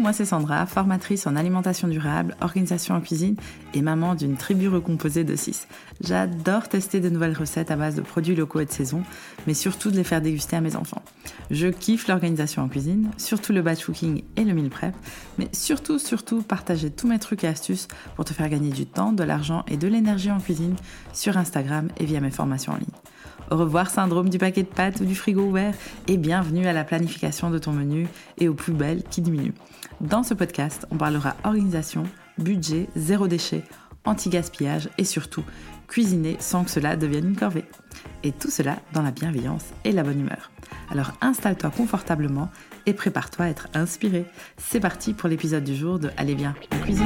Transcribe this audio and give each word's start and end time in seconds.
moi 0.00 0.12
c'est 0.14 0.24
Sandra, 0.24 0.64
formatrice 0.66 1.26
en 1.26 1.36
alimentation 1.36 1.86
durable, 1.86 2.34
organisation 2.40 2.94
en 2.94 3.00
cuisine 3.00 3.36
et 3.74 3.82
maman 3.82 4.14
d'une 4.14 4.36
tribu 4.36 4.66
recomposée 4.66 5.24
de 5.24 5.36
6. 5.36 5.68
J'adore 6.00 6.68
tester 6.68 7.00
de 7.00 7.10
nouvelles 7.10 7.36
recettes 7.36 7.70
à 7.70 7.76
base 7.76 7.94
de 7.94 8.00
produits 8.00 8.34
locaux 8.34 8.60
et 8.60 8.64
de 8.64 8.70
saison, 8.70 9.02
mais 9.46 9.54
surtout 9.54 9.90
de 9.90 9.96
les 9.96 10.04
faire 10.04 10.22
déguster 10.22 10.56
à 10.56 10.60
mes 10.60 10.74
enfants. 10.74 11.02
Je 11.50 11.66
kiffe 11.68 12.08
l'organisation 12.08 12.62
en 12.62 12.68
cuisine, 12.68 13.10
surtout 13.18 13.52
le 13.52 13.60
batch 13.62 13.84
cooking 13.84 14.22
et 14.36 14.44
le 14.44 14.54
meal 14.54 14.70
prep, 14.70 14.94
mais 15.38 15.48
surtout, 15.52 15.98
surtout 15.98 16.42
partager 16.42 16.90
tous 16.90 17.06
mes 17.06 17.18
trucs 17.18 17.44
et 17.44 17.48
astuces 17.48 17.88
pour 18.16 18.24
te 18.24 18.32
faire 18.32 18.48
gagner 18.48 18.70
du 18.70 18.86
temps, 18.86 19.12
de 19.12 19.22
l'argent 19.22 19.64
et 19.68 19.76
de 19.76 19.86
l'énergie 19.86 20.30
en 20.30 20.40
cuisine 20.40 20.76
sur 21.12 21.36
Instagram 21.36 21.88
et 21.98 22.06
via 22.06 22.20
mes 22.20 22.30
formations 22.30 22.72
en 22.72 22.76
ligne. 22.76 22.86
Revoir 23.50 23.90
syndrome 23.90 24.28
du 24.28 24.38
paquet 24.38 24.62
de 24.62 24.68
pâtes 24.68 25.00
ou 25.00 25.04
du 25.04 25.16
frigo 25.16 25.42
ouvert 25.42 25.74
et 26.06 26.16
bienvenue 26.16 26.68
à 26.68 26.72
la 26.72 26.84
planification 26.84 27.50
de 27.50 27.58
ton 27.58 27.72
menu 27.72 28.06
et 28.38 28.48
aux 28.48 28.54
plus 28.54 28.72
belles 28.72 29.02
qui 29.02 29.22
diminuent. 29.22 29.54
Dans 30.00 30.22
ce 30.22 30.34
podcast, 30.34 30.86
on 30.92 30.96
parlera 30.96 31.34
organisation, 31.42 32.04
budget, 32.38 32.86
zéro 32.94 33.26
déchet, 33.26 33.64
anti-gaspillage 34.04 34.88
et 34.98 35.04
surtout 35.04 35.42
cuisiner 35.88 36.36
sans 36.38 36.62
que 36.62 36.70
cela 36.70 36.94
devienne 36.94 37.26
une 37.26 37.36
corvée. 37.36 37.64
Et 38.22 38.30
tout 38.30 38.50
cela 38.50 38.78
dans 38.92 39.02
la 39.02 39.10
bienveillance 39.10 39.64
et 39.84 39.90
la 39.90 40.04
bonne 40.04 40.20
humeur. 40.20 40.52
Alors 40.88 41.12
installe-toi 41.20 41.70
confortablement 41.70 42.50
et 42.86 42.94
prépare-toi 42.94 43.46
à 43.46 43.48
être 43.48 43.66
inspiré. 43.74 44.26
C'est 44.58 44.80
parti 44.80 45.12
pour 45.12 45.28
l'épisode 45.28 45.64
du 45.64 45.74
jour 45.74 45.98
de 45.98 46.10
Allez 46.16 46.36
bien, 46.36 46.54
en 46.72 46.78
cuisine. 46.84 47.04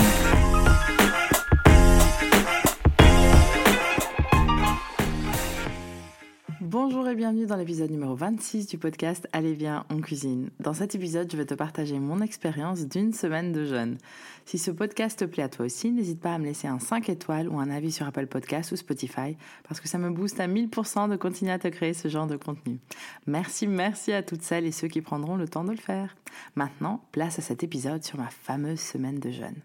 Bonjour 6.76 7.06
et 7.06 7.14
bienvenue 7.14 7.46
dans 7.46 7.54
l'épisode 7.54 7.92
numéro 7.92 8.16
26 8.16 8.66
du 8.66 8.78
podcast 8.78 9.28
Allez 9.32 9.54
bien 9.54 9.86
en 9.90 10.00
cuisine. 10.00 10.50
Dans 10.58 10.74
cet 10.74 10.96
épisode, 10.96 11.30
je 11.30 11.36
vais 11.36 11.46
te 11.46 11.54
partager 11.54 12.00
mon 12.00 12.20
expérience 12.20 12.88
d'une 12.88 13.12
semaine 13.12 13.52
de 13.52 13.64
jeûne. 13.64 13.96
Si 14.44 14.58
ce 14.58 14.72
podcast 14.72 15.20
te 15.20 15.24
plaît 15.24 15.44
à 15.44 15.48
toi 15.48 15.66
aussi, 15.66 15.92
n'hésite 15.92 16.18
pas 16.18 16.34
à 16.34 16.38
me 16.38 16.46
laisser 16.46 16.66
un 16.66 16.80
5 16.80 17.08
étoiles 17.10 17.48
ou 17.48 17.60
un 17.60 17.70
avis 17.70 17.92
sur 17.92 18.08
Apple 18.08 18.26
Podcast 18.26 18.72
ou 18.72 18.76
Spotify 18.76 19.36
parce 19.68 19.80
que 19.80 19.86
ça 19.86 19.98
me 19.98 20.10
booste 20.10 20.40
à 20.40 20.48
1000% 20.48 21.08
de 21.08 21.14
continuer 21.14 21.52
à 21.52 21.60
te 21.60 21.68
créer 21.68 21.94
ce 21.94 22.08
genre 22.08 22.26
de 22.26 22.36
contenu. 22.36 22.80
Merci, 23.28 23.68
merci 23.68 24.12
à 24.12 24.24
toutes 24.24 24.42
celles 24.42 24.66
et 24.66 24.72
ceux 24.72 24.88
qui 24.88 25.00
prendront 25.00 25.36
le 25.36 25.46
temps 25.46 25.62
de 25.62 25.70
le 25.70 25.76
faire. 25.76 26.16
Maintenant, 26.56 27.04
place 27.12 27.38
à 27.38 27.42
cet 27.42 27.62
épisode 27.62 28.02
sur 28.02 28.18
ma 28.18 28.30
fameuse 28.30 28.80
semaine 28.80 29.20
de 29.20 29.30
jeûne. 29.30 29.62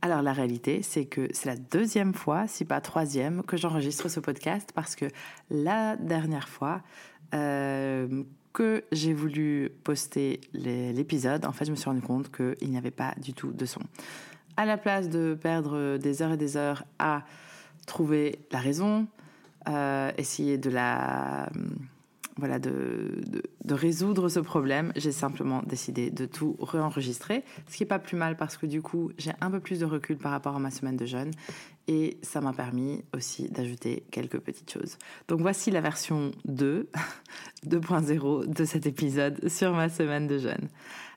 Alors 0.00 0.22
la 0.22 0.32
réalité, 0.32 0.82
c'est 0.82 1.06
que 1.06 1.28
c'est 1.32 1.46
la 1.46 1.56
deuxième 1.56 2.14
fois, 2.14 2.46
si 2.46 2.64
pas 2.64 2.80
troisième, 2.80 3.42
que 3.42 3.56
j'enregistre 3.56 4.08
ce 4.08 4.20
podcast 4.20 4.70
parce 4.74 4.94
que 4.94 5.06
la 5.50 5.96
dernière 5.96 6.48
fois 6.48 6.82
euh, 7.34 8.22
que 8.52 8.84
j'ai 8.92 9.12
voulu 9.12 9.70
poster 9.82 10.40
l'épisode, 10.52 11.44
en 11.44 11.52
fait, 11.52 11.64
je 11.64 11.72
me 11.72 11.76
suis 11.76 11.88
rendu 11.88 12.00
compte 12.00 12.30
qu'il 12.30 12.70
n'y 12.70 12.78
avait 12.78 12.92
pas 12.92 13.14
du 13.18 13.32
tout 13.32 13.52
de 13.52 13.66
son. 13.66 13.80
À 14.56 14.66
la 14.66 14.76
place 14.76 15.08
de 15.08 15.36
perdre 15.40 15.96
des 15.98 16.22
heures 16.22 16.32
et 16.32 16.36
des 16.36 16.56
heures 16.56 16.84
à 16.98 17.24
trouver 17.86 18.38
la 18.52 18.58
raison, 18.58 19.08
euh, 19.68 20.12
essayer 20.16 20.58
de 20.58 20.70
la 20.70 21.48
voilà, 22.38 22.58
de, 22.58 23.22
résoudre 23.68 24.28
ce 24.28 24.40
problème, 24.40 24.92
j'ai 24.96 25.12
simplement 25.12 25.62
décidé 25.62 26.10
de 26.10 26.24
tout 26.24 26.56
réenregistrer, 26.60 27.44
ce 27.68 27.76
qui 27.76 27.82
n'est 27.82 27.88
pas 27.88 27.98
plus 27.98 28.16
mal 28.16 28.36
parce 28.36 28.56
que 28.56 28.64
du 28.64 28.80
coup, 28.80 29.10
j'ai 29.18 29.32
un 29.40 29.50
peu 29.50 29.60
plus 29.60 29.80
de 29.80 29.84
recul 29.84 30.16
par 30.16 30.32
rapport 30.32 30.56
à 30.56 30.58
ma 30.58 30.70
semaine 30.70 30.96
de 30.96 31.04
jeûne 31.04 31.32
et 31.88 32.18
ça 32.22 32.40
m'a 32.40 32.52
permis 32.52 33.02
aussi 33.14 33.48
d'ajouter 33.48 34.04
quelques 34.10 34.38
petites 34.38 34.70
choses. 34.70 34.98
Donc 35.26 35.40
voici 35.40 35.70
la 35.70 35.80
version 35.80 36.30
2, 36.46 36.88
2.0 37.66 38.46
de 38.52 38.64
cet 38.64 38.86
épisode 38.86 39.48
sur 39.48 39.72
ma 39.72 39.88
semaine 39.88 40.26
de 40.26 40.38
jeûne. 40.38 40.68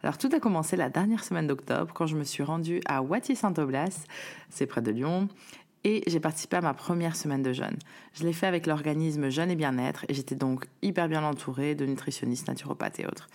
Alors 0.03 0.17
tout 0.17 0.29
a 0.33 0.39
commencé 0.39 0.75
la 0.75 0.89
dernière 0.89 1.23
semaine 1.23 1.47
d'octobre 1.47 1.93
quand 1.93 2.07
je 2.07 2.17
me 2.17 2.23
suis 2.23 2.43
rendue 2.43 2.81
à 2.85 3.01
Wattier-Saint-Oblas, 3.03 4.05
c'est 4.49 4.65
près 4.65 4.81
de 4.81 4.91
Lyon, 4.91 5.29
et 5.83 6.03
j'ai 6.07 6.19
participé 6.19 6.57
à 6.57 6.61
ma 6.61 6.73
première 6.73 7.15
semaine 7.15 7.41
de 7.41 7.53
jeûne. 7.53 7.77
Je 8.13 8.23
l'ai 8.23 8.33
fait 8.33 8.47
avec 8.47 8.67
l'organisme 8.67 9.29
Jeûne 9.29 9.51
et 9.51 9.55
Bien-être 9.55 10.05
et 10.09 10.13
j'étais 10.13 10.35
donc 10.35 10.67
hyper 10.81 11.07
bien 11.07 11.23
entourée 11.23 11.75
de 11.75 11.85
nutritionnistes, 11.85 12.47
naturopathes 12.47 12.99
et 12.99 13.05
autres. 13.05 13.27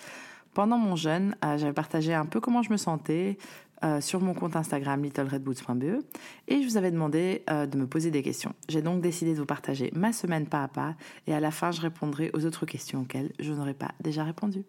Pendant 0.55 0.79
mon 0.79 0.97
jeûne, 0.97 1.37
euh, 1.45 1.59
j'avais 1.59 1.75
partagé 1.75 2.15
un 2.15 2.25
peu 2.25 2.41
comment 2.41 2.62
je 2.62 2.73
me 2.73 2.79
sentais 2.79 3.37
euh, 3.84 4.01
sur 4.01 4.23
mon 4.23 4.33
compte 4.33 4.57
Instagram 4.57 5.03
littleredboots.be 5.03 6.03
et 6.49 6.62
je 6.62 6.67
vous 6.67 6.79
avais 6.79 6.91
demandé 6.91 7.43
euh, 7.51 7.67
de 7.67 7.77
me 7.77 7.87
poser 7.87 8.11
des 8.11 8.23
questions. 8.23 8.55
J'ai 8.69 8.81
donc 8.81 9.03
décidé 9.03 9.34
de 9.34 9.39
vous 9.39 9.45
partager 9.45 9.91
ma 9.95 10.15
semaine 10.15 10.47
pas 10.47 10.63
à 10.63 10.69
pas 10.69 10.95
et 11.27 11.34
à 11.34 11.41
la 11.41 11.51
fin 11.51 11.73
je 11.73 11.83
répondrai 11.83 12.31
aux 12.33 12.47
autres 12.47 12.65
questions 12.65 13.03
auxquelles 13.03 13.33
je 13.39 13.53
n'aurais 13.53 13.75
pas 13.75 13.91
déjà 14.01 14.25
répondu. 14.25 14.65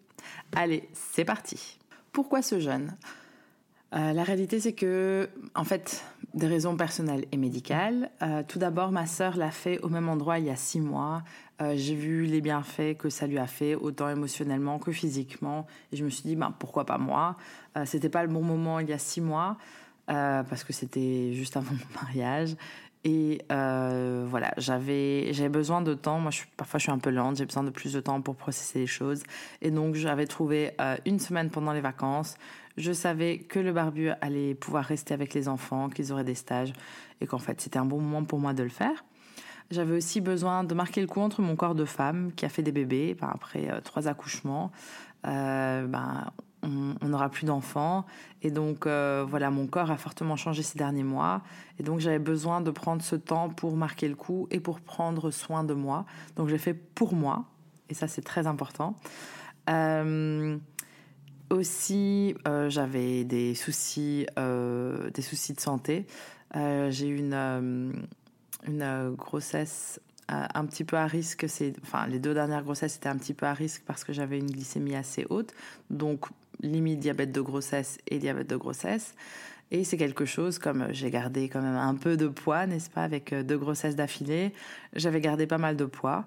Allez, 0.54 0.86
c'est 0.92 1.24
parti. 1.24 1.78
Pourquoi 2.12 2.42
ce 2.42 2.60
jeûne? 2.60 2.94
La 3.90 4.22
réalité 4.22 4.60
c'est 4.60 4.74
que, 4.74 5.30
en 5.54 5.64
fait, 5.64 6.04
des 6.34 6.46
raisons 6.46 6.76
personnelles 6.76 7.24
et 7.32 7.36
médicales. 7.36 8.10
Euh, 8.22 8.42
tout 8.46 8.58
d'abord, 8.58 8.92
ma 8.92 9.06
sœur 9.06 9.36
l'a 9.36 9.50
fait 9.50 9.78
au 9.80 9.88
même 9.88 10.08
endroit 10.08 10.38
il 10.38 10.44
y 10.44 10.50
a 10.50 10.56
six 10.56 10.80
mois. 10.80 11.22
Euh, 11.60 11.74
j'ai 11.76 11.94
vu 11.94 12.26
les 12.26 12.40
bienfaits 12.40 12.96
que 12.98 13.08
ça 13.08 13.26
lui 13.26 13.38
a 13.38 13.46
fait, 13.46 13.74
autant 13.74 14.08
émotionnellement 14.08 14.78
que 14.78 14.92
physiquement. 14.92 15.66
Et 15.92 15.96
je 15.96 16.04
me 16.04 16.10
suis 16.10 16.22
dit, 16.22 16.36
ben, 16.36 16.54
pourquoi 16.58 16.84
pas 16.84 16.98
moi? 16.98 17.36
Euh, 17.76 17.84
C'était 17.86 18.08
pas 18.08 18.22
le 18.22 18.28
bon 18.28 18.42
moment 18.42 18.78
il 18.78 18.88
y 18.88 18.92
a 18.92 18.98
six 18.98 19.20
mois, 19.20 19.56
parce 20.06 20.64
que 20.64 20.72
c'était 20.72 21.32
juste 21.32 21.56
avant 21.56 21.72
mon 21.72 22.00
mariage. 22.02 22.56
Et 23.04 23.40
voilà, 23.48 24.52
j'avais 24.58 25.32
j'avais 25.32 25.48
besoin 25.48 25.80
de 25.80 25.94
temps. 25.94 26.18
Moi, 26.20 26.30
parfois, 26.56 26.78
je 26.78 26.84
suis 26.84 26.92
un 26.92 26.98
peu 26.98 27.10
lente. 27.10 27.36
J'ai 27.36 27.46
besoin 27.46 27.64
de 27.64 27.70
plus 27.70 27.92
de 27.92 28.00
temps 28.00 28.20
pour 28.20 28.36
processer 28.36 28.80
les 28.80 28.86
choses. 28.86 29.22
Et 29.62 29.70
donc, 29.70 29.94
j'avais 29.94 30.26
trouvé 30.26 30.72
une 31.06 31.18
semaine 31.18 31.50
pendant 31.50 31.72
les 31.72 31.80
vacances. 31.80 32.36
Je 32.78 32.92
savais 32.92 33.38
que 33.38 33.58
le 33.58 33.72
barbu 33.72 34.10
allait 34.20 34.54
pouvoir 34.54 34.84
rester 34.84 35.12
avec 35.12 35.34
les 35.34 35.48
enfants, 35.48 35.88
qu'ils 35.88 36.12
auraient 36.12 36.22
des 36.22 36.36
stages 36.36 36.72
et 37.20 37.26
qu'en 37.26 37.38
fait 37.38 37.60
c'était 37.60 37.78
un 37.78 37.84
bon 37.84 38.00
moment 38.00 38.24
pour 38.24 38.38
moi 38.38 38.54
de 38.54 38.62
le 38.62 38.68
faire. 38.68 39.04
J'avais 39.72 39.96
aussi 39.96 40.20
besoin 40.20 40.62
de 40.62 40.74
marquer 40.74 41.00
le 41.00 41.08
coup 41.08 41.20
entre 41.20 41.42
mon 41.42 41.56
corps 41.56 41.74
de 41.74 41.84
femme 41.84 42.30
qui 42.36 42.46
a 42.46 42.48
fait 42.48 42.62
des 42.62 42.70
bébés 42.70 43.16
ben, 43.20 43.30
après 43.34 43.68
euh, 43.68 43.80
trois 43.80 44.06
accouchements. 44.06 44.70
Euh, 45.26 45.86
ben, 45.88 46.30
on 46.62 47.08
n'aura 47.08 47.28
plus 47.28 47.46
d'enfants 47.46 48.04
et 48.42 48.50
donc 48.50 48.86
euh, 48.86 49.24
voilà 49.28 49.50
mon 49.50 49.66
corps 49.66 49.90
a 49.92 49.96
fortement 49.96 50.36
changé 50.36 50.62
ces 50.62 50.76
derniers 50.76 51.04
mois 51.04 51.42
et 51.78 51.84
donc 51.84 52.00
j'avais 52.00 52.18
besoin 52.18 52.60
de 52.60 52.70
prendre 52.72 53.00
ce 53.00 53.14
temps 53.14 53.48
pour 53.48 53.76
marquer 53.76 54.08
le 54.08 54.16
coup 54.16 54.48
et 54.50 54.58
pour 54.58 54.80
prendre 54.80 55.30
soin 55.30 55.62
de 55.62 55.72
moi 55.72 56.04
donc 56.34 56.48
j'ai 56.48 56.58
fait 56.58 56.74
pour 56.74 57.14
moi 57.14 57.44
et 57.88 57.94
ça 57.94 58.08
c'est 58.08 58.22
très 58.22 58.48
important 58.48 58.96
aussi, 61.50 62.34
euh, 62.46 62.68
j'avais 62.70 63.24
des 63.24 63.54
soucis, 63.54 64.26
euh, 64.38 65.10
des 65.10 65.22
soucis 65.22 65.52
de 65.52 65.60
santé. 65.60 66.06
Euh, 66.56 66.90
j'ai 66.90 67.08
eu 67.08 67.18
une, 67.18 67.92
une 68.66 69.14
grossesse 69.14 70.00
un 70.28 70.66
petit 70.66 70.84
peu 70.84 70.96
à 70.96 71.06
risque. 71.06 71.46
Enfin, 71.82 72.06
les 72.06 72.18
deux 72.18 72.34
dernières 72.34 72.62
grossesses 72.62 72.96
étaient 72.96 73.08
un 73.08 73.16
petit 73.16 73.32
peu 73.32 73.46
à 73.46 73.54
risque 73.54 73.82
parce 73.86 74.04
que 74.04 74.12
j'avais 74.12 74.38
une 74.38 74.50
glycémie 74.50 74.94
assez 74.94 75.26
haute. 75.30 75.54
Donc, 75.88 76.26
limite 76.60 77.00
diabète 77.00 77.32
de 77.32 77.40
grossesse 77.40 77.96
et 78.08 78.18
diabète 78.18 78.50
de 78.50 78.56
grossesse. 78.56 79.14
Et 79.70 79.84
c'est 79.84 79.96
quelque 79.96 80.26
chose, 80.26 80.58
comme 80.58 80.88
j'ai 80.90 81.10
gardé 81.10 81.48
quand 81.48 81.62
même 81.62 81.76
un 81.76 81.94
peu 81.94 82.18
de 82.18 82.28
poids, 82.28 82.66
n'est-ce 82.66 82.90
pas, 82.90 83.04
avec 83.04 83.34
deux 83.34 83.56
grossesses 83.56 83.96
d'affilée, 83.96 84.52
j'avais 84.94 85.20
gardé 85.20 85.46
pas 85.46 85.58
mal 85.58 85.76
de 85.76 85.84
poids. 85.84 86.26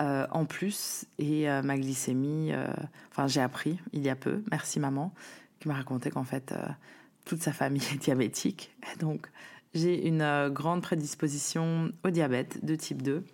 Euh, 0.00 0.26
en 0.30 0.46
plus. 0.46 1.04
Et 1.18 1.50
euh, 1.50 1.62
ma 1.62 1.76
glycémie, 1.76 2.52
euh, 2.52 2.66
enfin 3.10 3.26
j'ai 3.26 3.42
appris 3.42 3.78
il 3.92 4.02
y 4.02 4.08
a 4.08 4.16
peu, 4.16 4.42
merci 4.50 4.80
maman, 4.80 5.12
qui 5.60 5.68
m'a 5.68 5.74
raconté 5.74 6.10
qu'en 6.10 6.24
fait 6.24 6.54
toute 7.26 7.42
sa 7.42 7.52
famille 7.52 7.82
est 7.92 7.98
diabétique. 7.98 8.74
Donc 9.00 9.28
j'ai 9.74 10.06
une 10.06 10.48
grande 10.48 10.80
prédisposition 10.80 11.92
au 12.04 12.10
diabète 12.10 12.64
de 12.64 12.74
type 12.74 13.02
2. 13.02 13.24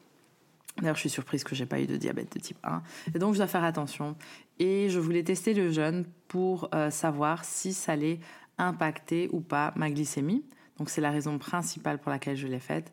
D'ailleurs, 0.79 0.95
je 0.95 1.01
suis 1.01 1.11
surprise 1.11 1.43
que 1.43 1.57
j'ai 1.57 1.67
pas 1.67 1.81
eu 1.81 1.87
de 1.87 1.97
diabète 1.97 2.33
de 2.33 2.39
type 2.39 2.59
1. 2.63 2.83
Et 3.13 3.19
donc, 3.19 3.35
je 3.35 3.39
dois 3.39 3.49
faire 3.49 3.65
attention. 3.65 4.15
Et 4.61 4.89
je 4.91 5.01
voulais 5.01 5.25
tester 5.25 5.53
le 5.53 5.73
jeûne 5.73 6.05
pour 6.29 6.71
savoir 6.91 7.45
si 7.45 7.73
ça 7.73 7.93
allait 7.93 8.21
impacter 8.59 9.29
ou 9.33 9.41
pas 9.41 9.73
ma 9.75 9.91
glycémie. 9.91 10.45
Donc, 10.77 10.89
c'est 10.91 11.01
la 11.01 11.11
raison 11.11 11.37
principale 11.39 11.99
pour 11.99 12.13
laquelle 12.13 12.37
je 12.37 12.47
l'ai 12.47 12.61
faite. 12.61 12.93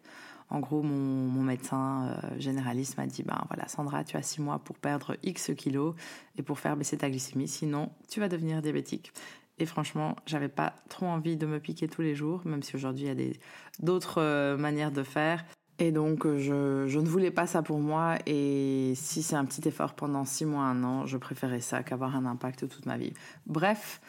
En 0.50 0.60
gros, 0.60 0.84
mon, 0.84 1.42
médecin 1.42 2.08
euh, 2.08 2.40
généraliste 2.40 2.98
m'a 2.98 3.08
dit 3.08 3.24
ben 3.24 3.44
voilà, 3.48 3.68
Sandra, 3.68 4.04
tu 4.04 4.18
as 4.18 4.22
six 4.22 4.42
mois 4.42 4.60
pour 4.60 4.78
perdre 4.78 5.16
X 5.24 5.52
kilos 5.58 5.96
et 6.38 6.44
pour 6.44 6.60
faire 6.60 6.78
baisser 6.78 6.98
ta 6.98 7.10
glycémie, 7.10 7.48
sinon 7.48 7.92
tu 8.10 8.20
vas 8.20 8.30
devenir 8.30 8.62
diabétique. 8.62 9.12
Et 9.58 9.66
franchement, 9.66 10.16
j'avais 10.26 10.50
pas 10.50 10.74
trop 10.90 11.06
envie 11.06 11.38
de 11.38 11.46
me 11.46 11.60
piquer 11.60 11.88
tous 11.88 12.02
les 12.02 12.14
jours, 12.14 12.42
même 12.46 12.62
si 12.62 12.76
aujourd'hui 12.76 13.06
il 13.06 13.22
y 13.22 13.32
a 13.32 13.34
d'autres 13.80 14.22
euh, 14.22 14.58
manières 14.58 14.92
de 14.92 15.04
faire. 15.04 15.46
Et 15.80 15.92
donc, 15.92 16.26
euh, 16.26 16.38
je, 16.38 16.88
je, 16.88 17.00
ne 17.00 17.08
voulais 17.08 17.32
pas 17.32 17.48
ça 17.48 17.62
pour 17.62 17.80
moi. 17.80 18.18
Et 18.26 18.94
si 18.96 19.24
c'est 19.24 19.36
un 19.36 19.46
petit 19.46 19.68
effort 19.68 19.94
pendant 19.94 20.26
six 20.26 20.46
mois, 20.46 20.64
un 20.64 20.84
an, 20.84 21.06
je 21.06 21.18
préférais 21.18 21.62
ça 21.62 21.84
qu'avoir 21.84 22.16
un 22.16 22.26
impact 22.26 22.68
toute 22.70 22.86
ma 22.86 22.98
vie. 22.98 23.14
Bref, 23.46 24.02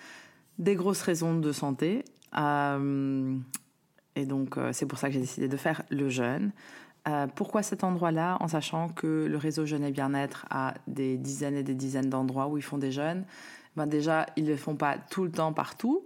des 0.59 0.75
grosses 0.75 1.03
raisons 1.03 1.38
de 1.38 1.53
santé. 1.53 2.05
Et 4.17 4.25
donc, 4.25 4.57
euh, 4.57 4.73
c'est 4.73 4.87
pour 4.87 4.99
ça 4.99 5.09
que 5.09 5.15
j'ai 5.15 5.21
décidé 5.21 5.47
de 5.47 5.57
faire 5.57 5.83
le 5.91 6.09
jeûne. 6.09 6.51
Euh, 7.07 7.27
pourquoi 7.33 7.63
cet 7.63 7.85
endroit-là? 7.85 8.37
En 8.41 8.49
sachant 8.49 8.89
que 8.89 9.27
le 9.31 9.37
réseau 9.37 9.65
Jeûne 9.65 9.85
et 9.85 9.93
Bien-être 9.93 10.47
a 10.51 10.75
des 10.89 11.17
dizaines 11.17 11.55
et 11.55 11.63
des 11.63 11.75
dizaines 11.75 12.11
d'endroits 12.11 12.49
où 12.49 12.57
ils 12.57 12.63
font 12.63 12.79
des 12.79 12.91
jeûnes. 12.91 13.25
ben 13.77 13.87
déjà, 13.87 14.27
ils 14.37 14.45
ne 14.45 14.51
le 14.51 14.57
font 14.57 14.75
pas 14.75 14.97
tout 14.99 15.25
le 15.25 15.31
temps 15.31 15.53
partout. 15.53 16.05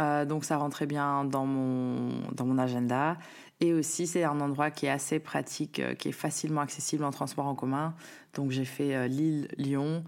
Euh, 0.00 0.24
donc 0.24 0.44
ça 0.44 0.56
rentrait 0.56 0.86
bien 0.86 1.24
dans 1.24 1.44
mon, 1.44 2.22
dans 2.32 2.46
mon 2.46 2.56
agenda. 2.56 3.16
Et 3.60 3.74
aussi, 3.74 4.06
c'est 4.06 4.22
un 4.24 4.40
endroit 4.40 4.70
qui 4.70 4.86
est 4.86 4.90
assez 4.90 5.18
pratique, 5.18 5.82
qui 5.98 6.08
est 6.10 6.12
facilement 6.12 6.60
accessible 6.60 7.04
en 7.04 7.10
transport 7.10 7.46
en 7.46 7.56
commun. 7.56 7.94
Donc 8.34 8.52
j'ai 8.52 8.64
fait 8.64 8.94
euh, 8.94 9.06
Lille-Lyon 9.08 10.04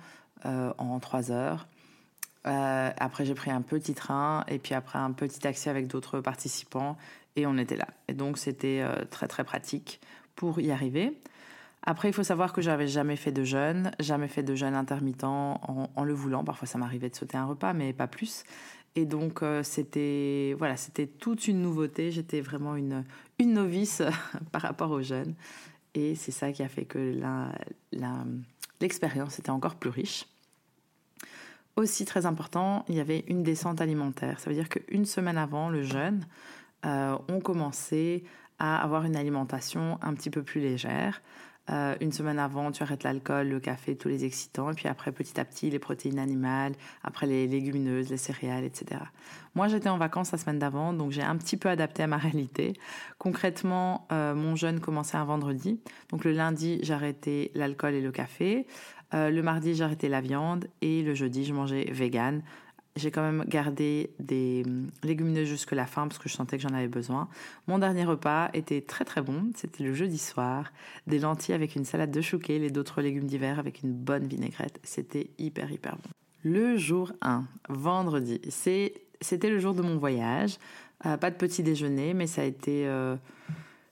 en 0.78 1.00
trois 1.00 1.30
heures. 1.30 1.66
après, 2.44 3.26
j'ai 3.26 3.34
pris 3.34 3.50
un 3.50 3.60
petit 3.60 3.92
train 3.92 4.42
et 4.48 4.58
puis 4.58 4.72
après 4.72 4.98
un 4.98 5.12
petit 5.12 5.38
taxi 5.38 5.68
avec 5.68 5.86
d'autres 5.86 6.20
participants 6.20 6.96
et 7.36 7.46
on 7.46 7.56
était 7.58 7.76
là. 7.76 7.88
Et 8.08 8.14
donc 8.14 8.38
c'était 8.38 8.84
très 9.10 9.28
très 9.28 9.44
pratique 9.44 10.00
pour 10.34 10.60
y 10.60 10.70
arriver. 10.70 11.20
Après, 11.82 12.08
il 12.08 12.12
faut 12.12 12.22
savoir 12.22 12.52
que 12.52 12.60
j'avais 12.60 12.88
jamais 12.88 13.16
fait 13.16 13.32
de 13.32 13.42
jeûne, 13.42 13.90
jamais 14.00 14.28
fait 14.28 14.42
de 14.42 14.54
jeûne 14.54 14.74
intermittent 14.74 15.24
en, 15.24 16.04
le 16.04 16.12
voulant. 16.12 16.44
Parfois, 16.44 16.66
ça 16.66 16.78
m'arrivait 16.78 17.08
de 17.08 17.14
sauter 17.14 17.38
un 17.38 17.46
repas, 17.46 17.72
mais 17.72 17.92
pas 17.92 18.06
plus. 18.06 18.44
Et 18.96 19.06
donc, 19.06 19.42
euh, 19.42 19.62
c'était 19.62 20.54
voilà, 20.58 20.76
c'était 20.76 21.06
toute 21.06 21.48
une 21.48 21.62
nouveauté. 21.62 22.10
J'étais 22.10 22.40
vraiment 22.40 22.76
une, 22.76 23.04
novice 23.38 24.02
par 24.52 24.62
rapport 24.62 24.90
aux 24.90 25.00
jeunes. 25.00 25.34
Et 25.94 26.14
c'est 26.14 26.32
ça 26.32 26.52
qui 26.52 26.62
a 26.62 26.68
fait 26.68 26.84
que 26.84 27.18
l'expérience 28.80 29.38
était 29.38 29.50
encore 29.50 29.76
plus 29.76 29.90
riche. 29.90 30.26
Aussi 31.76 32.04
très 32.04 32.26
important, 32.26 32.84
il 32.88 32.96
y 32.96 33.00
avait 33.00 33.24
une 33.26 33.42
descente 33.42 33.80
alimentaire. 33.80 34.38
Ça 34.38 34.50
veut 34.50 34.56
dire 34.56 34.68
qu'une 34.68 35.06
semaine 35.06 35.38
avant 35.38 35.70
le 35.70 35.82
jeûne, 35.82 36.26
euh, 36.84 37.16
on 37.28 37.40
commençait 37.40 38.24
à 38.58 38.82
avoir 38.82 39.04
une 39.04 39.16
alimentation 39.16 39.98
un 40.02 40.14
petit 40.14 40.30
peu 40.30 40.42
plus 40.42 40.60
légère. 40.60 41.22
Euh, 41.70 41.94
une 42.00 42.10
semaine 42.10 42.38
avant, 42.38 42.72
tu 42.72 42.82
arrêtes 42.82 43.04
l'alcool, 43.04 43.48
le 43.48 43.60
café, 43.60 43.96
tous 43.96 44.08
les 44.08 44.24
excitants. 44.24 44.70
Et 44.70 44.74
puis 44.74 44.88
après, 44.88 45.12
petit 45.12 45.38
à 45.38 45.44
petit, 45.44 45.70
les 45.70 45.78
protéines 45.78 46.18
animales, 46.18 46.72
après 47.04 47.26
les 47.26 47.46
légumineuses, 47.46 48.10
les 48.10 48.16
céréales, 48.16 48.64
etc. 48.64 49.00
Moi, 49.54 49.68
j'étais 49.68 49.88
en 49.88 49.98
vacances 49.98 50.32
la 50.32 50.38
semaine 50.38 50.58
d'avant, 50.58 50.92
donc 50.92 51.12
j'ai 51.12 51.22
un 51.22 51.36
petit 51.36 51.56
peu 51.56 51.68
adapté 51.68 52.02
à 52.02 52.06
ma 52.06 52.16
réalité. 52.18 52.72
Concrètement, 53.18 54.06
euh, 54.10 54.34
mon 54.34 54.56
jeûne 54.56 54.80
commençait 54.80 55.16
un 55.16 55.24
vendredi. 55.24 55.80
Donc 56.08 56.24
le 56.24 56.32
lundi, 56.32 56.80
j'arrêtais 56.82 57.52
l'alcool 57.54 57.94
et 57.94 58.00
le 58.00 58.10
café. 58.12 58.66
Le 59.12 59.40
mardi, 59.40 59.74
j'arrêtais 59.74 60.08
la 60.08 60.20
viande. 60.20 60.68
Et 60.82 61.02
le 61.02 61.14
jeudi, 61.14 61.44
je 61.44 61.52
mangeais 61.52 61.90
vegan 61.90 62.42
j'ai 62.96 63.10
quand 63.10 63.22
même 63.22 63.44
gardé 63.46 64.10
des 64.18 64.62
hum, 64.66 64.90
légumineuses 65.02 65.48
jusque 65.48 65.72
la 65.72 65.86
fin 65.86 66.08
parce 66.08 66.18
que 66.18 66.28
je 66.28 66.34
sentais 66.34 66.56
que 66.56 66.62
j'en 66.62 66.74
avais 66.74 66.88
besoin. 66.88 67.28
Mon 67.66 67.78
dernier 67.78 68.04
repas 68.04 68.50
était 68.52 68.80
très 68.80 69.04
très 69.04 69.22
bon. 69.22 69.50
C'était 69.54 69.84
le 69.84 69.94
jeudi 69.94 70.18
soir. 70.18 70.72
Des 71.06 71.18
lentilles 71.18 71.54
avec 71.54 71.76
une 71.76 71.84
salade 71.84 72.10
de 72.10 72.20
chouquet 72.20 72.56
et 72.56 72.70
d'autres 72.70 73.00
légumes 73.02 73.26
d'hiver 73.26 73.58
avec 73.58 73.82
une 73.82 73.92
bonne 73.92 74.26
vinaigrette. 74.26 74.80
C'était 74.82 75.30
hyper 75.38 75.70
hyper 75.70 75.96
bon. 75.96 76.10
Le 76.42 76.76
jour 76.78 77.12
1, 77.20 77.44
vendredi, 77.68 78.40
c'était 78.48 79.50
le 79.50 79.58
jour 79.58 79.74
de 79.74 79.82
mon 79.82 79.98
voyage. 79.98 80.56
Euh, 81.06 81.16
pas 81.16 81.30
de 81.30 81.36
petit 81.36 81.62
déjeuner, 81.62 82.14
mais 82.14 82.26
ça 82.26 82.42
a 82.42 82.44
été... 82.44 82.86
Euh, 82.86 83.16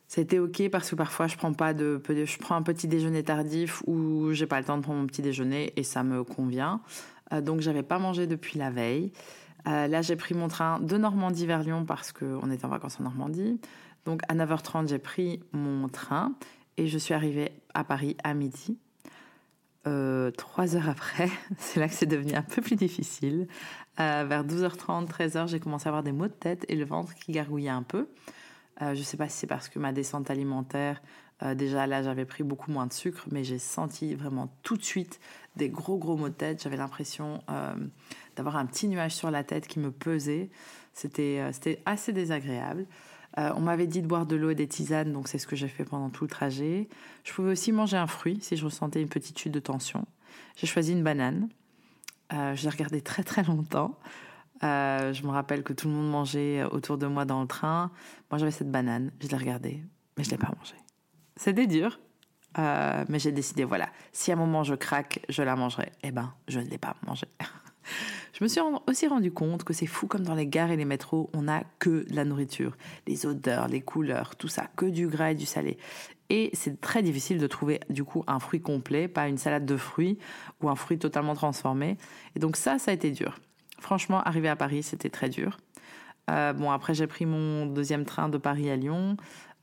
ça 0.09 0.23
a 0.23 0.25
été 0.25 0.39
ok 0.39 0.71
parce 0.71 0.89
que 0.89 0.97
parfois 0.97 1.27
je 1.27 1.37
prends 1.37 1.53
pas 1.53 1.75
de, 1.75 2.01
je 2.09 2.39
prends 2.39 2.57
un 2.57 2.63
petit 2.63 2.89
déjeuner 2.89 3.23
tardif 3.23 3.83
ou 3.87 4.33
j'ai 4.33 4.47
pas 4.47 4.59
le 4.59 4.65
temps 4.65 4.79
de 4.79 4.83
prendre 4.83 5.01
mon 5.01 5.07
petit 5.07 5.21
déjeuner 5.21 5.75
et 5.77 5.83
ça 5.83 6.03
me 6.03 6.25
convient. 6.25 6.81
Euh, 7.33 7.41
donc 7.41 7.61
j'avais 7.61 7.83
pas 7.83 7.99
mangé 7.99 8.27
depuis 8.27 8.59
la 8.59 8.71
veille. 8.71 9.13
Euh, 9.67 9.87
là 9.87 10.03
j'ai 10.03 10.17
pris 10.17 10.35
mon 10.35 10.49
train 10.49 10.81
de 10.81 10.97
Normandie 10.97 11.47
vers 11.47 11.63
Lyon 11.63 11.85
parce 11.85 12.13
qu'on 12.13 12.51
était 12.51 12.65
en 12.65 12.69
vacances 12.69 13.01
en 13.01 13.05
Normandie. 13.05 13.61
Donc 14.05 14.23
à 14.29 14.35
9h30 14.35 14.89
j'ai 14.89 14.99
pris 14.99 15.41
mon 15.53 15.89
train 15.89 16.33
et 16.77 16.87
je 16.87 16.99
suis 16.99 17.15
arrivée 17.15 17.53
à 17.75 17.85
Paris 17.85 18.17
à 18.23 18.35
midi. 18.35 18.79
Euh, 19.87 20.31
trois 20.33 20.77
heures 20.77 20.89
après, 20.89 21.29
c'est 21.59 21.81
là 21.81 21.89
que 21.89 21.95
c'est 21.95 22.07
devenu 22.07 22.35
un 22.35 22.43
peu 22.43 22.63
plus 22.63 22.77
difficile. 22.77 23.49
vers 23.97 24.45
12h30, 24.45 25.09
13h, 25.09 25.49
j'ai 25.49 25.61
commencé 25.61 25.87
à 25.87 25.91
avoir 25.91 26.03
des 26.03 26.13
maux 26.13 26.29
de 26.29 26.33
tête 26.33 26.65
et 26.69 26.77
le 26.77 26.85
ventre 26.85 27.15
qui 27.15 27.33
gargouillait 27.33 27.69
un 27.69 27.83
peu. 27.83 28.09
je 28.81 28.91
ne 28.91 28.95
sais 28.95 29.17
pas 29.17 29.29
si 29.29 29.39
c'est 29.39 29.47
parce 29.47 29.69
que 29.69 29.79
ma 29.79 29.93
descente 29.93 30.31
alimentaire 30.31 31.01
euh, 31.43 31.55
déjà 31.55 31.87
là, 31.87 32.03
j'avais 32.03 32.25
pris 32.25 32.43
beaucoup 32.43 32.71
moins 32.71 32.87
de 32.87 32.93
sucre, 32.93 33.27
mais 33.31 33.45
j'ai 33.45 33.59
senti 33.59 34.15
vraiment 34.15 34.49
tout 34.63 34.77
de 34.77 34.83
suite 34.83 35.21
des 35.57 35.69
gros 35.69 35.97
gros 35.97 36.17
maux 36.17 36.29
de 36.29 36.35
tête. 36.35 36.63
J'avais 36.63 36.77
l'impression 36.77 37.43
euh, 37.51 37.75
d'avoir 38.37 38.57
un 38.57 38.67
petit 38.67 38.89
nuage 38.89 39.15
sur 39.15 39.31
la 39.31 39.45
tête 39.45 39.67
qui 39.67 39.79
me 39.79 39.91
pesait. 39.91 40.51
C'était 40.93 41.39
euh, 41.41 41.75
assez 41.87 42.13
désagréable. 42.13 42.87
on 43.37 43.61
m'avait 43.61 43.87
dit 43.87 44.03
de 44.03 44.09
boire 44.09 44.27
de 44.27 44.35
l'eau 44.35 44.51
et 44.51 44.57
des 44.57 44.67
tisanes, 44.67 45.13
donc 45.13 45.29
c'est 45.29 45.39
ce 45.39 45.47
que 45.47 45.55
j'ai 45.55 45.69
fait 45.69 45.85
pendant 45.85 46.11
tout 46.11 46.25
le 46.25 46.31
trajet. 46.31 46.89
Je 47.23 47.33
pouvais 47.33 47.53
aussi 47.53 47.71
manger 47.71 47.97
un 47.97 48.09
fruit 48.09 48.39
si 48.41 48.57
je 48.57 48.65
ressentais 48.65 49.01
une 49.01 49.09
petite 49.09 49.39
chute 49.39 49.53
de 49.53 49.61
tension. 49.61 50.07
J'ai 50.57 50.67
choisi 50.67 50.93
une 50.93 51.05
banane. 51.05 51.49
j'ai 52.55 52.69
regardé 52.69 53.01
très 53.01 53.23
très 53.23 53.45
longtemps. 53.45 53.97
je 54.63 55.23
me 55.23 55.31
rappelle 55.31 55.63
que 55.63 55.73
tout 55.73 55.87
le 55.87 55.95
monde 55.95 56.11
mangeait 56.11 56.65
autour 56.65 56.99
de 56.99 57.07
moi 57.07 57.25
dans 57.25 57.41
le 57.41 57.47
train. 57.47 57.93
Moi 58.33 58.39
j'avais 58.39 58.51
cette 58.51 58.73
banane, 58.73 59.13
je 59.21 59.29
l'ai 59.29 59.37
regardée, 59.37 59.85
mais 60.17 60.25
je 60.25 60.31
l'ai 60.31 60.39
pas 60.39 60.51
mangée. 60.59 60.88
C'était 61.39 61.69
dur, 61.69 62.01
euh, 62.59 63.05
mais 63.09 63.21
j'ai 63.21 63.31
décidé, 63.31 63.63
voilà, 63.63 63.89
si 64.13 64.33
à 64.33 64.35
un 64.35 64.37
moment 64.37 64.65
je 64.65 64.75
craque, 64.75 65.21
je 65.29 65.43
la 65.43 65.55
mangerai. 65.55 65.93
Eh 66.03 66.11
ben, 66.11 66.35
je 66.49 66.59
ne 66.59 66.65
l'ai 66.67 66.79
pas 66.79 66.97
mangée. 67.07 67.29
je 68.33 68.43
me 68.43 68.49
suis 68.49 68.61
aussi 68.89 69.07
rendu 69.07 69.31
compte 69.31 69.63
que 69.63 69.73
c'est 69.73 69.87
fou 69.87 70.09
comme 70.09 70.25
dans 70.25 70.35
les 70.35 70.49
gares 70.49 70.73
et 70.73 70.77
les 70.77 70.85
métros, 70.85 71.31
on 71.35 71.43
n'a 71.43 71.63
que 71.79 72.09
de 72.11 72.17
la 72.17 72.25
nourriture. 72.25 72.77
Les 73.07 73.25
odeurs, 73.25 73.69
les 73.69 73.81
couleurs, 73.81 74.35
tout 74.35 74.49
ça, 74.49 74.67
que 74.77 74.87
du 74.87 75.07
gras 75.07 75.31
et 75.31 75.37
du 75.37 75.47
salé. 75.47 75.79
Et 76.29 76.51
c'est 76.55 76.81
très 76.81 77.05
difficile 77.05 77.39
de 77.39 77.47
trouver 77.47 77.79
du 77.89 78.03
coup 78.03 78.25
un 78.27 78.41
fruit 78.41 78.61
complet, 78.61 79.07
pas 79.07 79.29
une 79.29 79.39
salade 79.39 79.65
de 79.65 79.77
fruits 79.77 80.19
ou 80.61 80.69
un 80.69 80.75
fruit 80.75 80.99
totalement 80.99 81.35
transformé. 81.37 81.99
Et 82.35 82.41
donc 82.41 82.57
ça, 82.57 82.81
ça 82.81 82.91
a 82.91 82.95
été 82.95 83.13
dur. 83.13 83.39
Franchement, 83.79 84.21
arriver 84.25 84.49
à 84.49 84.57
Paris, 84.57 84.83
c'était 84.83 85.09
très 85.09 85.29
dur. 85.29 85.57
Euh, 86.31 86.53
bon, 86.53 86.71
après, 86.71 86.95
j'ai 86.95 87.07
pris 87.07 87.27
mon 87.27 87.67
deuxième 87.67 88.05
train 88.05 88.29
de 88.29 88.39
Paris 88.39 88.69
à 88.71 88.77
Lyon. 88.77 89.17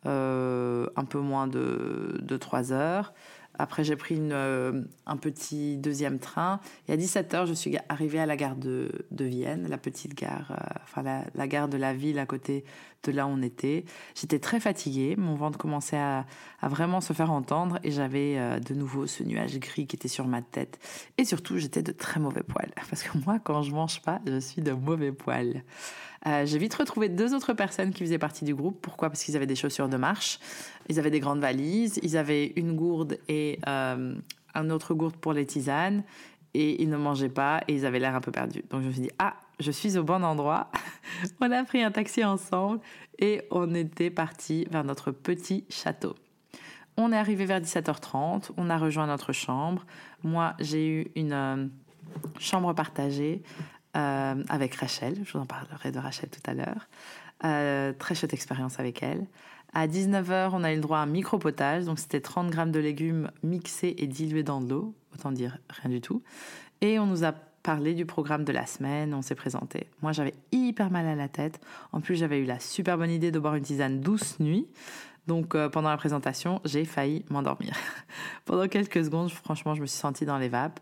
Euh, 0.05 0.87
un 0.95 1.05
peu 1.05 1.19
moins 1.19 1.47
de, 1.47 2.19
de 2.21 2.37
3 2.37 2.71
heures. 2.71 3.13
Après, 3.57 3.83
j'ai 3.83 3.95
pris 3.95 4.19
euh, 4.19 4.83
un 5.05 5.17
petit 5.17 5.77
deuxième 5.77 6.19
train. 6.19 6.59
Et 6.87 6.93
à 6.93 6.97
17h, 6.97 7.47
je 7.47 7.53
suis 7.53 7.77
arrivée 7.89 8.19
à 8.19 8.25
la 8.25 8.35
gare 8.35 8.55
de, 8.55 8.89
de 9.11 9.25
Vienne, 9.25 9.67
la 9.67 9.77
petite 9.77 10.13
gare, 10.13 10.51
euh, 10.51 10.79
enfin 10.83 11.01
la, 11.01 11.23
la, 11.33 11.47
gare 11.47 11.69
de 11.69 11.77
la 11.77 11.93
ville 11.93 12.19
à 12.19 12.25
côté 12.25 12.65
de 13.11 13.17
là 13.17 13.27
où 13.27 13.29
on 13.29 13.41
était. 13.41 13.85
J'étais 14.15 14.39
très 14.39 14.59
fatiguée. 14.59 15.15
Mon 15.17 15.35
ventre 15.35 15.57
commençait 15.57 15.97
à, 15.97 16.25
vraiment 16.63 17.01
se 17.01 17.13
faire 17.13 17.31
entendre. 17.31 17.79
Et 17.83 17.91
j'avais 17.91 18.59
de 18.59 18.73
nouveau 18.73 19.07
ce 19.07 19.23
nuage 19.23 19.59
gris 19.59 19.87
qui 19.87 19.95
était 19.95 20.07
sur 20.07 20.27
ma 20.27 20.41
tête. 20.41 20.79
Et 21.17 21.25
surtout, 21.25 21.57
j'étais 21.57 21.83
de 21.83 21.91
très 21.91 22.19
mauvais 22.19 22.43
poils. 22.43 22.71
Parce 22.89 23.03
que 23.03 23.17
moi, 23.25 23.39
quand 23.39 23.61
je 23.61 23.71
mange 23.71 24.01
pas, 24.01 24.19
je 24.25 24.39
suis 24.39 24.61
de 24.61 24.71
mauvais 24.71 25.11
poils. 25.11 25.63
Euh, 26.27 26.45
j'ai 26.45 26.57
vite 26.57 26.73
retrouvé 26.73 27.09
deux 27.09 27.33
autres 27.35 27.53
personnes 27.53 27.91
qui 27.91 28.03
faisaient 28.03 28.17
partie 28.17 28.45
du 28.45 28.55
groupe. 28.55 28.79
Pourquoi? 28.81 29.09
Parce 29.09 29.23
qu'ils 29.23 29.35
avaient 29.35 29.45
des 29.45 29.55
chaussures 29.55 29.89
de 29.89 29.97
marche, 29.97 30.39
ils 30.89 30.99
avaient 30.99 31.11
des 31.11 31.19
grandes 31.19 31.39
valises, 31.39 31.99
ils 32.01 32.17
avaient 32.17 32.53
une 32.55 32.75
gourde 32.75 33.19
et 33.27 33.59
euh, 33.67 34.15
un 34.55 34.69
autre 34.69 34.93
gourde 34.95 35.15
pour 35.17 35.33
les 35.33 35.45
tisanes, 35.45 36.03
et 36.53 36.81
ils 36.81 36.89
ne 36.89 36.97
mangeaient 36.97 37.29
pas 37.29 37.61
et 37.67 37.73
ils 37.73 37.85
avaient 37.85 37.99
l'air 37.99 38.15
un 38.15 38.21
peu 38.21 38.31
perdus. 38.31 38.63
Donc 38.71 38.81
je 38.81 38.87
me 38.87 38.91
suis 38.91 39.01
dit, 39.01 39.11
ah, 39.19 39.35
je 39.59 39.71
suis 39.71 39.97
au 39.97 40.03
bon 40.03 40.23
endroit. 40.23 40.69
on 41.41 41.51
a 41.51 41.63
pris 41.63 41.83
un 41.83 41.91
taxi 41.91 42.23
ensemble 42.23 42.79
et 43.19 43.41
on 43.51 43.73
était 43.73 44.09
parti 44.09 44.67
vers 44.69 44.83
notre 44.83 45.11
petit 45.11 45.65
château. 45.69 46.15
On 46.97 47.11
est 47.11 47.17
arrivé 47.17 47.45
vers 47.45 47.59
17h30, 47.59 48.51
on 48.57 48.69
a 48.69 48.77
rejoint 48.77 49.07
notre 49.07 49.33
chambre. 49.33 49.85
Moi, 50.23 50.53
j'ai 50.59 50.87
eu 50.87 51.11
une 51.15 51.33
euh, 51.33 51.67
chambre 52.39 52.73
partagée 52.73 53.43
euh, 53.97 54.41
avec 54.47 54.75
Rachel. 54.75 55.15
Je 55.25 55.33
vous 55.33 55.39
en 55.39 55.45
parlerai 55.45 55.91
de 55.91 55.99
Rachel 55.99 56.29
tout 56.29 56.49
à 56.49 56.53
l'heure. 56.53 56.87
Euh, 57.43 57.91
très 57.93 58.15
chouette 58.15 58.33
expérience 58.33 58.79
avec 58.79 59.03
elle. 59.03 59.27
À 59.73 59.87
19h, 59.87 60.51
on 60.53 60.63
a 60.63 60.71
eu 60.71 60.75
le 60.75 60.81
droit 60.81 60.99
à 60.99 61.01
un 61.01 61.05
micro-potage. 61.05 61.83
Donc, 61.83 61.99
c'était 61.99 62.21
30 62.21 62.49
grammes 62.49 62.71
de 62.71 62.79
légumes 62.79 63.29
mixés 63.43 63.93
et 63.97 64.07
dilués 64.07 64.43
dans 64.43 64.61
de 64.61 64.69
l'eau. 64.69 64.95
Autant 65.13 65.33
dire 65.33 65.57
rien 65.69 65.89
du 65.89 65.99
tout. 65.99 66.23
Et 66.79 66.97
on 66.97 67.05
nous 67.05 67.25
a 67.25 67.33
parlé 67.65 67.95
du 67.95 68.05
programme 68.05 68.43
de 68.43 68.51
la 68.51 68.67
semaine. 68.67 69.15
On 69.15 69.23
s'est 69.23 69.33
présenté. 69.33 69.87
Moi, 70.03 70.11
j'avais 70.11 70.35
hyper 70.51 70.91
mal 70.91 71.07
à 71.07 71.15
la 71.15 71.27
tête. 71.27 71.59
En 71.91 71.99
plus, 71.99 72.15
j'avais 72.15 72.37
eu 72.37 72.45
la 72.45 72.59
super 72.59 72.95
bonne 72.95 73.09
idée 73.09 73.31
de 73.31 73.39
boire 73.39 73.55
une 73.55 73.63
tisane 73.63 74.01
douce 74.01 74.39
nuit. 74.39 74.67
Donc 75.25 75.55
euh, 75.55 75.67
pendant 75.67 75.89
la 75.89 75.97
présentation, 75.97 76.61
j'ai 76.63 76.85
failli 76.85 77.25
m'endormir. 77.31 77.73
pendant 78.45 78.67
quelques 78.67 79.03
secondes, 79.03 79.31
franchement, 79.31 79.73
je 79.73 79.81
me 79.81 79.87
suis 79.87 79.97
sentie 79.97 80.25
dans 80.25 80.37
les 80.37 80.47
vapes. 80.47 80.79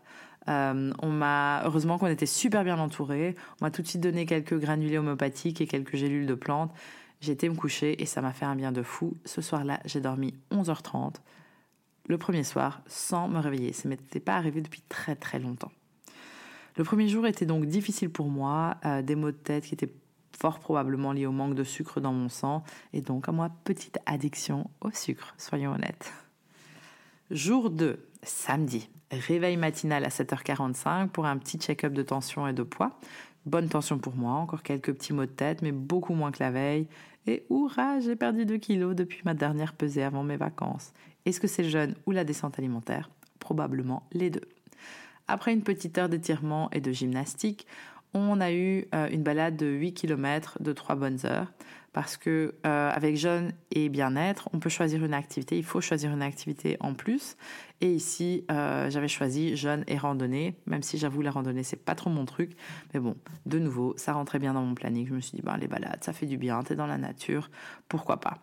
Euh, 0.48 0.92
on 1.00 1.08
m'a 1.08 1.62
heureusement 1.64 1.96
qu'on 1.96 2.06
était 2.06 2.26
super 2.26 2.64
bien 2.64 2.78
entouré. 2.78 3.34
On 3.62 3.64
m'a 3.64 3.70
tout 3.70 3.80
de 3.80 3.86
suite 3.86 4.02
donné 4.02 4.26
quelques 4.26 4.58
granulés 4.58 4.98
homéopathiques 4.98 5.62
et 5.62 5.66
quelques 5.66 5.96
gélules 5.96 6.26
de 6.26 6.34
plantes. 6.34 6.74
J'ai 7.22 7.32
été 7.32 7.48
me 7.48 7.54
coucher 7.54 8.02
et 8.02 8.04
ça 8.04 8.20
m'a 8.20 8.34
fait 8.34 8.44
un 8.44 8.56
bien 8.56 8.72
de 8.72 8.82
fou. 8.82 9.16
Ce 9.24 9.40
soir-là, 9.40 9.80
j'ai 9.86 10.02
dormi 10.02 10.34
11h30 10.52 11.14
le 12.06 12.18
premier 12.18 12.44
soir 12.44 12.82
sans 12.86 13.28
me 13.28 13.38
réveiller. 13.38 13.72
Ça 13.72 13.88
m'était 13.88 14.20
pas 14.20 14.36
arrivé 14.36 14.60
depuis 14.60 14.82
très 14.82 15.16
très 15.16 15.38
longtemps. 15.38 15.72
Le 16.76 16.84
premier 16.84 17.08
jour 17.08 17.26
était 17.26 17.46
donc 17.46 17.66
difficile 17.66 18.10
pour 18.10 18.28
moi, 18.28 18.76
euh, 18.84 19.02
des 19.02 19.14
maux 19.14 19.30
de 19.30 19.36
tête 19.36 19.64
qui 19.64 19.74
étaient 19.74 19.92
fort 20.36 20.58
probablement 20.58 21.12
liés 21.12 21.26
au 21.26 21.32
manque 21.32 21.54
de 21.54 21.62
sucre 21.62 22.00
dans 22.00 22.12
mon 22.12 22.28
sang 22.28 22.64
et 22.92 23.00
donc 23.00 23.28
à 23.28 23.32
moi 23.32 23.50
petite 23.62 23.98
addiction 24.06 24.68
au 24.80 24.90
sucre, 24.90 25.34
soyons 25.38 25.72
honnêtes. 25.72 26.12
Jour 27.30 27.70
2, 27.70 28.04
samedi. 28.22 28.88
Réveil 29.10 29.56
matinal 29.56 30.04
à 30.04 30.08
7h45 30.08 31.08
pour 31.08 31.26
un 31.26 31.38
petit 31.38 31.58
check-up 31.58 31.92
de 31.92 32.02
tension 32.02 32.48
et 32.48 32.52
de 32.52 32.64
poids. 32.64 32.98
Bonne 33.46 33.68
tension 33.68 33.98
pour 33.98 34.16
moi, 34.16 34.32
encore 34.32 34.62
quelques 34.62 34.92
petits 34.92 35.12
maux 35.12 35.26
de 35.26 35.30
tête, 35.30 35.62
mais 35.62 35.72
beaucoup 35.72 36.14
moins 36.14 36.32
que 36.32 36.42
la 36.42 36.50
veille. 36.50 36.88
Et 37.26 37.44
hurrah, 37.50 38.00
j'ai 38.00 38.16
perdu 38.16 38.44
2 38.44 38.56
kilos 38.56 38.96
depuis 38.96 39.20
ma 39.24 39.34
dernière 39.34 39.74
pesée 39.74 40.02
avant 40.02 40.24
mes 40.24 40.36
vacances. 40.36 40.92
Est-ce 41.24 41.40
que 41.40 41.46
c'est 41.46 41.62
le 41.62 41.68
jeûne 41.68 41.94
ou 42.06 42.10
la 42.10 42.24
descente 42.24 42.58
alimentaire? 42.58 43.10
Probablement 43.38 44.02
les 44.12 44.30
deux. 44.30 44.48
Après 45.26 45.52
une 45.52 45.62
petite 45.62 45.96
heure 45.98 46.08
d'étirement 46.08 46.70
et 46.72 46.80
de 46.80 46.92
gymnastique, 46.92 47.66
on 48.12 48.40
a 48.40 48.52
eu 48.52 48.86
euh, 48.94 49.08
une 49.10 49.22
balade 49.22 49.56
de 49.56 49.66
8 49.66 49.94
km 49.94 50.58
de 50.60 50.72
3 50.72 50.94
bonnes 50.94 51.18
heures 51.24 51.52
parce 51.92 52.16
que 52.16 52.54
euh, 52.66 52.90
avec 52.90 53.16
jeûne 53.16 53.52
et 53.70 53.88
bien-être, 53.88 54.48
on 54.52 54.58
peut 54.58 54.68
choisir 54.68 55.04
une 55.04 55.14
activité, 55.14 55.56
il 55.56 55.64
faut 55.64 55.80
choisir 55.80 56.12
une 56.12 56.22
activité 56.22 56.76
en 56.80 56.92
plus. 56.92 57.36
Et 57.80 57.92
ici, 57.92 58.44
euh, 58.50 58.90
j'avais 58.90 59.08
choisi 59.08 59.56
jeûne 59.56 59.84
et 59.86 59.96
randonnée, 59.96 60.56
même 60.66 60.82
si 60.82 60.98
j'avoue 60.98 61.22
la 61.22 61.30
randonnée 61.30 61.62
c'est 61.62 61.82
pas 61.82 61.94
trop 61.94 62.10
mon 62.10 62.24
truc, 62.24 62.56
mais 62.92 63.00
bon, 63.00 63.16
de 63.46 63.58
nouveau, 63.60 63.94
ça 63.96 64.12
rentrait 64.12 64.40
bien 64.40 64.54
dans 64.54 64.62
mon 64.62 64.74
planning. 64.74 65.06
Je 65.06 65.14
me 65.14 65.20
suis 65.20 65.36
dit 65.36 65.42
ben 65.42 65.56
les 65.56 65.68
balades, 65.68 66.02
ça 66.02 66.12
fait 66.12 66.26
du 66.26 66.36
bien, 66.36 66.62
t'es 66.64 66.74
dans 66.74 66.86
la 66.86 66.98
nature, 66.98 67.48
pourquoi 67.88 68.18
pas? 68.18 68.38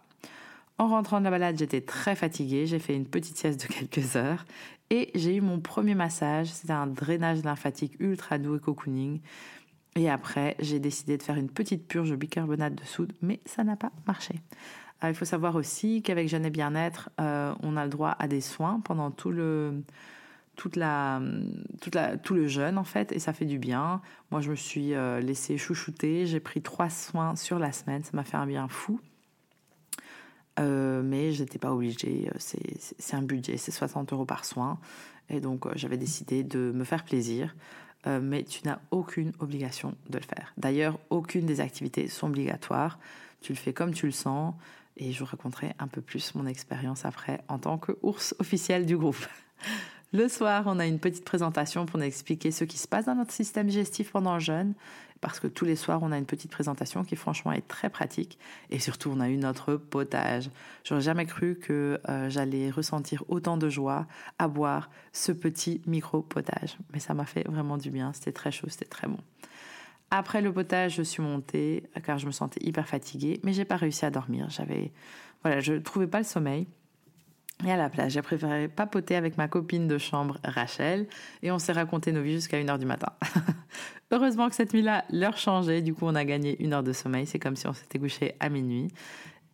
En 0.78 0.88
rentrant 0.88 1.20
de 1.20 1.26
la 1.26 1.30
balade, 1.32 1.60
j'étais 1.60 1.82
très 1.82 2.16
fatiguée, 2.16 2.66
j'ai 2.66 2.80
fait 2.80 2.96
une 2.96 3.06
petite 3.06 3.38
sieste 3.38 3.62
de 3.62 3.74
quelques 3.74 4.16
heures 4.16 4.46
et 4.92 5.10
j'ai 5.16 5.38
eu 5.38 5.42
mon 5.42 5.62
premier 5.62 5.96
massage, 5.96 6.48
c'était 6.48 6.74
un 6.74 6.86
drainage 6.86 7.44
lymphatique 7.44 7.96
ultra 8.00 8.38
doux 8.38 8.58
et 8.58 8.60
cocooning. 8.60 9.22
Et 9.96 10.10
après, 10.10 10.58
j'ai 10.60 10.80
décidé 10.80 11.18
de 11.18 11.24
faire 11.24 11.38
une 11.38 11.50
petite 11.50 11.88
purge 11.88 12.12
au 12.12 12.18
bicarbonate 12.18 12.76
de 12.76 12.84
soude, 12.84 13.14
mais 13.22 13.40
ça 13.46 13.64
n'a 13.64 13.78
pas 13.78 13.92
marché. 14.06 14.36
Il 15.02 15.16
faut 15.16 15.26
savoir 15.26 15.56
aussi 15.56 16.04
qu'avec 16.04 16.28
Jeune 16.28 16.46
et 16.46 16.50
Bien-être, 16.50 17.10
euh, 17.22 17.56
on 17.64 17.78
a 17.78 17.86
le 17.86 17.90
droit 17.90 18.16
à 18.20 18.28
des 18.28 18.42
soins 18.42 18.82
pendant 18.84 19.12
tout 19.12 19.32
le, 19.32 19.82
toute 20.56 20.76
la, 20.76 21.22
tout 22.22 22.34
le 22.36 22.48
jeûne 22.48 22.78
en 22.78 22.84
fait, 22.84 23.14
et 23.14 23.20
ça 23.20 23.32
fait 23.32 23.46
du 23.46 23.60
bien. 23.60 24.02
Moi, 24.30 24.42
je 24.42 24.52
me 24.52 24.56
suis 24.56 24.94
euh, 24.94 25.22
laissée 25.22 25.58
chouchouter. 25.58 26.26
J'ai 26.26 26.42
pris 26.42 26.62
trois 26.62 26.90
soins 26.90 27.38
sur 27.38 27.60
la 27.60 27.72
semaine, 27.72 28.04
ça 28.04 28.12
m'a 28.14 28.26
fait 28.26 28.38
un 28.38 28.46
bien 28.46 28.68
fou. 28.68 29.00
Euh, 30.60 31.02
mais 31.04 31.32
j'étais 31.32 31.60
pas 31.60 31.74
obligée. 31.74 32.30
C'est 32.38 33.16
un 33.16 33.22
budget, 33.22 33.58
c'est 33.58 33.72
60 33.72 34.14
euros 34.14 34.26
par 34.26 34.46
soin, 34.46 34.80
et 35.30 35.40
donc 35.40 35.66
j'avais 35.76 35.98
décidé 35.98 36.44
de 36.44 36.72
me 36.74 36.84
faire 36.84 37.04
plaisir. 37.04 37.56
Euh, 38.08 38.20
mais 38.22 38.44
tu 38.44 38.62
n'as 38.66 38.80
aucune 38.90 39.32
obligation 39.40 39.94
de 40.10 40.18
le 40.18 40.24
faire. 40.24 40.54
D'ailleurs, 40.58 41.00
aucune 41.12 41.46
des 41.46 41.62
activités 41.62 42.08
sont 42.08 42.28
obligatoires. 42.28 42.98
Tu 43.42 43.54
le 43.54 43.58
fais 43.58 43.74
comme 43.74 43.94
tu 43.94 44.08
le 44.08 44.12
sens 44.12 44.56
et 44.98 45.12
je 45.12 45.20
vous 45.20 45.26
raconterai 45.26 45.74
un 45.80 45.88
peu 45.88 46.02
plus 46.02 46.34
mon 46.36 46.48
expérience 46.48 47.06
après 47.06 47.42
en 47.48 47.60
tant 47.60 47.78
que 47.78 47.94
ours 48.02 48.36
officiel 48.40 48.86
du 48.86 48.98
groupe. 48.98 49.28
Le 50.14 50.28
soir, 50.28 50.64
on 50.66 50.78
a 50.80 50.86
une 50.86 51.00
petite 51.00 51.24
présentation 51.24 51.86
pour 51.86 51.98
nous 51.98 52.06
expliquer 52.06 52.52
ce 52.52 52.66
qui 52.66 52.78
se 52.78 52.88
passe 52.88 53.06
dans 53.06 53.16
notre 53.16 53.32
système 53.32 53.68
digestif 53.68 54.12
pendant 54.12 54.34
le 54.34 54.42
jeûne, 54.42 54.74
parce 55.22 55.40
que 55.40 55.48
tous 55.48 55.66
les 55.66 55.76
soirs, 55.76 56.00
on 56.02 56.12
a 56.12 56.18
une 56.18 56.26
petite 56.26 56.52
présentation 56.52 57.04
qui 57.04 57.16
franchement 57.16 57.52
est 57.52 57.68
très 57.68 57.90
pratique, 57.90 58.38
et 58.70 58.80
surtout, 58.80 59.12
on 59.16 59.20
a 59.20 59.30
eu 59.30 59.38
notre 59.38 59.76
potage. 59.76 60.50
J'aurais 60.84 61.02
jamais 61.02 61.26
cru 61.26 61.56
que 61.56 62.00
euh, 62.10 62.30
j'allais 62.30 62.72
ressentir 62.72 63.24
autant 63.28 63.58
de 63.58 63.70
joie 63.70 64.08
à 64.40 64.48
boire 64.48 64.90
ce 65.14 65.32
petit 65.32 65.82
micro-potage, 65.86 66.78
mais 66.92 67.00
ça 67.00 67.14
m'a 67.14 67.26
fait 67.26 67.48
vraiment 67.48 67.78
du 67.78 67.92
bien, 67.92 68.12
c'était 68.14 68.32
très 68.32 68.52
chaud, 68.52 68.68
c'était 68.70 68.86
très 68.86 69.08
bon. 69.08 69.20
Après 70.10 70.42
le 70.42 70.52
potage, 70.52 70.96
je 70.96 71.04
suis 71.04 71.24
montée, 71.24 71.90
car 72.04 72.18
je 72.18 72.26
me 72.26 72.32
sentais 72.32 72.60
hyper 72.66 72.88
fatiguée, 72.88 73.40
mais 73.44 73.54
j'ai 73.54 73.64
pas 73.64 73.78
réussi 73.78 74.06
à 74.06 74.10
dormir, 74.10 74.50
j'avais... 74.50 74.92
Voilà, 75.44 75.60
je 75.60 75.74
trouvais 75.74 76.08
pas 76.08 76.20
le 76.20 76.24
sommeil. 76.24 76.68
Et 77.66 77.72
à 77.72 77.78
la 77.78 77.90
place, 77.90 78.14
j'ai 78.14 78.22
préféré 78.22 78.68
papoter 78.68 79.16
avec 79.16 79.38
ma 79.38 79.48
copine 79.48 79.88
de 79.88 79.98
chambre 79.98 80.38
Rachel 80.44 81.06
et 81.44 81.52
on 81.52 81.60
s'est 81.60 81.74
raconté 81.74 82.12
nos 82.12 82.22
vies 82.22 82.34
jusqu'à 82.34 82.58
1h 82.58 82.80
du 82.80 82.86
matin. 82.86 83.14
Heureusement 84.12 84.50
que 84.50 84.56
cette 84.56 84.74
nuit-là, 84.74 85.06
l'heure 85.12 85.38
changeait, 85.38 85.82
du 85.82 85.94
coup 85.94 86.06
on 86.06 86.16
a 86.16 86.26
gagné 86.26 86.62
une 86.64 86.74
heure 86.74 86.84
de 86.84 86.94
sommeil, 86.94 87.28
c'est 87.28 87.40
comme 87.40 87.56
si 87.56 87.68
on 87.68 87.74
s'était 87.74 88.00
couché 88.00 88.36
à 88.40 88.50
minuit. 88.50 88.88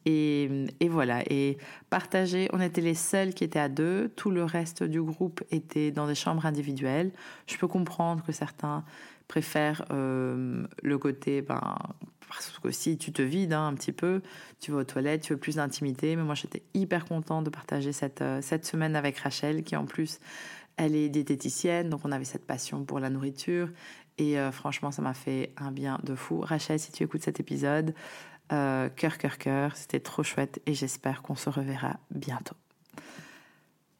Et, 0.06 0.50
et, 0.80 0.88
voilà, 0.88 1.22
et 1.30 1.58
partager, 1.90 2.48
on 2.54 2.62
était 2.62 2.80
les 2.80 2.94
seuls 2.94 3.34
qui 3.34 3.44
étaient 3.44 3.60
à 3.60 3.68
deux, 3.68 4.10
tout 4.16 4.32
le 4.32 4.46
reste 4.46 4.84
du 4.84 5.02
groupe 5.02 5.44
était 5.52 5.92
dans 5.92 6.08
des 6.08 6.16
chambres 6.16 6.46
individuelles. 6.46 7.12
Je 7.46 7.58
peux 7.58 7.68
comprendre 7.68 8.24
que 8.24 8.32
certains 8.32 8.86
préfèrent 9.28 9.84
euh, 9.92 10.66
le 10.82 10.98
côté 10.98 11.42
ben, 11.42 11.76
parce 12.28 12.60
que 12.60 12.72
si 12.72 12.98
tu 12.98 13.12
te 13.12 13.22
vides 13.22 13.54
hein, 13.54 13.68
un 13.68 13.74
petit 13.74 13.92
peu, 13.92 14.22
tu 14.60 14.72
vas 14.72 14.80
aux 14.80 14.84
toilettes, 14.84 15.22
tu 15.22 15.34
veux 15.34 15.40
plus 15.40 15.56
d'intimité. 15.56 16.16
Mais 16.16 16.24
moi, 16.24 16.36
j'étais 16.36 16.64
hyper 16.74 17.06
contente 17.06 17.46
de 17.46 17.50
partager 17.50 17.92
cette, 17.94 18.22
euh, 18.22 18.42
cette 18.42 18.66
semaine 18.66 18.96
avec 18.96 19.18
Rachel, 19.18 19.64
qui 19.64 19.76
en 19.76 19.86
plus, 19.86 20.20
elle 20.78 20.96
est 20.96 21.10
diététicienne, 21.10 21.90
donc 21.90 22.02
on 22.04 22.12
avait 22.12 22.26
cette 22.26 22.46
passion 22.46 22.84
pour 22.86 23.00
la 23.00 23.10
nourriture. 23.10 23.70
Et 24.18 24.40
euh, 24.40 24.52
franchement, 24.52 24.92
ça 24.92 25.02
m'a 25.02 25.14
fait 25.14 25.54
un 25.58 25.72
bien 25.72 26.00
de 26.04 26.16
fou. 26.16 26.42
Rachel, 26.42 26.80
si 26.80 26.92
tu 26.92 27.04
écoutes 27.04 27.24
cet 27.24 27.40
épisode, 27.40 27.94
euh, 28.52 28.90
cœur, 28.90 29.18
cœur, 29.18 29.38
cœur, 29.38 29.76
c'était 29.76 30.00
trop 30.00 30.24
chouette 30.24 30.62
et 30.66 30.74
j'espère 30.74 31.22
qu'on 31.22 31.36
se 31.36 31.50
reverra 31.50 31.98
bientôt. 32.12 32.56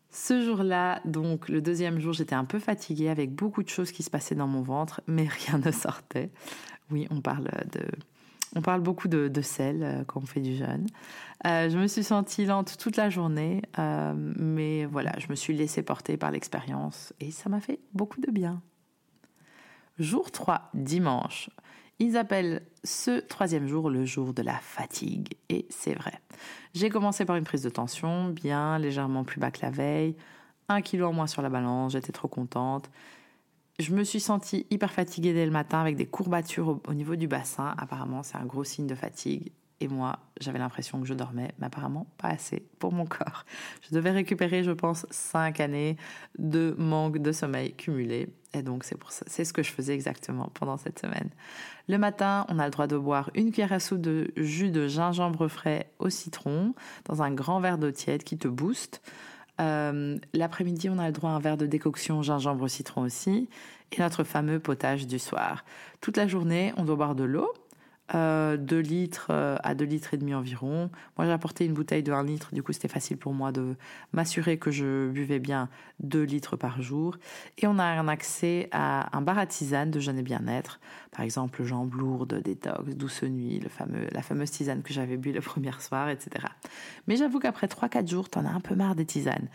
Ce 0.10 0.44
jour-là, 0.44 1.02
donc 1.06 1.50
le 1.50 1.62
deuxième 1.62 2.00
jour, 2.00 2.14
j'étais 2.14 2.34
un 2.34 2.46
peu 2.46 2.58
fatiguée 2.58 3.10
avec 3.10 3.36
beaucoup 3.36 3.62
de 3.62 3.70
choses 3.70 3.92
qui 3.92 4.02
se 4.02 4.10
passaient 4.10 4.36
dans 4.36 4.48
mon 4.48 4.62
ventre, 4.62 5.02
mais 5.06 5.28
rien 5.48 5.60
ne 5.60 5.72
sortait. 5.72 6.32
Oui, 6.90 7.08
on 7.12 7.22
parle 7.22 7.52
de 7.72 7.84
on 8.56 8.62
parle 8.62 8.82
beaucoup 8.82 9.08
de, 9.08 9.42
sel 9.42 9.84
euh, 9.84 10.04
quand 10.06 10.22
on 10.22 10.26
fait 10.26 10.42
du 10.42 10.56
jeûne. 10.56 10.88
Euh, 11.46 11.70
je 11.70 11.78
me 11.78 11.88
suis 11.88 12.04
sentie 12.04 12.46
lente 12.46 12.78
toute 12.78 12.98
la 12.98 13.10
journée, 13.10 13.62
euh, 13.78 14.14
mais 14.16 14.86
voilà, 14.86 15.12
je 15.18 15.28
me 15.30 15.36
suis 15.36 15.56
laissée 15.56 15.84
porter 15.84 16.18
par 16.18 16.32
l'expérience 16.32 17.14
et 17.20 17.32
ça 17.32 17.50
m'a 17.50 17.60
fait 17.60 17.80
beaucoup 17.94 18.22
de 18.22 18.32
bien. 18.32 18.62
Jour 20.00 20.32
3, 20.32 20.70
dimanche. 20.74 21.50
Ils 22.00 22.16
appellent 22.16 22.62
ce 22.84 23.20
troisième 23.20 23.68
jour 23.68 23.90
le 23.90 24.06
jour 24.06 24.34
de 24.34 24.44
la 24.44 24.58
fatigue, 24.60 25.34
et 25.50 25.66
c'est 25.70 25.96
vrai. 25.96 26.22
J'ai 26.76 26.90
commencé 26.90 27.26
par 27.26 27.36
une 27.36 27.44
prise 27.44 27.64
de 27.64 27.70
tension, 27.70 28.30
bien 28.30 28.78
légèrement 28.78 29.24
plus 29.24 29.40
bas 29.40 29.50
que 29.50 29.64
la 29.64 29.72
veille, 29.72 30.16
un 30.70 30.82
kilo 30.82 31.08
en 31.08 31.14
moins 31.14 31.26
sur 31.26 31.42
la 31.42 31.50
balance, 31.50 31.94
j'étais 31.94 32.12
trop 32.12 32.28
contente. 32.28 32.92
Je 33.80 33.94
me 33.94 34.04
suis 34.04 34.20
sentie 34.20 34.66
hyper 34.72 34.92
fatiguée 34.92 35.34
dès 35.34 35.46
le 35.46 35.52
matin 35.52 35.80
avec 35.80 35.96
des 35.96 36.08
courbatures 36.08 36.80
au, 36.88 36.94
niveau 36.96 37.16
du 37.16 37.28
bassin. 37.28 37.76
Apparemment, 37.78 38.24
c'est 38.24 38.38
un 38.38 38.46
gros 38.46 38.64
signe 38.64 38.88
de 38.88 38.96
fatigue. 38.96 39.52
Et 39.80 39.88
moi, 39.88 40.18
j'avais 40.42 40.58
l'impression 40.58 41.00
que 41.00 41.06
je 41.06 41.14
dormais, 41.14 41.52
mais 41.60 41.68
apparemment 41.68 42.08
pas 42.18 42.30
assez 42.30 42.68
pour 42.80 42.92
mon 42.92 43.06
corps. 43.06 43.46
Je 43.88 43.94
devais 43.94 44.10
récupérer, 44.10 44.64
je 44.64 44.72
pense, 44.72 45.06
cinq 45.12 45.60
années 45.60 45.96
de 46.40 46.74
manque 46.80 47.20
de 47.20 47.32
sommeil 47.32 47.76
cumulé. 47.76 48.30
Et 48.56 48.64
donc, 48.64 48.84
c'est 48.84 48.98
pour 48.98 49.12
ça, 49.12 49.26
c'est 49.28 49.46
ce 49.46 49.54
que 49.54 49.62
je 49.62 49.72
faisais 49.72 49.94
exactement 49.94 50.50
pendant 50.56 50.78
cette 50.78 50.98
semaine. 50.98 51.30
Le 51.88 52.00
matin, 52.00 52.48
on 52.50 52.58
a 52.58 52.66
le 52.66 52.72
droit 52.72 52.88
de 52.88 52.98
boire 52.98 53.30
une 53.36 53.52
cuillère 53.52 53.74
à 53.74 53.80
soupe 53.80 54.02
de 54.02 54.32
jus 54.38 54.72
de 54.72 54.88
gingembre 54.88 55.48
frais 55.48 55.92
au 56.00 56.10
citron 56.10 56.74
dans 57.06 57.22
un 57.22 57.30
grand 57.30 57.60
verre 57.60 57.78
d'eau 57.78 57.92
tiède 57.92 58.24
qui 58.24 58.40
te 58.40 58.48
booste. 58.48 59.04
Euh, 59.60 60.18
l'après-midi, 60.34 60.90
on 60.90 61.00
a 61.00 61.08
le 61.08 61.14
droit 61.14 61.32
à 61.32 61.34
un 61.34 61.40
verre 61.40 61.58
de 61.58 61.66
décoction 61.66 62.22
gingembre-citron 62.22 63.02
aussi, 63.02 63.50
et 63.92 64.02
notre 64.02 64.24
fameux 64.24 64.60
potage 64.60 65.08
du 65.08 65.20
soir. 65.20 65.64
Toute 66.02 66.18
la 66.18 66.28
journée, 66.28 66.74
on 66.78 66.84
doit 66.84 66.96
boire 66.96 67.16
de 67.16 67.24
l'eau, 67.24 67.52
euh, 68.16 68.58
2 68.58 68.80
litres 68.80 69.28
euh, 69.32 69.58
à 69.64 69.76
2 69.76 69.86
litres 69.86 70.14
et 70.14 70.18
demi 70.18 70.34
environ. 70.34 70.90
Moi, 71.18 71.26
j'ai 71.26 71.32
apporté 71.32 71.66
une 71.66 71.74
bouteille 71.74 72.04
de 72.04 72.12
1 72.12 72.24
litre, 72.24 72.50
du 72.54 72.64
coup, 72.64 72.72
c'était 72.74 72.88
facile 72.88 73.18
pour 73.18 73.34
moi 73.34 73.52
de 73.52 73.76
m'assurer 74.14 74.58
que 74.58 74.72
je 74.72 75.10
buvais 75.10 75.40
bien 75.40 75.70
2 76.00 76.24
litres 76.24 76.56
par 76.56 76.82
jour. 76.82 77.18
Et 77.58 77.68
on 77.68 77.80
a 77.80 77.84
un 77.84 78.08
accès 78.08 78.70
à 78.72 79.16
un 79.16 79.22
bar 79.22 79.38
à 79.38 79.46
tisane 79.46 79.92
de 79.92 80.00
jeûne 80.00 80.20
et 80.20 80.24
bien-être, 80.24 80.80
par 81.12 81.22
exemple, 81.22 81.64
jambes 81.64 81.94
lourdes, 81.96 82.42
détox, 82.42 82.96
douce 82.96 83.24
nuit, 83.24 83.60
le 83.60 83.70
fameux, 83.70 84.08
la 84.12 84.22
fameuse 84.22 84.52
tisane 84.52 84.84
que 84.84 84.94
j'avais 84.94 85.18
bu 85.18 85.32
le 85.32 85.42
premier 85.42 85.72
soir, 85.80 86.10
etc. 86.10 86.46
Mais 87.08 87.18
j'avoue 87.18 87.40
qu'après 87.40 87.68
3-4 87.68 88.10
jours, 88.10 88.30
t'en 88.30 88.46
as 88.46 88.52
un 88.52 88.62
peu 88.62 88.76
marre 88.76 88.96
des 88.96 89.06
tisanes. 89.06 89.50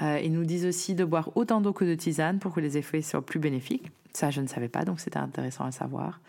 Euh, 0.00 0.18
ils 0.22 0.32
nous 0.32 0.44
disent 0.44 0.66
aussi 0.66 0.94
de 0.94 1.04
boire 1.04 1.30
autant 1.36 1.60
d'eau 1.60 1.72
que 1.72 1.84
de 1.84 1.94
tisane 1.94 2.38
pour 2.38 2.52
que 2.52 2.60
les 2.60 2.78
effets 2.78 3.02
soient 3.02 3.24
plus 3.24 3.38
bénéfiques. 3.38 3.90
Ça, 4.14 4.30
je 4.30 4.40
ne 4.40 4.46
savais 4.46 4.68
pas, 4.68 4.84
donc 4.84 5.00
c'était 5.00 5.18
intéressant 5.18 5.64
à 5.64 5.72
savoir. 5.72 6.20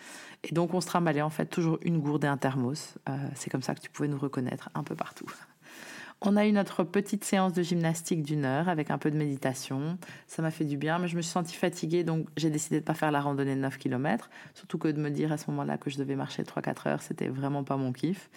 Et 0.44 0.54
donc, 0.54 0.74
on 0.74 0.82
se 0.82 0.88
trimballait 0.88 1.22
en 1.22 1.30
fait 1.30 1.46
toujours 1.46 1.78
une 1.82 2.00
gourde 2.00 2.24
et 2.24 2.28
un 2.28 2.38
thermos. 2.38 2.96
Euh, 3.10 3.18
c'est 3.36 3.50
comme 3.50 3.62
ça 3.62 3.76
que 3.76 3.82
tu 3.82 3.90
pouvais 3.90 4.08
nous 4.08 4.18
reconnaître 4.18 4.70
un 4.76 4.84
peu 4.84 4.96
partout. 4.96 5.30
On 6.26 6.38
a 6.38 6.46
eu 6.46 6.54
notre 6.54 6.86
petite 6.86 7.26
séance 7.26 7.52
de 7.52 7.62
gymnastique 7.62 8.24
d'une 8.24 8.46
heure 8.46 8.70
avec 8.70 8.92
un 8.92 8.98
peu 8.98 9.12
de 9.12 9.18
méditation. 9.18 9.98
Ça 10.28 10.42
m'a 10.42 10.52
fait 10.52 10.64
du 10.64 10.78
bien, 10.78 10.98
mais 10.98 11.10
je 11.10 11.18
me 11.18 11.22
suis 11.22 11.32
sentie 11.32 11.56
fatiguée, 11.56 12.06
donc 12.06 12.30
j'ai 12.38 12.50
décidé 12.50 12.78
de 12.78 12.82
ne 12.82 12.86
pas 12.86 12.94
faire 12.94 13.12
la 13.12 13.20
randonnée 13.20 13.56
de 13.56 13.60
9 13.60 13.78
km. 13.78 14.30
Surtout 14.54 14.78
que 14.78 14.88
de 14.88 15.02
me 15.02 15.10
dire 15.10 15.34
à 15.34 15.38
ce 15.38 15.52
moment-là 15.52 15.78
que 15.78 15.90
je 15.90 15.98
devais 15.98 16.16
marcher 16.16 16.44
3-4 16.44 16.88
heures, 16.88 17.02
c'était 17.02 17.28
vraiment 17.28 17.66
pas 17.66 17.76
mon 17.76 17.92
kiff. 17.92 18.30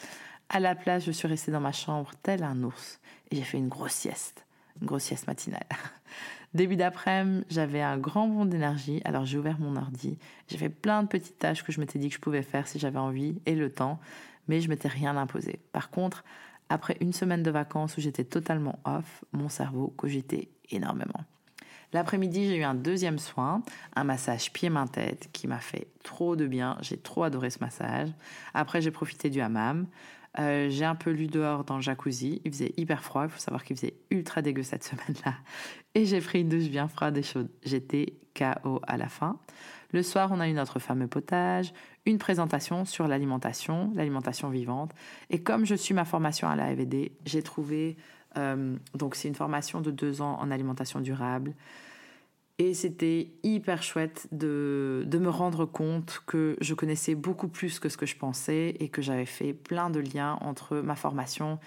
À 0.48 0.58
la 0.58 0.74
place, 0.74 1.04
je 1.04 1.12
suis 1.12 1.28
restée 1.28 1.52
dans 1.52 1.60
ma 1.60 1.70
chambre 1.70 2.10
tel 2.24 2.42
un 2.42 2.60
ours 2.64 2.98
et 3.30 3.36
j'ai 3.36 3.42
fait 3.42 3.58
une 3.58 3.68
grosse 3.68 3.92
sieste 3.92 4.46
une 4.80 4.86
grosse 4.86 5.04
sieste 5.04 5.26
matinale. 5.26 5.66
Début 6.56 6.76
d'après-midi, 6.76 7.44
j'avais 7.50 7.82
un 7.82 7.98
grand 7.98 8.28
bond 8.28 8.46
d'énergie, 8.46 9.02
alors 9.04 9.26
j'ai 9.26 9.36
ouvert 9.36 9.60
mon 9.60 9.76
ordi. 9.76 10.16
J'ai 10.48 10.56
fait 10.56 10.70
plein 10.70 11.02
de 11.02 11.08
petites 11.08 11.38
tâches 11.38 11.62
que 11.62 11.70
je 11.70 11.78
m'étais 11.78 11.98
dit 11.98 12.08
que 12.08 12.14
je 12.14 12.20
pouvais 12.20 12.40
faire 12.40 12.66
si 12.66 12.78
j'avais 12.78 12.98
envie 12.98 13.38
et 13.44 13.54
le 13.54 13.70
temps, 13.70 14.00
mais 14.48 14.62
je 14.62 14.70
m'étais 14.70 14.88
rien 14.88 15.18
imposé. 15.18 15.60
Par 15.72 15.90
contre, 15.90 16.24
Après 16.68 16.96
une 17.00 17.12
semaine 17.12 17.42
de 17.42 17.50
vacances 17.50 17.96
où 17.96 18.00
j'étais 18.00 18.24
totalement 18.24 18.78
off, 18.84 19.24
mon 19.32 19.48
cerveau 19.48 19.92
cogitait 19.96 20.48
énormément. 20.70 21.24
L'après-midi, 21.92 22.46
j'ai 22.46 22.56
eu 22.56 22.64
un 22.64 22.74
deuxième 22.74 23.18
soin, 23.18 23.62
un 23.94 24.04
massage 24.04 24.52
pied-main-tête 24.52 25.28
qui 25.32 25.46
m'a 25.46 25.60
fait 25.60 25.86
trop 26.02 26.34
de 26.34 26.46
bien. 26.46 26.76
J'ai 26.80 26.96
trop 26.96 27.22
adoré 27.22 27.50
ce 27.50 27.60
massage. 27.60 28.08
Après, 28.54 28.80
j'ai 28.80 28.90
profité 28.90 29.30
du 29.30 29.40
hammam. 29.40 29.86
Euh, 30.38 30.68
j'ai 30.70 30.84
un 30.84 30.94
peu 30.94 31.10
lu 31.10 31.26
dehors 31.26 31.64
dans 31.64 31.76
le 31.76 31.82
jacuzzi. 31.82 32.40
Il 32.44 32.52
faisait 32.52 32.72
hyper 32.76 33.02
froid. 33.02 33.24
Il 33.24 33.30
faut 33.30 33.38
savoir 33.38 33.64
qu'il 33.64 33.76
faisait 33.76 33.94
ultra 34.10 34.42
dégueu 34.42 34.62
cette 34.62 34.84
semaine-là. 34.84 35.34
Et 35.94 36.04
j'ai 36.04 36.20
pris 36.20 36.40
une 36.40 36.48
douche 36.48 36.68
bien 36.68 36.88
froide 36.88 37.16
et 37.16 37.22
chaude. 37.22 37.48
J'étais 37.64 38.14
KO 38.34 38.80
à 38.86 38.96
la 38.96 39.08
fin. 39.08 39.38
Le 39.92 40.02
soir, 40.02 40.30
on 40.32 40.40
a 40.40 40.48
eu 40.48 40.52
notre 40.52 40.78
fameux 40.78 41.06
potage, 41.06 41.72
une 42.04 42.18
présentation 42.18 42.84
sur 42.84 43.08
l'alimentation, 43.08 43.92
l'alimentation 43.94 44.50
vivante. 44.50 44.92
Et 45.30 45.42
comme 45.42 45.64
je 45.64 45.74
suis 45.74 45.94
ma 45.94 46.04
formation 46.04 46.48
à 46.48 46.56
la 46.56 46.64
AVD, 46.64 47.12
j'ai 47.24 47.42
trouvé 47.42 47.96
euh, 48.36 48.76
donc 48.94 49.14
c'est 49.14 49.28
une 49.28 49.34
formation 49.34 49.80
de 49.80 49.90
deux 49.90 50.20
ans 50.20 50.38
en 50.40 50.50
alimentation 50.50 51.00
durable. 51.00 51.54
Et 52.58 52.72
c'était 52.72 53.32
hyper 53.42 53.82
chouette 53.82 54.28
de, 54.32 55.04
de, 55.06 55.18
me 55.18 55.28
rendre 55.28 55.66
compte 55.66 56.22
que 56.26 56.56
je 56.62 56.72
connaissais 56.72 57.14
beaucoup 57.14 57.48
plus 57.48 57.78
que 57.78 57.90
ce 57.90 57.98
que 57.98 58.06
je 58.06 58.16
pensais 58.16 58.76
et 58.80 58.88
que 58.88 59.02
j'avais 59.02 59.26
fait 59.26 59.52
plein 59.52 59.90
de 59.90 60.00
liens 60.00 60.38
entre 60.40 60.76
ma 60.78 60.96
formation 60.96 61.58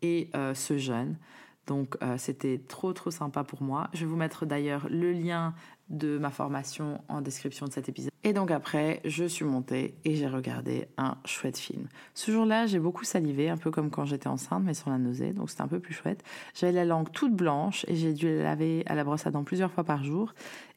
et 0.00 0.30
euh, 0.34 0.54
ce 0.54 0.78
jeune. 0.78 1.18
Donc 1.66 1.96
euh, 2.02 2.16
c'était 2.16 2.58
trop 2.66 2.94
trop 2.94 3.10
sympa 3.10 3.44
pour 3.44 3.62
moi. 3.62 3.90
Je 3.92 4.00
vais 4.00 4.06
vous 4.06 4.16
mettre 4.16 4.46
d'ailleurs 4.46 4.88
le 4.88 5.12
lien 5.12 5.54
de 5.90 6.18
ma 6.18 6.30
formation 6.30 7.00
en 7.08 7.20
description 7.20 7.66
de 7.66 7.72
cet 7.72 7.88
épisode. 7.88 8.10
Et 8.24 8.32
donc 8.32 8.50
après, 8.50 9.00
je 9.04 9.24
suis 9.24 9.44
montée 9.44 9.94
et 10.04 10.14
j'ai 10.14 10.26
regardé 10.26 10.88
un 10.98 11.16
chouette 11.24 11.56
film. 11.56 11.86
Ce 12.14 12.30
jour-là, 12.30 12.66
j'ai 12.66 12.78
beaucoup 12.78 13.04
salivé, 13.04 13.48
un 13.48 13.56
peu 13.56 13.70
comme 13.70 13.90
quand 13.90 14.04
j'étais 14.04 14.26
enceinte, 14.26 14.62
mais 14.64 14.74
sans 14.74 14.90
la 14.90 14.98
nausée, 14.98 15.32
donc 15.32 15.50
c'était 15.50 15.62
un 15.62 15.68
peu 15.68 15.80
plus 15.80 15.94
chouette. 15.94 16.22
J'avais 16.54 16.72
la 16.72 16.84
langue 16.84 17.10
toute 17.12 17.34
blanche 17.34 17.84
et 17.88 17.96
j'ai 17.96 18.12
dû 18.12 18.28
la 18.28 18.42
laver 18.42 18.82
à 18.86 18.94
la 18.94 19.04
brosse 19.04 19.26
à 19.26 19.30
dents 19.30 19.44
plusieurs 19.44 19.70
fois 19.70 19.84
par 19.84 20.04
jour. 20.04 20.34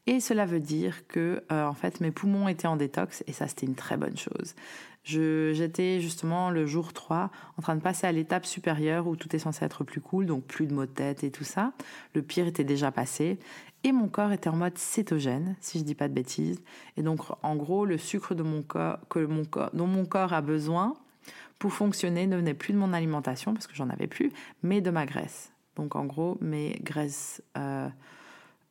Et 0.07 0.19
cela 0.19 0.45
veut 0.45 0.59
dire 0.59 1.07
que, 1.07 1.43
euh, 1.51 1.65
en 1.65 1.73
fait, 1.73 1.99
mes 1.99 2.11
poumons 2.11 2.47
étaient 2.47 2.67
en 2.67 2.75
détox 2.75 3.23
et 3.27 3.33
ça, 3.33 3.47
c'était 3.47 3.67
une 3.67 3.75
très 3.75 3.97
bonne 3.97 4.17
chose. 4.17 4.55
J'étais 5.03 5.99
justement 5.99 6.51
le 6.51 6.67
jour 6.67 6.93
3 6.93 7.31
en 7.57 7.61
train 7.61 7.75
de 7.75 7.81
passer 7.81 8.05
à 8.05 8.11
l'étape 8.11 8.45
supérieure 8.45 9.07
où 9.07 9.15
tout 9.15 9.35
est 9.35 9.39
censé 9.39 9.65
être 9.65 9.83
plus 9.83 9.99
cool, 9.99 10.27
donc 10.27 10.43
plus 10.43 10.67
de 10.67 10.73
maux 10.73 10.85
de 10.85 10.91
tête 10.91 11.23
et 11.23 11.31
tout 11.31 11.43
ça. 11.43 11.73
Le 12.13 12.21
pire 12.21 12.45
était 12.45 12.63
déjà 12.63 12.91
passé 12.91 13.39
et 13.83 13.91
mon 13.91 14.07
corps 14.07 14.31
était 14.31 14.49
en 14.49 14.55
mode 14.55 14.77
cétogène, 14.77 15.55
si 15.59 15.79
je 15.79 15.83
dis 15.83 15.95
pas 15.95 16.07
de 16.07 16.13
bêtises. 16.13 16.61
Et 16.97 17.03
donc, 17.03 17.21
en 17.41 17.55
gros, 17.55 17.85
le 17.85 17.97
sucre 17.97 18.35
de 18.35 18.43
mon 18.43 18.61
corps, 18.61 18.99
que 19.09 19.19
mon 19.25 19.45
corps, 19.45 19.71
dont 19.73 19.87
mon 19.87 20.05
corps 20.05 20.33
a 20.33 20.41
besoin 20.41 20.93
pour 21.57 21.73
fonctionner 21.73 22.27
ne 22.27 22.35
venait 22.35 22.53
plus 22.53 22.73
de 22.73 22.77
mon 22.77 22.93
alimentation, 22.93 23.53
parce 23.53 23.67
que 23.67 23.75
j'en 23.75 23.89
avais 23.89 24.07
plus, 24.07 24.31
mais 24.63 24.81
de 24.81 24.91
ma 24.91 25.05
graisse. 25.05 25.51
Donc, 25.75 25.95
en 25.95 26.05
gros, 26.05 26.37
mes 26.41 26.79
graisses 26.83 27.41
euh, 27.57 27.87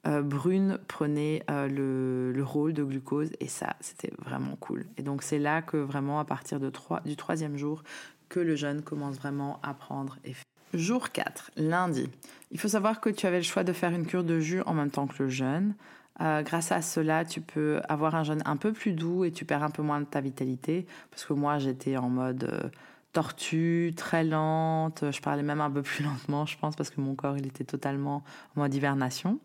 euh, 0.07 0.23
brunes 0.23 0.79
prenaient 0.87 1.43
euh, 1.51 1.69
le, 1.69 2.33
le, 2.33 2.45
rôle 2.45 2.73
de 2.73 2.85
glucose, 2.85 3.31
et 3.41 3.49
ça, 3.49 3.77
c'était 3.81 4.13
vraiment 4.19 4.57
cool. 4.57 4.87
Et 4.97 5.03
donc, 5.03 5.23
c'est 5.23 5.39
là 5.39 5.63
que 5.63 5.77
vraiment, 5.77 6.21
à 6.21 6.25
partir 6.25 6.61
de 6.61 6.71
3, 6.71 7.01
du 7.01 7.17
troisième 7.17 7.57
jour, 7.57 7.83
que 8.29 8.41
le 8.41 8.55
jeûne 8.55 8.83
commence 8.83 9.17
vraiment 9.17 9.61
à 9.63 9.75
prendre 9.75 10.19
effet. 10.25 10.50
Jour 10.73 11.11
4, 11.11 11.51
lundi. 11.57 12.09
Il 12.53 12.61
faut 12.61 12.69
savoir 12.69 13.01
que 13.01 13.11
tu 13.11 13.27
avais 13.27 13.39
le 13.39 13.45
choix 13.45 13.65
de 13.65 13.73
faire 13.73 13.91
une 13.91 14.07
cure 14.07 14.25
de 14.25 14.39
jus 14.39 14.63
en 14.67 14.75
même 14.75 14.91
temps 14.91 15.07
que 15.07 15.23
le 15.23 15.29
jeûne. 15.29 15.75
Euh, 16.21 16.43
grâce 16.43 16.71
à 16.71 16.83
cela, 16.83 17.25
tu 17.25 17.41
peux 17.41 17.81
avoir 17.89 18.15
un 18.15 18.25
jeûne 18.25 18.43
un 18.45 18.57
peu 18.57 18.73
plus 18.73 18.93
doux 18.93 19.25
et 19.25 19.33
tu 19.33 19.45
perds 19.45 19.63
un 19.63 19.71
peu 19.71 19.83
moins 19.83 20.01
de 20.01 20.07
ta 20.07 20.21
vitalité. 20.21 20.87
Parce 21.11 21.25
que 21.25 21.33
moi, 21.33 21.59
j'étais 21.59 21.97
en 21.97 22.09
mode 22.09 22.45
euh, 22.45 22.69
tortue, 23.13 23.95
très 23.97 24.23
lente. 24.23 25.05
Je 25.11 25.21
parlais 25.21 25.43
même 25.43 25.61
un 25.61 25.71
peu 25.71 25.83
plus 25.83 26.05
lentement, 26.05 26.47
je 26.47 26.59
pense, 26.59 26.77
parce 26.77 26.91
que 26.91 27.01
mon 27.01 27.15
corps, 27.15 27.39
il 27.39 27.47
était 27.47 27.65
totalement 27.65 28.23
en 28.55 28.61
mode 28.61 28.75
hibernation. 28.75 29.41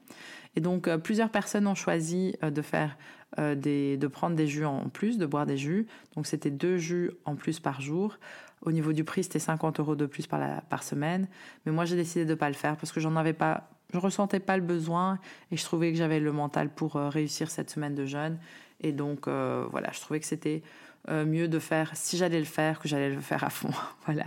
Et 0.56 0.62
donc, 0.62 0.88
euh, 0.88 0.98
plusieurs 0.98 1.30
personnes 1.30 1.68
ont 1.68 1.76
choisi 1.76 2.36
de 2.42 2.62
faire 2.62 2.98
des, 3.38 3.98
de 3.98 4.08
prendre 4.08 4.38
des 4.38 4.48
jus 4.48 4.64
en 4.64 4.88
plus, 4.88 5.18
de 5.18 5.26
boire 5.26 5.46
des 5.46 5.58
jus. 5.58 5.88
Donc, 6.16 6.26
c'était 6.26 6.52
deux 6.52 6.78
jus 6.78 7.12
en 7.26 7.36
plus 7.36 7.60
par 7.60 7.82
jour. 7.82 8.18
Au 8.66 8.72
niveau 8.72 8.94
du 8.94 9.04
prix, 9.04 9.24
c'était 9.24 9.40
50 9.40 9.80
euros 9.80 9.96
de 9.96 10.08
plus 10.08 10.26
par, 10.26 10.84
semaine. 10.84 11.28
Mais 11.66 11.72
moi, 11.72 11.86
j'ai 11.86 11.96
décidé 11.96 12.26
de 12.26 12.32
ne 12.32 12.36
pas 12.36 12.50
le 12.50 12.56
faire 12.56 12.76
parce 12.78 12.92
que 12.92 13.00
j'en 13.00 13.16
avais 13.16 13.34
pas, 13.34 13.70
je 13.94 14.00
ressentais 14.00 14.40
pas 14.40 14.58
le 14.58 14.64
besoin 14.64 15.20
et 15.52 15.58
je 15.58 15.64
trouvais 15.64 15.92
que 15.92 15.98
j'avais 15.98 16.20
le 16.20 16.32
mental 16.32 16.70
pour 16.70 16.96
euh, 16.96 17.10
réussir 17.10 17.52
cette 17.52 17.70
semaine 17.70 17.94
de 17.94 18.06
jeûne. 18.06 18.40
Et 18.82 18.92
donc, 18.92 19.28
euh, 19.28 19.66
voilà, 19.70 19.92
je 19.94 20.00
trouvais 20.02 20.20
que 20.20 20.26
c'était 20.26 20.64
euh, 21.10 21.26
mieux 21.26 21.48
de 21.48 21.60
faire, 21.60 21.92
si 21.94 22.18
j'allais 22.18 22.40
le 22.40 22.46
faire, 22.46 22.80
que 22.80 22.88
j'allais 22.88 23.12
le 23.12 23.22
faire 23.22 23.44
à 23.44 23.52
fond. 23.52 23.70
voilà. 24.06 24.26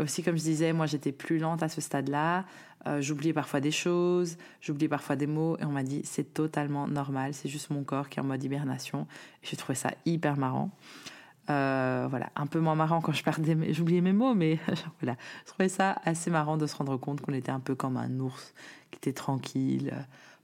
aussi, 0.00 0.24
comme 0.24 0.36
je 0.36 0.42
disais, 0.42 0.72
moi, 0.72 0.86
j'étais 0.86 1.12
plus 1.12 1.38
lente 1.38 1.62
à 1.62 1.68
ce 1.68 1.80
stade-là. 1.80 2.46
j'oubliais 2.98 3.32
parfois 3.32 3.60
des 3.60 3.70
choses, 3.70 4.38
j'oubliais 4.60 4.88
parfois 4.88 5.14
des 5.14 5.28
mots, 5.28 5.56
et 5.60 5.64
on 5.64 5.70
m'a 5.70 5.84
dit 5.84 6.00
c'est 6.04 6.34
totalement 6.34 6.88
normal, 6.88 7.32
c'est 7.32 7.48
juste 7.48 7.70
mon 7.70 7.84
corps 7.84 8.08
qui 8.08 8.18
est 8.18 8.22
en 8.22 8.26
mode 8.26 8.42
hibernation. 8.42 9.06
J'ai 9.44 9.56
trouvé 9.56 9.76
ça 9.76 9.90
hyper 10.04 10.36
marrant. 10.36 10.70
Euh, 11.50 12.06
voilà, 12.10 12.30
un 12.36 12.46
peu 12.46 12.60
moins 12.60 12.74
marrant 12.74 13.00
quand 13.00 13.12
je 13.12 13.22
perdais, 13.22 13.56
j'oubliais 13.72 14.02
mes 14.02 14.12
mots, 14.12 14.34
mais 14.34 14.58
voilà, 15.00 15.16
je 15.46 15.52
trouvais 15.52 15.68
ça 15.68 16.00
assez 16.04 16.30
marrant 16.30 16.58
de 16.58 16.66
se 16.66 16.76
rendre 16.76 16.96
compte 16.98 17.22
qu'on 17.22 17.32
était 17.32 17.50
un 17.50 17.60
peu 17.60 17.74
comme 17.74 17.96
un 17.96 18.20
ours 18.20 18.52
qui 18.90 18.98
était 18.98 19.14
tranquille 19.14 19.90
euh, 19.94 20.00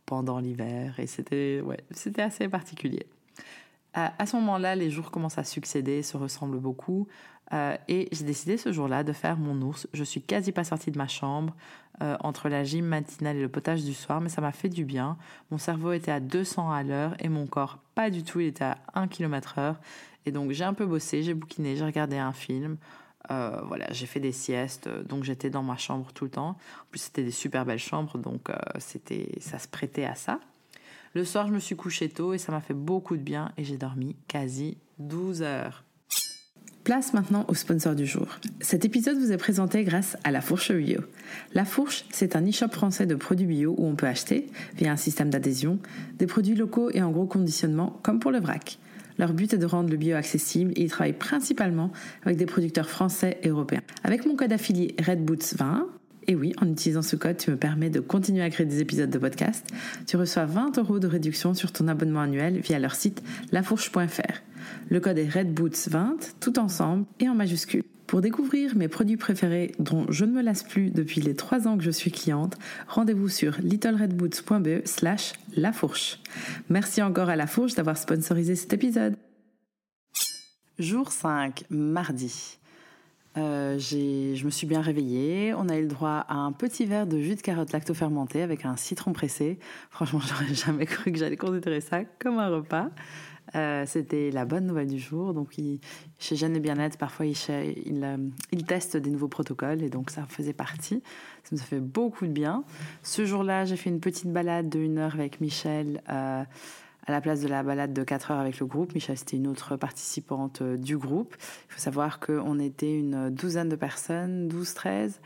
pendant 0.06 0.38
l'hiver, 0.38 0.98
et 0.98 1.06
c'était 1.06 1.60
ouais, 1.62 1.80
c'était 1.90 2.22
assez 2.22 2.48
particulier. 2.48 3.06
À, 3.92 4.12
à 4.18 4.26
ce 4.26 4.36
moment-là, 4.36 4.76
les 4.76 4.90
jours 4.90 5.10
commencent 5.10 5.38
à 5.38 5.44
succéder, 5.44 6.02
se 6.02 6.16
ressemblent 6.16 6.58
beaucoup. 6.58 7.06
Euh, 7.52 7.76
et 7.88 8.08
j'ai 8.10 8.24
décidé 8.24 8.56
ce 8.56 8.72
jour-là 8.72 9.04
de 9.04 9.12
faire 9.12 9.36
mon 9.36 9.60
ours. 9.62 9.86
Je 9.92 10.02
suis 10.02 10.22
quasi 10.22 10.50
pas 10.52 10.64
sortie 10.64 10.90
de 10.90 10.98
ma 10.98 11.08
chambre 11.08 11.54
euh, 12.02 12.16
entre 12.20 12.48
la 12.48 12.64
gym 12.64 12.86
matinale 12.86 13.36
et 13.36 13.42
le 13.42 13.48
potage 13.48 13.84
du 13.84 13.94
soir, 13.94 14.20
mais 14.20 14.28
ça 14.28 14.40
m'a 14.40 14.52
fait 14.52 14.68
du 14.68 14.84
bien. 14.84 15.16
Mon 15.50 15.58
cerveau 15.58 15.92
était 15.92 16.10
à 16.10 16.20
200 16.20 16.70
à 16.70 16.82
l'heure 16.82 17.14
et 17.18 17.28
mon 17.28 17.46
corps 17.46 17.78
pas 17.94 18.10
du 18.10 18.24
tout, 18.24 18.40
il 18.40 18.48
était 18.48 18.64
à 18.64 18.78
1 18.94 19.08
km 19.08 19.58
heure. 19.58 19.76
Et 20.26 20.32
donc 20.32 20.50
j'ai 20.52 20.64
un 20.64 20.74
peu 20.74 20.86
bossé, 20.86 21.22
j'ai 21.22 21.34
bouquiné, 21.34 21.76
j'ai 21.76 21.84
regardé 21.84 22.16
un 22.16 22.32
film. 22.32 22.76
Euh, 23.30 23.60
voilà, 23.66 23.86
j'ai 23.90 24.06
fait 24.06 24.20
des 24.20 24.32
siestes, 24.32 24.88
donc 25.08 25.24
j'étais 25.24 25.48
dans 25.48 25.62
ma 25.62 25.76
chambre 25.76 26.12
tout 26.12 26.24
le 26.24 26.30
temps. 26.30 26.50
En 26.50 26.86
plus, 26.90 27.00
c'était 27.00 27.24
des 27.24 27.30
super 27.30 27.64
belles 27.64 27.78
chambres, 27.78 28.18
donc 28.18 28.50
c'était, 28.78 29.30
ça 29.40 29.58
se 29.58 29.66
prêtait 29.66 30.04
à 30.04 30.14
ça. 30.14 30.40
Le 31.14 31.24
soir, 31.24 31.46
je 31.46 31.52
me 31.52 31.60
suis 31.60 31.76
couchée 31.76 32.08
tôt 32.08 32.34
et 32.34 32.38
ça 32.38 32.50
m'a 32.50 32.60
fait 32.60 32.74
beaucoup 32.74 33.16
de 33.16 33.22
bien 33.22 33.52
et 33.56 33.62
j'ai 33.62 33.78
dormi 33.78 34.16
quasi 34.26 34.78
12 34.98 35.42
heures. 35.42 35.84
Place 36.82 37.14
maintenant 37.14 37.46
au 37.46 37.54
sponsor 37.54 37.94
du 37.94 38.04
jour. 38.04 38.26
Cet 38.60 38.84
épisode 38.84 39.16
vous 39.16 39.30
est 39.30 39.36
présenté 39.36 39.84
grâce 39.84 40.16
à 40.24 40.32
La 40.32 40.40
Fourche 40.40 40.72
Bio. 40.72 41.00
La 41.54 41.64
Fourche, 41.64 42.04
c'est 42.10 42.34
un 42.34 42.46
e-shop 42.46 42.68
français 42.70 43.06
de 43.06 43.14
produits 43.14 43.46
bio 43.46 43.76
où 43.78 43.86
on 43.86 43.94
peut 43.94 44.08
acheter, 44.08 44.48
via 44.76 44.90
un 44.90 44.96
système 44.96 45.30
d'adhésion, 45.30 45.78
des 46.18 46.26
produits 46.26 46.56
locaux 46.56 46.90
et 46.90 47.00
en 47.00 47.12
gros 47.12 47.26
conditionnement, 47.26 47.98
comme 48.02 48.18
pour 48.18 48.32
le 48.32 48.40
vrac. 48.40 48.78
Leur 49.18 49.32
but 49.32 49.54
est 49.54 49.58
de 49.58 49.66
rendre 49.66 49.90
le 49.90 49.96
bio 49.96 50.16
accessible 50.16 50.72
et 50.76 50.82
ils 50.82 50.90
travaillent 50.90 51.12
principalement 51.12 51.92
avec 52.24 52.36
des 52.36 52.46
producteurs 52.46 52.88
français 52.88 53.38
et 53.42 53.48
européens. 53.48 53.82
Avec 54.02 54.26
mon 54.26 54.36
code 54.36 54.52
affilié 54.52 54.94
RedBoots20, 54.98 55.84
et 56.26 56.34
oui, 56.34 56.54
en 56.60 56.68
utilisant 56.68 57.02
ce 57.02 57.16
code, 57.16 57.36
tu 57.36 57.50
me 57.50 57.56
permets 57.56 57.90
de 57.90 58.00
continuer 58.00 58.42
à 58.42 58.50
créer 58.50 58.66
des 58.66 58.80
épisodes 58.80 59.10
de 59.10 59.18
podcast. 59.18 59.66
Tu 60.06 60.16
reçois 60.16 60.46
20 60.46 60.78
euros 60.78 60.98
de 60.98 61.06
réduction 61.06 61.54
sur 61.54 61.70
ton 61.70 61.86
abonnement 61.88 62.20
annuel 62.20 62.60
via 62.60 62.78
leur 62.78 62.94
site 62.94 63.22
lafourche.fr. 63.52 64.40
Le 64.88 65.00
code 65.00 65.18
est 65.18 65.28
RedBoots20, 65.28 66.34
tout 66.40 66.58
ensemble 66.58 67.04
et 67.20 67.28
en 67.28 67.34
majuscule. 67.34 67.84
Pour 68.14 68.20
découvrir 68.20 68.76
mes 68.76 68.86
produits 68.86 69.16
préférés 69.16 69.72
dont 69.80 70.06
je 70.08 70.24
ne 70.24 70.30
me 70.30 70.40
lasse 70.40 70.62
plus 70.62 70.92
depuis 70.92 71.20
les 71.20 71.34
trois 71.34 71.66
ans 71.66 71.76
que 71.76 71.82
je 71.82 71.90
suis 71.90 72.12
cliente, 72.12 72.56
rendez-vous 72.86 73.28
sur 73.28 73.56
littleredboots.be 73.58 74.86
slash 74.86 75.32
lafourche. 75.56 76.20
Merci 76.68 77.02
encore 77.02 77.28
à 77.28 77.34
La 77.34 77.48
Fourche 77.48 77.74
d'avoir 77.74 77.98
sponsorisé 77.98 78.54
cet 78.54 78.72
épisode. 78.72 79.16
Jour 80.78 81.10
5, 81.10 81.64
mardi. 81.70 82.58
Euh, 83.36 83.80
je 83.80 84.44
me 84.44 84.50
suis 84.50 84.68
bien 84.68 84.80
réveillée. 84.80 85.52
On 85.52 85.68
a 85.68 85.76
eu 85.76 85.82
le 85.82 85.88
droit 85.88 86.24
à 86.28 86.34
un 86.34 86.52
petit 86.52 86.84
verre 86.84 87.08
de 87.08 87.18
jus 87.18 87.34
de 87.34 87.40
carotte 87.40 87.72
lacto-fermenté 87.72 88.42
avec 88.42 88.64
un 88.64 88.76
citron 88.76 89.12
pressé. 89.12 89.58
Franchement, 89.90 90.20
j'aurais 90.24 90.54
jamais 90.54 90.86
cru 90.86 91.10
que 91.10 91.18
j'allais 91.18 91.36
considérer 91.36 91.80
ça 91.80 92.04
comme 92.20 92.38
un 92.38 92.48
repas. 92.48 92.90
Euh, 93.54 93.84
c'était 93.86 94.30
la 94.30 94.44
bonne 94.44 94.66
nouvelle 94.66 94.88
du 94.88 94.98
jour. 94.98 95.32
Donc, 95.32 95.54
chez 96.18 96.36
Jeanne 96.36 96.56
et 96.56 96.60
Bien-être, 96.60 96.98
parfois, 96.98 97.26
il, 97.26 97.36
euh, 97.50 98.16
il 98.52 98.64
testent 98.64 98.96
des 98.96 99.10
nouveaux 99.10 99.28
protocoles 99.28 99.82
et 99.82 99.90
donc 99.90 100.10
ça 100.10 100.24
faisait 100.26 100.52
partie. 100.52 101.02
Ça 101.44 101.50
nous 101.52 101.60
a 101.60 101.64
fait 101.64 101.80
beaucoup 101.80 102.26
de 102.26 102.32
bien. 102.32 102.64
Ce 103.02 103.24
jour-là, 103.24 103.64
j'ai 103.64 103.76
fait 103.76 103.90
une 103.90 104.00
petite 104.00 104.32
balade 104.32 104.68
de 104.68 104.80
une 104.80 104.98
heure 104.98 105.14
avec 105.14 105.40
Michel 105.40 106.02
euh, 106.10 106.42
à 107.06 107.12
la 107.12 107.20
place 107.20 107.42
de 107.42 107.48
la 107.48 107.62
balade 107.62 107.92
de 107.92 108.02
4 108.02 108.30
heures 108.32 108.40
avec 108.40 108.58
le 108.58 108.66
groupe. 108.66 108.94
Michel, 108.94 109.16
c'était 109.16 109.36
une 109.36 109.46
autre 109.46 109.76
participante 109.76 110.62
du 110.62 110.96
groupe. 110.96 111.36
Il 111.68 111.74
faut 111.74 111.80
savoir 111.80 112.18
qu'on 112.18 112.58
était 112.58 112.98
une 112.98 113.30
douzaine 113.30 113.68
de 113.68 113.76
personnes, 113.76 114.48
12-13. 114.48 115.20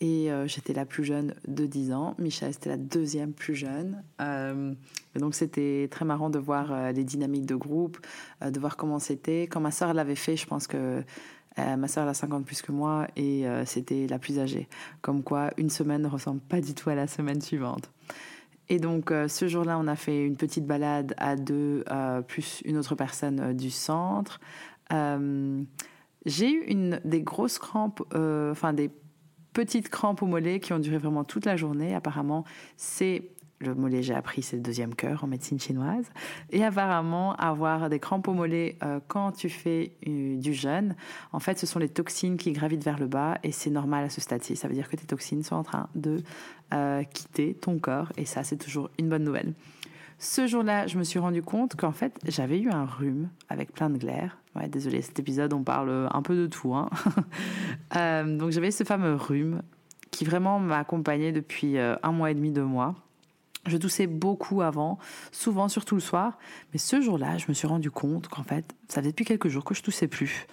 Et 0.00 0.32
euh, 0.32 0.46
j'étais 0.46 0.72
la 0.72 0.86
plus 0.86 1.04
jeune 1.04 1.34
de 1.46 1.66
10 1.66 1.92
ans. 1.92 2.14
Michel, 2.18 2.54
c'était 2.54 2.70
la 2.70 2.78
deuxième 2.78 3.34
plus 3.34 3.54
jeune. 3.54 4.02
Euh, 4.22 4.72
donc 5.14 5.34
c'était 5.34 5.88
très 5.90 6.06
marrant 6.06 6.30
de 6.30 6.38
voir 6.38 6.72
euh, 6.72 6.92
les 6.92 7.04
dynamiques 7.04 7.44
de 7.44 7.54
groupe, 7.54 7.98
de 8.40 8.58
voir 8.58 8.78
comment 8.78 8.98
c'était. 8.98 9.42
Quand 9.42 9.60
ma 9.60 9.70
sœur 9.70 9.92
l'avait 9.92 10.14
fait, 10.14 10.36
je 10.36 10.46
pense 10.46 10.66
que 10.66 11.02
ma 11.58 11.88
soeur 11.88 12.08
a 12.08 12.14
50 12.14 12.46
plus 12.46 12.62
que 12.62 12.72
moi 12.72 13.06
et 13.16 13.44
c'était 13.66 14.06
la 14.06 14.18
plus 14.18 14.38
âgée. 14.38 14.66
Comme 15.02 15.22
quoi, 15.22 15.50
une 15.58 15.68
semaine 15.68 16.00
ne 16.00 16.08
ressemble 16.08 16.40
pas 16.40 16.60
du 16.62 16.72
tout 16.72 16.88
à 16.88 16.94
la 16.94 17.06
semaine 17.06 17.42
suivante. 17.42 17.90
Et 18.70 18.78
donc, 18.78 19.12
ce 19.28 19.48
jour-là, 19.48 19.78
on 19.78 19.86
a 19.86 19.96
fait 19.96 20.24
une 20.24 20.36
petite 20.36 20.64
balade 20.64 21.12
à 21.18 21.36
deux, 21.36 21.84
plus 22.28 22.62
une 22.64 22.78
autre 22.78 22.94
personne 22.94 23.52
du 23.52 23.68
centre. 23.68 24.40
J'ai 24.90 26.50
eu 26.50 26.64
une, 26.66 27.00
des 27.04 27.20
grosses 27.20 27.58
crampes, 27.58 28.00
enfin 28.14 28.72
des 28.72 28.90
petites 29.52 29.88
crampes 29.88 30.22
au 30.22 30.26
mollet 30.26 30.60
qui 30.60 30.72
ont 30.72 30.78
duré 30.78 30.98
vraiment 30.98 31.24
toute 31.24 31.46
la 31.46 31.56
journée. 31.56 31.94
Apparemment, 31.94 32.44
c'est 32.76 33.30
le 33.60 33.74
mollet, 33.74 34.02
j'ai 34.02 34.14
appris, 34.14 34.42
c'est 34.42 34.56
le 34.56 34.62
deuxième 34.62 34.94
cœur 34.94 35.22
en 35.22 35.26
médecine 35.26 35.60
chinoise. 35.60 36.06
Et 36.50 36.64
apparemment, 36.64 37.34
avoir 37.36 37.90
des 37.90 37.98
crampes 37.98 38.26
au 38.28 38.32
mollet 38.32 38.76
euh, 38.82 39.00
quand 39.06 39.32
tu 39.32 39.50
fais 39.50 39.92
euh, 40.08 40.36
du 40.38 40.54
jeûne, 40.54 40.94
en 41.32 41.40
fait, 41.40 41.58
ce 41.58 41.66
sont 41.66 41.78
les 41.78 41.88
toxines 41.88 42.38
qui 42.38 42.52
gravitent 42.52 42.84
vers 42.84 42.98
le 42.98 43.06
bas 43.06 43.38
et 43.42 43.52
c'est 43.52 43.70
normal 43.70 44.04
à 44.04 44.08
ce 44.08 44.20
stade-ci. 44.20 44.56
Ça 44.56 44.66
veut 44.66 44.74
dire 44.74 44.88
que 44.88 44.96
tes 44.96 45.06
toxines 45.06 45.42
sont 45.42 45.56
en 45.56 45.62
train 45.62 45.88
de 45.94 46.22
euh, 46.72 47.02
quitter 47.04 47.54
ton 47.54 47.78
corps 47.78 48.12
et 48.16 48.24
ça, 48.24 48.44
c'est 48.44 48.56
toujours 48.56 48.90
une 48.98 49.08
bonne 49.08 49.24
nouvelle. 49.24 49.52
Ce 50.22 50.46
jour-là, 50.46 50.86
je 50.86 50.98
me 50.98 51.02
suis 51.02 51.18
rendu 51.18 51.40
compte 51.40 51.76
qu'en 51.76 51.92
fait, 51.92 52.14
j'avais 52.26 52.60
eu 52.60 52.68
un 52.68 52.84
rhume 52.84 53.30
avec 53.48 53.72
plein 53.72 53.88
de 53.88 53.96
glaires. 53.96 54.36
Ouais, 54.54 54.68
désolé, 54.68 55.00
cet 55.00 55.18
épisode, 55.18 55.54
on 55.54 55.62
parle 55.62 56.10
un 56.12 56.20
peu 56.20 56.36
de 56.36 56.46
tout. 56.46 56.74
Hein. 56.74 56.90
donc, 58.38 58.50
j'avais 58.50 58.70
ce 58.70 58.84
fameux 58.84 59.14
rhume 59.14 59.62
qui 60.10 60.26
vraiment 60.26 60.60
m'a 60.60 60.76
accompagné 60.76 61.32
depuis 61.32 61.78
un 61.78 62.12
mois 62.12 62.30
et 62.30 62.34
demi, 62.34 62.50
deux 62.50 62.66
mois. 62.66 62.96
Je 63.64 63.78
toussais 63.78 64.06
beaucoup 64.06 64.60
avant, 64.60 64.98
souvent, 65.32 65.68
surtout 65.68 65.94
le 65.94 66.02
soir. 66.02 66.38
Mais 66.74 66.78
ce 66.78 67.00
jour-là, 67.00 67.38
je 67.38 67.46
me 67.48 67.54
suis 67.54 67.66
rendu 67.66 67.90
compte 67.90 68.28
qu'en 68.28 68.42
fait, 68.42 68.74
ça 68.88 69.00
faisait 69.00 69.12
depuis 69.12 69.24
quelques 69.24 69.48
jours 69.48 69.64
que 69.64 69.72
je 69.72 69.82
toussais 69.82 70.06
plus. 70.06 70.46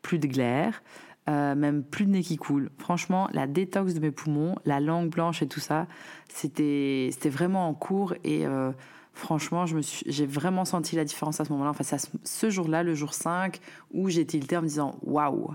Plus 0.00 0.18
de 0.18 0.28
glaire, 0.28 0.82
euh, 1.28 1.54
même 1.54 1.82
plus 1.82 2.04
de 2.04 2.10
nez 2.10 2.22
qui 2.22 2.36
coule. 2.36 2.70
Franchement, 2.78 3.28
la 3.32 3.46
détox 3.46 3.94
de 3.94 4.00
mes 4.00 4.10
poumons, 4.10 4.56
la 4.66 4.78
langue 4.78 5.08
blanche 5.08 5.40
et 5.40 5.48
tout 5.48 5.60
ça, 5.60 5.86
c'était 6.28 7.10
vraiment 7.24 7.66
en 7.66 7.72
cours. 7.72 8.14
Et 8.24 8.46
euh, 8.46 8.72
franchement, 9.14 9.64
j'ai 9.64 10.26
vraiment 10.26 10.66
senti 10.66 10.96
la 10.96 11.04
différence 11.04 11.40
à 11.40 11.46
ce 11.46 11.52
moment-là. 11.52 11.70
Enfin, 11.70 11.84
c'est 11.84 12.10
ce 12.24 12.50
jour-là, 12.50 12.82
le 12.82 12.94
jour 12.94 13.14
5, 13.14 13.58
où 13.92 14.10
j'ai 14.10 14.26
tilté 14.26 14.56
en 14.58 14.62
me 14.62 14.66
disant 14.66 14.98
Waouh, 15.02 15.54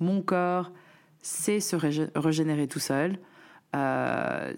mon 0.00 0.22
corps 0.22 0.72
sait 1.20 1.60
se 1.60 1.76
régénérer 2.14 2.66
tout 2.66 2.78
seul. 2.78 3.18
Euh, 3.74 4.54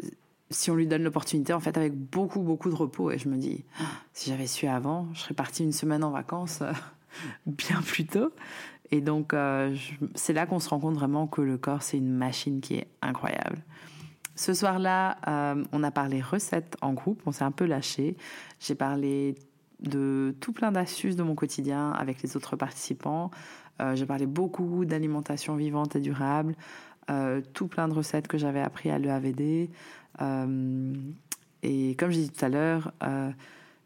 si 0.51 0.71
on 0.71 0.77
lui 0.77 0.87
donne 0.87 1.03
l'opportunité, 1.03 1.53
en 1.53 1.61
fait, 1.61 1.77
avec 1.77 1.95
beaucoup, 1.95 2.41
beaucoup 2.41 2.71
de 2.71 2.75
repos. 2.75 3.11
Et 3.11 3.19
je 3.19 3.29
me 3.29 3.37
dis, 3.37 3.65
si 4.13 4.31
j'avais 4.31 4.47
su 4.47 4.67
avant, 4.67 5.09
je 5.15 5.21
serais 5.21 5.35
partie 5.35 5.65
une 5.65 5.73
semaine 5.73 6.05
en 6.05 6.11
vacances 6.11 6.63
bien 7.47 7.83
plus 7.83 8.07
tôt. 8.07 8.31
Et 8.91 9.01
donc, 9.01 9.35
euh, 9.35 9.75
c'est 10.15 10.33
là 10.33 10.47
qu'on 10.47 10.59
se 10.59 10.69
rend 10.69 10.81
compte 10.81 10.95
vraiment 10.95 11.27
que 11.27 11.41
le 11.41 11.59
corps, 11.59 11.83
c'est 11.83 11.99
une 11.99 12.13
machine 12.13 12.61
qui 12.61 12.75
est 12.75 12.89
incroyable. 13.03 13.59
Ce 14.35 14.55
soir-là, 14.55 15.19
euh, 15.27 15.65
on 15.73 15.83
a 15.83 15.91
parlé 15.91 16.21
recettes 16.21 16.77
en 16.81 16.93
groupe, 16.93 17.23
on 17.27 17.33
s'est 17.33 17.45
un 17.45 17.51
peu 17.51 17.67
lâché. 17.67 18.17
J'ai 18.61 18.75
parlé 18.75 19.35
de 19.81 20.35
tout 20.41 20.53
plein 20.53 20.73
d'astuces 20.73 21.17
de 21.17 21.23
mon 21.23 21.35
quotidien 21.35 21.91
avec 21.91 22.23
les 22.23 22.37
autres 22.37 22.57
participants. 22.57 23.31
J'ai 23.95 24.07
parlé 24.07 24.27
beaucoup 24.27 24.85
d'alimentation 24.85 25.55
vivante 25.55 25.95
et 25.95 26.01
durable, 26.01 26.57
tout 27.55 27.69
plein 27.69 27.87
de 27.87 27.95
recettes 27.95 28.27
que 28.27 28.37
j'avais 28.37 28.61
appris 28.61 28.91
à 28.91 28.99
l'EAVD. 28.99 29.71
Euh, 30.21 30.95
et 31.63 31.95
comme 31.97 32.11
j'ai 32.11 32.23
dit 32.23 32.31
tout 32.31 32.45
à 32.45 32.49
l'heure, 32.49 32.93
euh, 33.03 33.31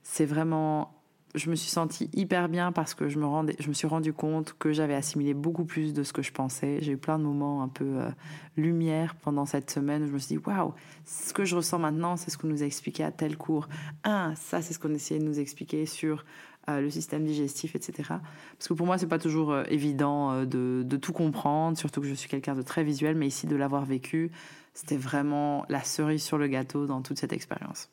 c'est 0.02 0.26
vraiment 0.26 0.92
je 1.34 1.50
me 1.50 1.54
suis 1.54 1.70
sentie 1.70 2.10
hyper 2.12 2.48
bien 2.48 2.72
parce 2.72 2.94
que 2.94 3.08
je 3.08 3.18
me, 3.18 3.26
rendais, 3.26 3.56
je 3.58 3.68
me 3.68 3.72
suis 3.72 3.86
rendu 3.86 4.12
compte 4.12 4.54
que 4.58 4.72
j'avais 4.72 4.94
assimilé 4.94 5.34
beaucoup 5.34 5.64
plus 5.64 5.94
de 5.94 6.02
ce 6.02 6.12
que 6.12 6.22
je 6.22 6.32
pensais. 6.32 6.78
J'ai 6.82 6.92
eu 6.92 6.96
plein 6.96 7.18
de 7.18 7.24
moments 7.24 7.62
un 7.62 7.68
peu 7.68 7.84
euh, 7.84 8.10
lumière 8.56 9.14
pendant 9.14 9.46
cette 9.46 9.70
semaine 9.70 10.02
où 10.02 10.06
je 10.06 10.12
me 10.12 10.18
suis 10.18 10.36
dit 10.36 10.42
waouh, 10.44 10.74
ce 11.06 11.32
que 11.32 11.44
je 11.44 11.56
ressens 11.56 11.78
maintenant, 11.78 12.16
c'est 12.16 12.30
ce 12.30 12.38
qu'on 12.38 12.48
nous 12.48 12.62
a 12.62 12.66
expliqué 12.66 13.02
à 13.02 13.12
tel 13.12 13.36
cours. 13.36 13.68
Ah, 14.04 14.32
ça, 14.36 14.60
c'est 14.60 14.74
ce 14.74 14.78
qu'on 14.78 14.92
essayait 14.92 15.20
de 15.20 15.24
nous 15.24 15.40
expliquer 15.40 15.86
sur 15.86 16.24
le 16.68 16.90
système 16.90 17.24
digestif, 17.24 17.74
etc. 17.74 18.10
Parce 18.56 18.68
que 18.68 18.74
pour 18.74 18.86
moi, 18.86 18.96
c'est 18.96 19.08
pas 19.08 19.18
toujours 19.18 19.62
évident 19.68 20.44
de, 20.44 20.84
de, 20.86 20.96
tout 20.96 21.12
comprendre, 21.12 21.76
surtout 21.76 22.00
que 22.00 22.06
je 22.06 22.14
suis 22.14 22.28
quelqu'un 22.28 22.54
de 22.54 22.62
très 22.62 22.84
visuel, 22.84 23.16
mais 23.16 23.26
ici 23.26 23.48
de 23.48 23.56
l'avoir 23.56 23.84
vécu, 23.84 24.30
c'était 24.72 24.96
vraiment 24.96 25.66
la 25.68 25.82
cerise 25.82 26.22
sur 26.22 26.38
le 26.38 26.46
gâteau 26.46 26.86
dans 26.86 27.02
toute 27.02 27.18
cette 27.18 27.32
expérience. 27.32 27.88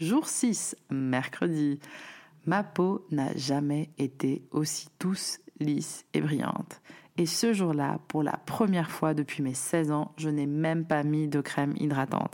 Jour 0.00 0.26
6, 0.26 0.76
mercredi. 0.88 1.78
Ma 2.46 2.64
peau 2.64 3.04
n'a 3.10 3.36
jamais 3.36 3.90
été 3.98 4.42
aussi 4.50 4.88
douce, 4.98 5.40
lisse 5.58 6.06
et 6.14 6.22
brillante. 6.22 6.80
Et 7.18 7.26
ce 7.26 7.52
jour-là, 7.52 7.98
pour 8.08 8.22
la 8.22 8.38
première 8.38 8.90
fois 8.90 9.12
depuis 9.12 9.42
mes 9.42 9.52
16 9.52 9.90
ans, 9.90 10.12
je 10.16 10.30
n'ai 10.30 10.46
même 10.46 10.86
pas 10.86 11.02
mis 11.02 11.28
de 11.28 11.42
crème 11.42 11.74
hydratante. 11.78 12.32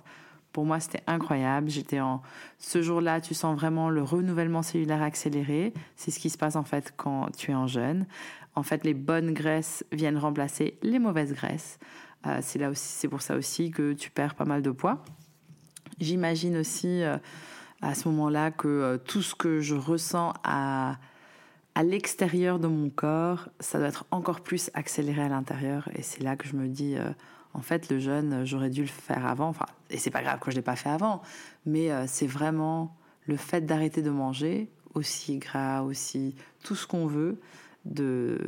Pour 0.52 0.64
moi, 0.64 0.78
c'était 0.78 1.02
incroyable. 1.08 1.68
J'étais 1.68 1.98
en. 1.98 2.22
Ce 2.58 2.82
jour-là, 2.82 3.20
tu 3.20 3.34
sens 3.34 3.58
vraiment 3.58 3.90
le 3.90 4.04
renouvellement 4.04 4.62
cellulaire 4.62 5.02
accéléré. 5.02 5.74
C'est 5.96 6.12
ce 6.12 6.20
qui 6.20 6.30
se 6.30 6.38
passe 6.38 6.54
en 6.54 6.62
fait 6.62 6.94
quand 6.96 7.30
tu 7.36 7.50
es 7.50 7.54
en 7.54 7.66
jeûne. 7.66 8.06
En 8.54 8.62
fait, 8.62 8.84
les 8.84 8.94
bonnes 8.94 9.34
graisses 9.34 9.84
viennent 9.90 10.18
remplacer 10.18 10.78
les 10.84 11.00
mauvaises 11.00 11.32
graisses. 11.32 11.80
Euh, 12.26 12.38
c'est 12.42 12.60
là 12.60 12.70
aussi, 12.70 12.86
c'est 12.86 13.08
pour 13.08 13.22
ça 13.22 13.34
aussi 13.36 13.72
que 13.72 13.92
tu 13.92 14.12
perds 14.12 14.36
pas 14.36 14.44
mal 14.44 14.62
de 14.62 14.70
poids. 14.70 15.02
J'imagine 15.98 16.56
aussi 16.58 17.02
euh, 17.02 17.16
à 17.82 17.94
ce 17.94 18.08
moment-là 18.08 18.50
que 18.50 18.68
euh, 18.68 18.98
tout 18.98 19.22
ce 19.22 19.34
que 19.34 19.60
je 19.60 19.74
ressens 19.74 20.32
à, 20.44 20.96
à 21.74 21.82
l'extérieur 21.82 22.58
de 22.58 22.66
mon 22.66 22.90
corps, 22.90 23.48
ça 23.60 23.78
doit 23.78 23.88
être 23.88 24.06
encore 24.10 24.40
plus 24.40 24.70
accéléré 24.74 25.22
à 25.22 25.28
l'intérieur. 25.28 25.88
Et 25.94 26.02
c'est 26.02 26.22
là 26.22 26.36
que 26.36 26.46
je 26.48 26.56
me 26.56 26.68
dis, 26.68 26.96
en 27.52 27.60
fait, 27.60 27.90
le 27.90 27.98
jeûne, 27.98 28.44
j'aurais 28.44 28.70
dû 28.70 28.82
le 28.82 28.88
faire 28.88 29.26
avant. 29.26 29.48
Enfin, 29.48 29.66
et 29.90 29.98
c'est 29.98 30.10
pas 30.10 30.22
grave 30.22 30.38
que 30.40 30.50
je 30.50 30.56
l'ai 30.56 30.62
pas 30.62 30.76
fait 30.76 30.88
avant, 30.88 31.20
mais 31.66 31.90
c'est 32.06 32.26
vraiment 32.26 32.96
le 33.26 33.36
fait 33.36 33.66
d'arrêter 33.66 34.00
de 34.00 34.10
manger, 34.10 34.70
aussi 34.94 35.36
gras, 35.36 35.82
aussi 35.82 36.34
tout 36.64 36.74
ce 36.74 36.86
qu'on 36.86 37.06
veut, 37.06 37.38
de 37.84 38.38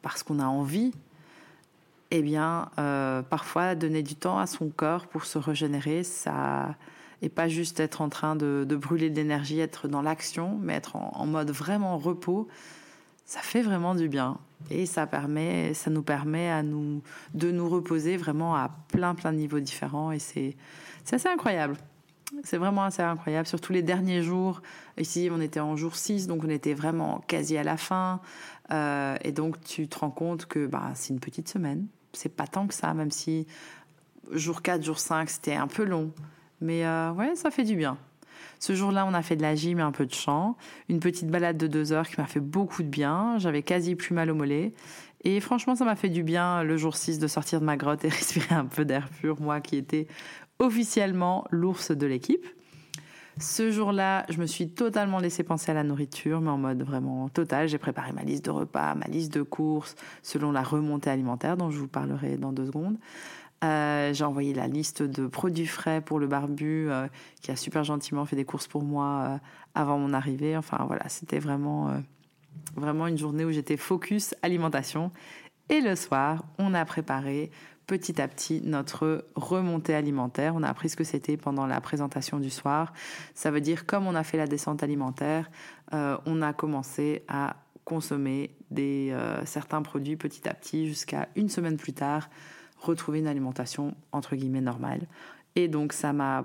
parce 0.00 0.22
qu'on 0.22 0.38
a 0.38 0.46
envie 0.46 0.92
eh 2.16 2.22
bien, 2.22 2.70
euh, 2.78 3.22
parfois 3.22 3.74
donner 3.74 4.04
du 4.04 4.14
temps 4.14 4.38
à 4.38 4.46
son 4.46 4.68
corps 4.68 5.08
pour 5.08 5.24
se 5.24 5.36
régénérer, 5.36 6.04
ça 6.04 6.76
et 7.22 7.28
pas 7.28 7.48
juste 7.48 7.80
être 7.80 8.00
en 8.00 8.08
train 8.08 8.36
de, 8.36 8.66
brûler 8.76 9.10
de 9.10 9.16
l'énergie, 9.16 9.60
être 9.60 9.88
dans 9.88 10.02
l'action, 10.02 10.58
mais 10.60 10.74
être 10.74 10.96
en, 10.96 11.26
mode 11.26 11.50
vraiment 11.50 11.98
repos, 11.98 12.48
ça 13.24 13.40
fait 13.40 13.62
vraiment 13.62 13.94
du 13.94 14.08
bien. 14.08 14.38
Et 14.70 14.86
ça 14.86 15.06
permet, 15.06 15.74
ça 15.74 15.90
nous 15.90 16.02
permet 16.02 16.50
à 16.50 16.62
nous, 16.62 17.02
de 17.34 17.50
nous 17.50 17.68
reposer 17.68 18.16
vraiment 18.16 18.54
à 18.54 18.70
plein 18.88 19.14
plein 19.14 19.32
de 19.32 19.38
niveaux 19.38 19.60
différents. 19.60 20.12
Et 20.12 20.18
c'est, 20.18 20.56
assez 21.10 21.28
incroyable. 21.28 21.76
C'est 22.42 22.56
vraiment 22.56 22.84
assez 22.84 23.02
incroyable. 23.02 23.46
Surtout 23.46 23.72
les 23.72 23.82
derniers 23.82 24.22
jours. 24.22 24.62
Ici, 24.98 25.28
on 25.30 25.40
était 25.40 25.60
en 25.60 25.76
jour 25.76 25.96
6, 25.96 26.26
donc 26.26 26.44
on 26.44 26.50
était 26.50 26.74
vraiment 26.74 27.22
quasi 27.26 27.56
à 27.56 27.62
la 27.62 27.76
fin. 27.76 28.20
Euh, 28.72 29.16
et 29.22 29.32
donc, 29.32 29.62
tu 29.62 29.86
te 29.88 29.98
rends 29.98 30.10
compte 30.10 30.46
que 30.46 30.66
bah, 30.66 30.92
c'est 30.94 31.12
une 31.12 31.20
petite 31.20 31.48
semaine 31.48 31.86
c'est 32.16 32.34
pas 32.34 32.46
tant 32.46 32.66
que 32.66 32.74
ça, 32.74 32.94
même 32.94 33.10
si 33.10 33.46
jour 34.32 34.62
4, 34.62 34.82
jour 34.82 34.98
5, 34.98 35.28
c'était 35.28 35.54
un 35.54 35.66
peu 35.66 35.84
long. 35.84 36.12
Mais 36.64 36.86
euh, 36.86 37.12
ouais, 37.12 37.36
ça 37.36 37.50
fait 37.50 37.62
du 37.62 37.76
bien. 37.76 37.98
Ce 38.58 38.74
jour-là, 38.74 39.06
on 39.06 39.12
a 39.12 39.20
fait 39.20 39.36
de 39.36 39.42
la 39.42 39.54
gym 39.54 39.78
et 39.78 39.82
un 39.82 39.92
peu 39.92 40.06
de 40.06 40.14
chant. 40.14 40.56
Une 40.88 40.98
petite 40.98 41.28
balade 41.28 41.58
de 41.58 41.66
deux 41.66 41.92
heures 41.92 42.08
qui 42.08 42.18
m'a 42.18 42.26
fait 42.26 42.40
beaucoup 42.40 42.82
de 42.82 42.88
bien. 42.88 43.36
J'avais 43.38 43.62
quasi 43.62 43.94
plus 43.94 44.14
mal 44.14 44.30
au 44.30 44.34
mollet. 44.34 44.72
Et 45.24 45.40
franchement, 45.40 45.74
ça 45.74 45.84
m'a 45.84 45.94
fait 45.94 46.08
du 46.08 46.22
bien 46.22 46.62
le 46.62 46.78
jour 46.78 46.96
6 46.96 47.18
de 47.18 47.26
sortir 47.26 47.60
de 47.60 47.66
ma 47.66 47.76
grotte 47.76 48.04
et 48.06 48.08
respirer 48.08 48.54
un 48.54 48.64
peu 48.64 48.86
d'air 48.86 49.10
pur, 49.10 49.40
moi 49.42 49.60
qui 49.60 49.76
étais 49.76 50.06
officiellement 50.58 51.44
l'ours 51.50 51.90
de 51.90 52.06
l'équipe. 52.06 52.46
Ce 53.38 53.70
jour-là, 53.70 54.24
je 54.30 54.38
me 54.38 54.46
suis 54.46 54.70
totalement 54.70 55.18
laissé 55.18 55.42
penser 55.42 55.70
à 55.72 55.74
la 55.74 55.82
nourriture, 55.82 56.40
mais 56.40 56.50
en 56.50 56.56
mode 56.56 56.82
vraiment 56.82 57.28
total. 57.28 57.68
J'ai 57.68 57.78
préparé 57.78 58.12
ma 58.12 58.22
liste 58.22 58.46
de 58.46 58.50
repas, 58.50 58.94
ma 58.94 59.06
liste 59.06 59.34
de 59.34 59.42
courses, 59.42 59.96
selon 60.22 60.52
la 60.52 60.62
remontée 60.62 61.10
alimentaire 61.10 61.58
dont 61.58 61.70
je 61.70 61.78
vous 61.78 61.88
parlerai 61.88 62.38
dans 62.38 62.52
deux 62.52 62.66
secondes. 62.66 62.96
Euh, 63.64 64.12
j'ai 64.12 64.24
envoyé 64.24 64.52
la 64.52 64.66
liste 64.66 65.02
de 65.02 65.26
produits 65.26 65.66
frais 65.66 66.00
pour 66.00 66.18
le 66.18 66.26
barbu, 66.26 66.90
euh, 66.90 67.06
qui 67.40 67.50
a 67.50 67.56
super 67.56 67.84
gentiment 67.84 68.24
fait 68.26 68.36
des 68.36 68.44
courses 68.44 68.66
pour 68.66 68.82
moi 68.82 69.22
euh, 69.24 69.38
avant 69.74 69.98
mon 69.98 70.12
arrivée. 70.12 70.56
Enfin 70.56 70.84
voilà, 70.86 71.08
c'était 71.08 71.38
vraiment, 71.38 72.02
vraiment 72.76 73.06
une 73.06 73.18
journée 73.18 73.44
où 73.44 73.52
j'étais 73.52 73.76
focus 73.76 74.34
alimentation. 74.42 75.10
Et 75.70 75.80
le 75.80 75.96
soir, 75.96 76.44
on 76.58 76.74
a 76.74 76.84
préparé 76.84 77.50
petit 77.86 78.20
à 78.20 78.28
petit 78.28 78.60
notre 78.62 79.26
remontée 79.34 79.94
alimentaire. 79.94 80.54
On 80.54 80.62
a 80.62 80.68
appris 80.68 80.90
ce 80.90 80.96
que 80.96 81.04
c'était 81.04 81.36
pendant 81.36 81.66
la 81.66 81.80
présentation 81.80 82.38
du 82.38 82.50
soir. 82.50 82.92
Ça 83.34 83.50
veut 83.50 83.60
dire, 83.60 83.86
comme 83.86 84.06
on 84.06 84.14
a 84.14 84.24
fait 84.24 84.36
la 84.36 84.46
descente 84.46 84.82
alimentaire, 84.82 85.50
on 85.92 86.42
a 86.42 86.52
commencé 86.52 87.24
à 87.28 87.56
consommer 87.84 88.56
des, 88.70 89.14
certains 89.44 89.82
produits 89.82 90.16
petit 90.16 90.48
à 90.48 90.54
petit 90.54 90.86
jusqu'à 90.86 91.28
une 91.36 91.48
semaine 91.48 91.76
plus 91.76 91.92
tard 91.92 92.28
retrouver 92.84 93.18
une 93.18 93.26
alimentation 93.26 93.94
entre 94.12 94.36
guillemets 94.36 94.60
normale. 94.60 95.06
Et 95.56 95.68
donc 95.68 95.92
ça 95.92 96.12
m'a 96.12 96.44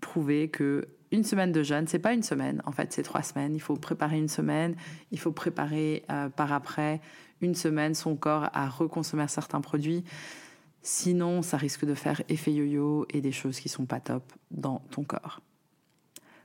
prouvé 0.00 0.48
que 0.48 0.88
une 1.12 1.24
semaine 1.24 1.52
de 1.52 1.62
jeûne, 1.62 1.86
c'est 1.86 2.00
pas 2.00 2.12
une 2.12 2.22
semaine, 2.22 2.60
en 2.66 2.72
fait, 2.72 2.92
c'est 2.92 3.02
trois 3.02 3.22
semaines. 3.22 3.54
Il 3.54 3.60
faut 3.60 3.76
préparer 3.76 4.18
une 4.18 4.28
semaine, 4.28 4.74
il 5.12 5.18
faut 5.18 5.32
préparer 5.32 6.04
euh, 6.10 6.28
par 6.28 6.52
après 6.52 7.00
une 7.40 7.54
semaine 7.54 7.94
son 7.94 8.16
corps 8.16 8.50
à 8.52 8.68
reconsommer 8.68 9.28
certains 9.28 9.60
produits. 9.60 10.04
Sinon, 10.82 11.42
ça 11.42 11.56
risque 11.56 11.84
de 11.84 11.94
faire 11.94 12.22
effet 12.28 12.52
yo-yo 12.52 13.06
et 13.10 13.20
des 13.20 13.32
choses 13.32 13.60
qui 13.60 13.68
sont 13.68 13.86
pas 13.86 14.00
top 14.00 14.22
dans 14.50 14.80
ton 14.90 15.04
corps. 15.04 15.40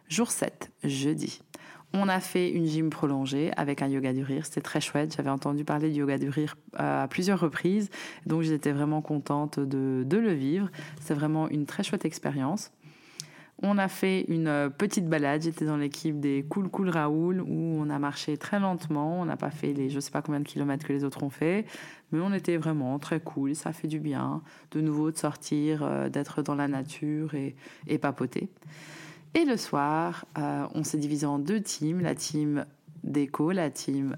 Jour 0.08 0.32
7, 0.32 0.72
jeudi. 0.84 1.42
On 1.94 2.08
a 2.08 2.22
fait 2.22 2.50
une 2.50 2.66
gym 2.66 2.90
prolongée 2.90 3.52
avec 3.58 3.82
un 3.82 3.88
yoga 3.88 4.14
du 4.14 4.24
rire. 4.24 4.46
C'était 4.46 4.62
très 4.62 4.80
chouette. 4.80 5.14
J'avais 5.16 5.30
entendu 5.30 5.66
parler 5.66 5.90
du 5.90 6.00
yoga 6.00 6.18
du 6.18 6.30
rire 6.30 6.56
euh, 6.80 7.04
à 7.04 7.08
plusieurs 7.08 7.40
reprises. 7.40 7.90
Donc 8.26 8.44
j'étais 8.44 8.72
vraiment 8.72 9.02
contente 9.02 9.60
de, 9.60 10.06
le 10.10 10.32
vivre. 10.32 10.70
C'est 11.02 11.14
vraiment 11.14 11.50
une 11.50 11.66
très 11.66 11.84
chouette 11.84 12.06
expérience. 12.06 12.72
On 13.64 13.78
a 13.78 13.90
fait 13.90 14.22
une 14.30 14.48
euh, 14.48 14.70
petite 14.70 15.08
balade. 15.08 15.42
J'étais 15.42 15.66
dans 15.66 15.76
l'équipe 15.76 16.18
des 16.20 16.46
Cool 16.50 16.70
Cool 16.70 16.90
Raoul 16.90 17.42
où 17.42 17.78
on 17.80 17.90
a 17.90 18.00
marché 18.00 18.38
très 18.38 18.60
lentement. 18.60 19.20
On 19.20 19.26
n'a 19.26 19.38
pas 19.38 19.52
fait 19.52 19.74
les 19.74 19.90
je 19.90 20.00
sais 20.00 20.12
pas 20.12 20.22
combien 20.22 20.40
de 20.40 20.48
kilomètres 20.48 20.88
que 20.88 20.94
les 20.94 21.04
autres 21.04 21.24
ont 21.24 21.30
fait, 21.30 21.66
mais 22.14 22.22
on 22.22 22.34
était 22.34 22.56
vraiment 22.56 22.98
très 23.00 23.20
cool. 23.20 23.54
Ça 23.54 23.74
fait 23.74 23.90
du 23.90 24.00
bien 24.00 24.42
de 24.72 24.80
nouveau 24.80 25.12
de 25.12 25.18
sortir, 25.18 25.84
euh, 25.84 26.08
d'être 26.08 26.42
dans 26.42 26.56
la 26.56 26.70
nature 26.70 27.36
et, 27.36 27.54
et 27.88 27.98
papoter. 27.98 28.50
Et 29.34 29.46
le 29.46 29.58
soir, 29.58 30.26
euh, 30.38 30.68
on 30.74 30.84
s'est 30.84 30.98
divisé 30.98 31.26
en 31.26 31.40
deux 31.40 31.62
teams 31.62 32.02
la 32.02 32.16
team 32.16 32.66
déco, 33.04 33.52
la 33.52 33.70
team 33.70 34.18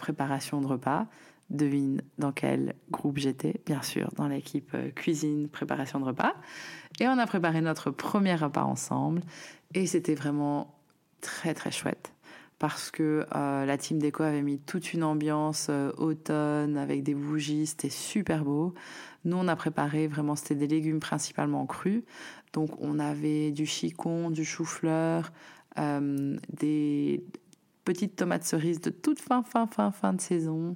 préparation 0.00 0.60
de 0.60 0.66
repas. 0.66 1.06
Devine 1.50 2.02
dans 2.18 2.32
quel 2.32 2.74
groupe 2.90 3.18
j'étais, 3.18 3.60
bien 3.64 3.80
sûr, 3.80 4.10
dans 4.16 4.26
l'équipe 4.26 4.76
cuisine, 4.96 5.48
préparation 5.48 6.00
de 6.00 6.04
repas. 6.04 6.34
Et 6.98 7.06
on 7.06 7.16
a 7.16 7.26
préparé 7.26 7.60
notre 7.60 7.92
premier 7.92 8.34
repas 8.34 8.64
ensemble. 8.64 9.22
Et 9.74 9.86
c'était 9.86 10.16
vraiment 10.16 10.74
très 11.20 11.54
très 11.54 11.70
chouette. 11.70 12.12
Parce 12.58 12.90
que 12.90 13.24
euh, 13.34 13.64
la 13.64 13.78
team 13.78 13.98
déco 13.98 14.24
avait 14.24 14.42
mis 14.42 14.58
toute 14.58 14.92
une 14.92 15.04
ambiance 15.04 15.68
euh, 15.70 15.92
automne 15.96 16.76
avec 16.76 17.04
des 17.04 17.14
bougies, 17.14 17.66
c'était 17.66 17.90
super 17.90 18.44
beau. 18.44 18.74
Nous, 19.24 19.36
on 19.36 19.46
a 19.46 19.54
préparé 19.54 20.08
vraiment, 20.08 20.34
c'était 20.34 20.56
des 20.56 20.66
légumes 20.66 21.00
principalement 21.00 21.66
crus. 21.66 22.02
Donc, 22.52 22.70
on 22.80 22.98
avait 22.98 23.52
du 23.52 23.64
chicon, 23.64 24.30
du 24.30 24.44
chou-fleur, 24.44 25.32
euh, 25.78 26.36
des 26.52 27.24
petites 27.84 28.16
tomates 28.16 28.44
cerises 28.44 28.80
de 28.80 28.90
toute 28.90 29.20
fin, 29.20 29.42
fin, 29.42 29.66
fin, 29.66 29.92
fin 29.92 30.12
de 30.12 30.20
saison. 30.20 30.74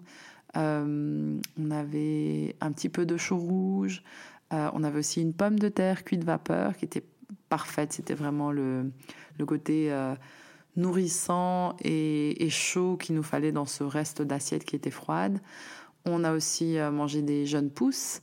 on 0.55 1.71
avait 1.71 2.57
un 2.61 2.73
petit 2.73 2.89
peu 2.89 3.07
de 3.07 3.17
chou 3.17 3.39
rouge, 3.39 4.05
euh, 4.53 4.71
on 4.75 4.85
avait 4.85 4.99
aussi 4.99 5.23
une 5.23 5.33
pomme 5.33 5.59
de 5.59 5.69
terre 5.69 6.05
cuite 6.05 6.25
vapeur 6.25 6.77
qui 6.77 6.85
était 6.85 7.05
parfaite. 7.49 7.93
C'était 7.93 8.15
vraiment 8.15 8.53
le, 8.53 8.91
côté 9.47 9.93
euh, 9.93 10.15
nourrissant 10.77 11.77
et, 11.83 12.49
chaud 12.51 12.97
qu'il 12.97 13.15
nous 13.15 13.23
fallait 13.23 13.53
dans 13.53 13.67
ce 13.67 13.85
reste 13.85 14.23
d'assiette 14.23 14.65
qui 14.65 14.77
était 14.77 14.91
froide. 14.91 15.41
On 16.05 16.25
a 16.25 16.33
aussi 16.33 16.79
euh, 16.79 16.91
mangé 16.91 17.23
des 17.23 17.47
jeunes 17.47 17.71
pousses 17.71 18.21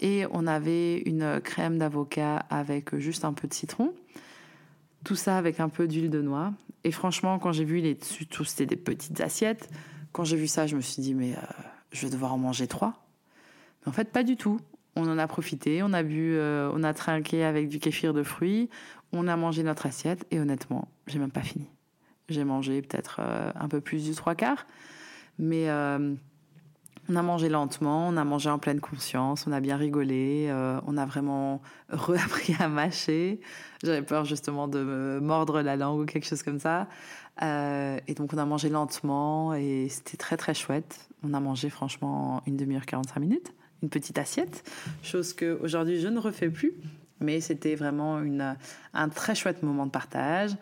et 0.00 0.26
on 0.32 0.48
avait 0.48 0.98
une 1.02 1.40
crème 1.40 1.78
d'avocat 1.78 2.38
avec 2.50 2.96
juste 2.96 3.24
un 3.24 3.32
peu 3.32 3.46
de 3.46 3.54
citron. 3.54 3.94
Tout 5.04 5.14
ça 5.14 5.38
avec 5.38 5.60
un 5.60 5.68
peu 5.68 5.86
d'huile 5.86 6.10
de 6.10 6.20
noix. 6.20 6.52
Et 6.82 6.90
franchement, 6.90 7.38
quand 7.38 7.52
j'ai 7.52 7.64
vu 7.64 7.78
les 7.78 7.96
tout 7.96 8.44
c'était 8.44 8.66
des 8.66 8.76
petites 8.76 9.20
assiettes. 9.20 9.70
Quand 10.10 10.24
j'ai 10.24 10.36
vu 10.36 10.48
ça, 10.48 10.66
je 10.66 10.74
me 10.74 10.80
suis 10.80 11.00
dit 11.00 11.14
mais 11.14 11.36
je 11.92 12.04
vais 12.04 12.10
devoir 12.10 12.34
en 12.34 12.38
manger 12.38 12.66
trois. 12.66 13.02
Mais 13.82 13.90
en 13.90 13.92
fait, 13.92 14.10
pas 14.10 14.22
du 14.22 14.36
tout. 14.36 14.58
On 14.94 15.08
en 15.08 15.16
a 15.16 15.26
profité, 15.26 15.82
on 15.82 15.92
a 15.94 16.02
bu, 16.02 16.34
euh, 16.34 16.70
on 16.74 16.82
a 16.82 16.92
trinqué 16.92 17.44
avec 17.44 17.68
du 17.68 17.78
kéfir 17.78 18.12
de 18.12 18.22
fruits, 18.22 18.68
on 19.12 19.28
a 19.28 19.36
mangé 19.36 19.62
notre 19.62 19.86
assiette 19.86 20.26
et 20.30 20.40
honnêtement, 20.40 20.88
j'ai 21.06 21.18
même 21.18 21.30
pas 21.30 21.42
fini. 21.42 21.68
J'ai 22.28 22.44
mangé 22.44 22.82
peut-être 22.82 23.20
euh, 23.20 23.50
un 23.54 23.68
peu 23.68 23.80
plus 23.80 24.04
du 24.04 24.14
trois 24.14 24.34
quarts, 24.34 24.66
mais 25.38 25.68
euh, 25.68 26.14
on 27.08 27.16
a 27.16 27.22
mangé 27.22 27.48
lentement, 27.48 28.08
on 28.08 28.16
a 28.16 28.24
mangé 28.24 28.48
en 28.48 28.58
pleine 28.58 28.80
conscience, 28.80 29.46
on 29.46 29.52
a 29.52 29.60
bien 29.60 29.76
rigolé, 29.76 30.50
on 30.86 30.96
a 30.96 31.04
vraiment 31.04 31.60
réappris 31.88 32.54
à 32.58 32.68
mâcher. 32.68 33.40
J'avais 33.82 34.02
peur 34.02 34.24
justement 34.24 34.68
de 34.68 34.82
me 34.82 35.20
mordre 35.20 35.60
la 35.62 35.76
langue 35.76 36.00
ou 36.00 36.04
quelque 36.04 36.26
chose 36.26 36.42
comme 36.42 36.60
ça. 36.60 36.88
et 37.40 38.14
donc 38.14 38.32
on 38.32 38.38
a 38.38 38.44
mangé 38.46 38.68
lentement 38.68 39.52
et 39.54 39.88
c'était 39.90 40.16
très 40.16 40.36
très 40.36 40.54
chouette. 40.54 41.08
On 41.24 41.34
a 41.34 41.40
mangé 41.40 41.70
franchement 41.70 42.42
une 42.46 42.56
demi-heure, 42.56 42.86
45 42.86 43.20
minutes 43.20 43.52
une 43.82 43.88
petite 43.88 44.18
assiette, 44.18 44.64
chose 45.02 45.32
que 45.32 45.58
aujourd'hui 45.60 46.00
je 46.00 46.08
ne 46.08 46.18
refais 46.18 46.48
plus. 46.48 46.74
Mais 47.22 47.40
c'était 47.40 47.74
vraiment 47.74 48.20
une, 48.20 48.56
un 48.94 49.08
très 49.08 49.34
chouette 49.34 49.62
moment 49.62 49.86
de 49.86 49.90
partage. 49.90 50.52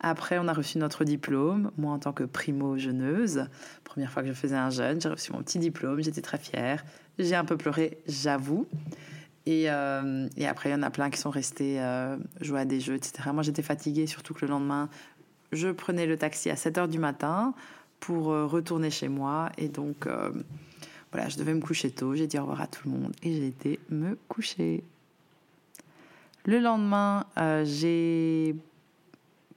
Après, 0.00 0.38
on 0.38 0.46
a 0.46 0.52
reçu 0.52 0.78
notre 0.78 1.04
diplôme. 1.04 1.72
Moi, 1.76 1.92
en 1.92 1.98
tant 1.98 2.12
que 2.12 2.22
primo-jeuneuse, 2.22 3.46
première 3.84 4.12
fois 4.12 4.22
que 4.22 4.28
je 4.28 4.34
faisais 4.34 4.56
un 4.56 4.70
jeûne, 4.70 5.00
j'ai 5.00 5.08
reçu 5.08 5.32
mon 5.32 5.42
petit 5.42 5.58
diplôme. 5.58 6.00
J'étais 6.02 6.22
très 6.22 6.38
fière. 6.38 6.84
J'ai 7.18 7.34
un 7.34 7.44
peu 7.44 7.56
pleuré, 7.56 7.98
j'avoue. 8.06 8.66
Et, 9.46 9.70
euh, 9.70 10.28
et, 10.36 10.46
après, 10.46 10.68
il 10.68 10.72
y 10.72 10.74
en 10.74 10.82
a 10.82 10.90
plein 10.90 11.10
qui 11.10 11.18
sont 11.18 11.30
restés 11.30 11.80
euh, 11.80 12.16
jouer 12.40 12.60
à 12.60 12.64
des 12.64 12.80
jeux, 12.80 12.94
etc. 12.94 13.30
Moi, 13.32 13.42
j'étais 13.42 13.62
fatiguée, 13.62 14.06
surtout 14.06 14.34
que 14.34 14.44
le 14.44 14.50
lendemain, 14.50 14.88
je 15.52 15.68
prenais 15.68 16.06
le 16.06 16.16
taxi 16.16 16.50
à 16.50 16.56
7 16.56 16.76
h 16.76 16.88
du 16.88 16.98
matin 16.98 17.54
pour 17.98 18.30
euh, 18.30 18.46
retourner 18.46 18.90
chez 18.90 19.08
moi. 19.08 19.50
Et 19.56 19.68
donc, 19.68 20.06
voilà, 21.10 21.28
je 21.28 21.38
devais 21.38 21.54
me 21.54 21.60
coucher 21.60 21.90
tôt, 21.90 22.14
j'ai 22.14 22.26
dit 22.26 22.38
au 22.38 22.42
revoir 22.42 22.60
à 22.60 22.66
tout 22.66 22.82
le 22.84 22.90
monde 22.92 23.12
et 23.22 23.32
j'ai 23.32 23.46
été 23.46 23.80
me 23.88 24.16
coucher. 24.28 24.84
Le 26.48 26.60
lendemain, 26.60 27.26
euh, 27.36 27.62
j'ai 27.66 28.56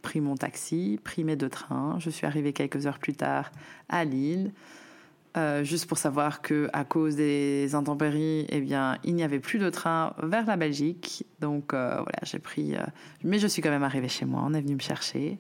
pris 0.02 0.20
mon 0.20 0.36
taxi, 0.36 1.00
pris 1.02 1.24
mes 1.24 1.38
deux 1.38 1.48
trains. 1.48 1.96
Je 2.00 2.10
suis 2.10 2.28
arrivée 2.28 2.52
quelques 2.52 2.86
heures 2.86 3.00
plus 3.00 3.14
tard 3.14 3.50
à 3.88 4.04
Lille, 4.04 4.52
euh, 5.38 5.64
juste 5.64 5.86
pour 5.86 5.98
savoir 5.98 6.42
que 6.42 6.70
à 6.74 6.84
cause 6.84 7.16
des 7.16 7.76
intempéries, 7.76 8.46
eh 8.50 8.60
bien, 8.60 8.98
il 9.06 9.16
n'y 9.16 9.24
avait 9.24 9.40
plus 9.40 9.58
de 9.58 9.70
train 9.70 10.14
vers 10.22 10.46
la 10.46 10.58
Belgique. 10.58 11.26
Donc 11.40 11.74
euh, 11.74 11.94
voilà, 11.94 12.20
j'ai 12.24 12.40
pris. 12.40 12.74
mais 13.24 13.40
je 13.40 13.48
suis 13.48 13.62
quand 13.62 13.70
même 13.70 13.84
arrivée 13.84 14.10
chez 14.10 14.26
moi. 14.26 14.42
On 14.44 14.54
est 14.54 14.60
venu 14.60 14.76
me 14.76 14.82
chercher. 14.82 15.40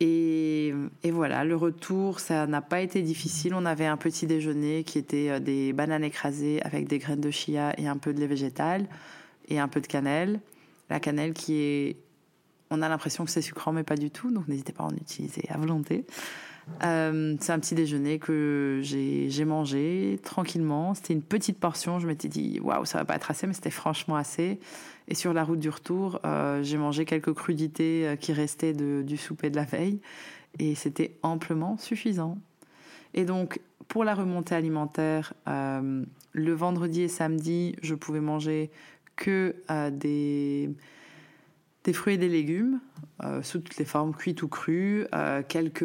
Et, 0.00 0.74
voilà, 1.04 1.42
le 1.44 1.56
retour, 1.56 2.20
ça 2.20 2.46
n'a 2.46 2.60
pas 2.60 2.82
été 2.82 3.00
difficile. 3.00 3.54
On 3.54 3.64
avait 3.64 3.86
un 3.86 3.96
petit 3.96 4.26
déjeuner 4.26 4.84
qui 4.84 4.98
était 4.98 5.40
des 5.40 5.72
bananes 5.72 6.04
écrasées 6.04 6.60
avec 6.64 6.86
des 6.86 6.98
graines 6.98 7.22
de 7.22 7.30
chia 7.30 7.72
et 7.78 7.88
un 7.88 7.96
peu 7.96 8.12
de 8.12 8.20
lait 8.20 8.26
végétal 8.26 8.86
et 9.48 9.58
un 9.58 9.68
peu 9.68 9.80
de 9.80 9.86
cannelle. 9.86 10.40
La 10.90 11.00
cannelle 11.00 11.32
qui 11.32 11.54
est... 11.54 11.96
On 12.70 12.82
a 12.82 12.88
l'impression 12.88 13.24
que 13.24 13.30
c'est 13.30 13.42
sucrant, 13.42 13.72
mais 13.72 13.82
pas 13.82 13.96
du 13.96 14.10
tout, 14.10 14.30
donc 14.30 14.46
n'hésitez 14.46 14.72
pas 14.72 14.84
à 14.84 14.86
en 14.86 14.94
utiliser 14.94 15.42
à 15.48 15.56
volonté. 15.56 16.04
Euh, 16.84 17.36
c'est 17.40 17.52
un 17.52 17.58
petit 17.58 17.74
déjeuner 17.74 18.18
que 18.18 18.80
j'ai 18.82 19.44
mangé 19.44 20.20
tranquillement. 20.22 20.94
C'était 20.94 21.14
une 21.14 21.22
petite 21.22 21.58
portion. 21.58 21.98
Je 21.98 22.06
m'étais 22.06 22.28
dit, 22.28 22.60
waouh, 22.60 22.84
ça 22.84 22.98
va 22.98 23.04
pas 23.04 23.16
être 23.16 23.30
assez, 23.30 23.46
mais 23.46 23.54
c'était 23.54 23.70
franchement 23.70 24.16
assez. 24.16 24.60
Et 25.08 25.14
sur 25.14 25.32
la 25.32 25.44
route 25.44 25.58
du 25.58 25.68
retour, 25.68 26.20
euh, 26.24 26.62
j'ai 26.62 26.76
mangé 26.76 27.04
quelques 27.04 27.32
crudités 27.32 28.06
euh, 28.06 28.16
qui 28.16 28.32
restaient 28.32 28.72
du 28.72 29.16
souper 29.16 29.50
de 29.50 29.56
la 29.56 29.64
veille. 29.64 30.00
Et 30.58 30.74
c'était 30.74 31.16
amplement 31.22 31.76
suffisant. 31.78 32.38
Et 33.14 33.24
donc, 33.24 33.60
pour 33.88 34.04
la 34.04 34.14
remontée 34.14 34.54
alimentaire, 34.54 35.32
le 35.46 36.52
vendredi 36.52 37.02
et 37.02 37.08
samedi, 37.08 37.74
je 37.82 37.94
pouvais 37.94 38.20
manger 38.20 38.70
que 39.20 39.54
des 39.90 40.70
des 41.84 41.92
fruits 41.92 42.14
et 42.14 42.18
des 42.18 42.28
légumes, 42.28 42.80
euh, 43.22 43.42
sous 43.42 43.60
toutes 43.60 43.76
les 43.76 43.84
formes, 43.84 44.14
cuits 44.14 44.36
ou 44.42 44.48
crus, 44.48 45.06
euh, 45.14 45.42
quelques 45.46 45.84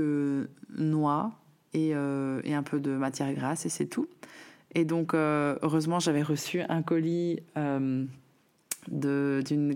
noix 0.78 1.32
euh, 1.76 2.41
et, 2.43 2.54
un 2.54 2.63
peu 2.63 2.80
de 2.80 2.91
matière 2.91 3.34
grasse, 3.34 3.65
et 3.65 3.69
c'est 3.69 3.86
tout. 3.86 4.08
Et 4.74 4.84
donc, 4.84 5.13
heureusement, 5.13 6.00
j'avais 6.00 6.21
reçu 6.21 6.62
un 6.67 6.82
colis 6.82 7.39
d'une 7.56 8.10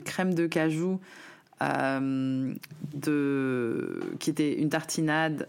crème 0.04 0.34
de 0.34 0.45
cajou 0.45 1.00
de, 1.62 2.60
qui 4.19 4.30
était 4.30 4.60
une 4.60 4.67
tartinade 4.67 5.48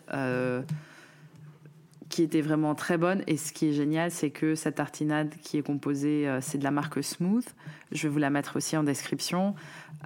qui 2.11 2.25
était 2.25 2.41
vraiment 2.41 2.75
très 2.75 2.99
bonne. 2.99 3.23
Et 3.29 3.37
ce 3.37 3.53
qui 3.53 3.69
est 3.69 3.73
génial, 3.73 4.11
c'est 4.11 4.31
que 4.31 4.57
cette 4.57 4.75
tartinade 4.75 5.33
qui 5.43 5.57
est 5.59 5.63
composée, 5.63 6.29
euh, 6.29 6.41
c'est 6.43 6.59
de 6.59 6.65
la 6.65 6.73
marque 6.73 7.03
Smooth. 7.03 7.47
Je 7.93 8.03
vais 8.03 8.09
vous 8.13 8.19
la 8.19 8.31
mettre 8.31 8.57
aussi 8.57 8.77
en 8.77 8.83
description. 8.83 9.55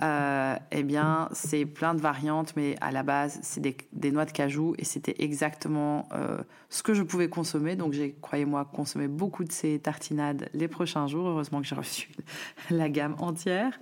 Euh, 0.03 0.55
eh 0.71 0.83
bien, 0.83 1.29
c'est 1.33 1.64
plein 1.64 1.95
de 1.95 2.01
variantes, 2.01 2.53
mais 2.57 2.77
à 2.83 2.93
la 2.93 3.03
base, 3.03 3.38
c'est 3.43 3.61
des, 3.61 4.12
noix 4.12 4.27
de 4.27 4.33
cajou 4.33 4.75
et 4.79 4.85
c'était 4.85 5.14
exactement 5.19 6.07
euh, 6.12 6.38
ce 6.69 6.83
que 6.83 6.93
je 6.93 7.03
pouvais 7.03 7.29
consommer. 7.29 7.75
Donc, 7.75 7.95
j'ai, 7.95 8.14
croyez-moi, 8.21 8.67
consommé 8.67 9.09
beaucoup 9.09 9.45
de 9.45 9.53
ces 9.53 9.79
tartinades 9.79 10.51
les 10.53 10.69
prochains 10.69 11.07
jours. 11.07 11.27
Heureusement 11.27 11.62
que 11.62 11.67
j'ai 11.67 11.75
reçu 11.75 12.11
la 12.71 12.90
gamme 12.90 13.17
entière. 13.19 13.81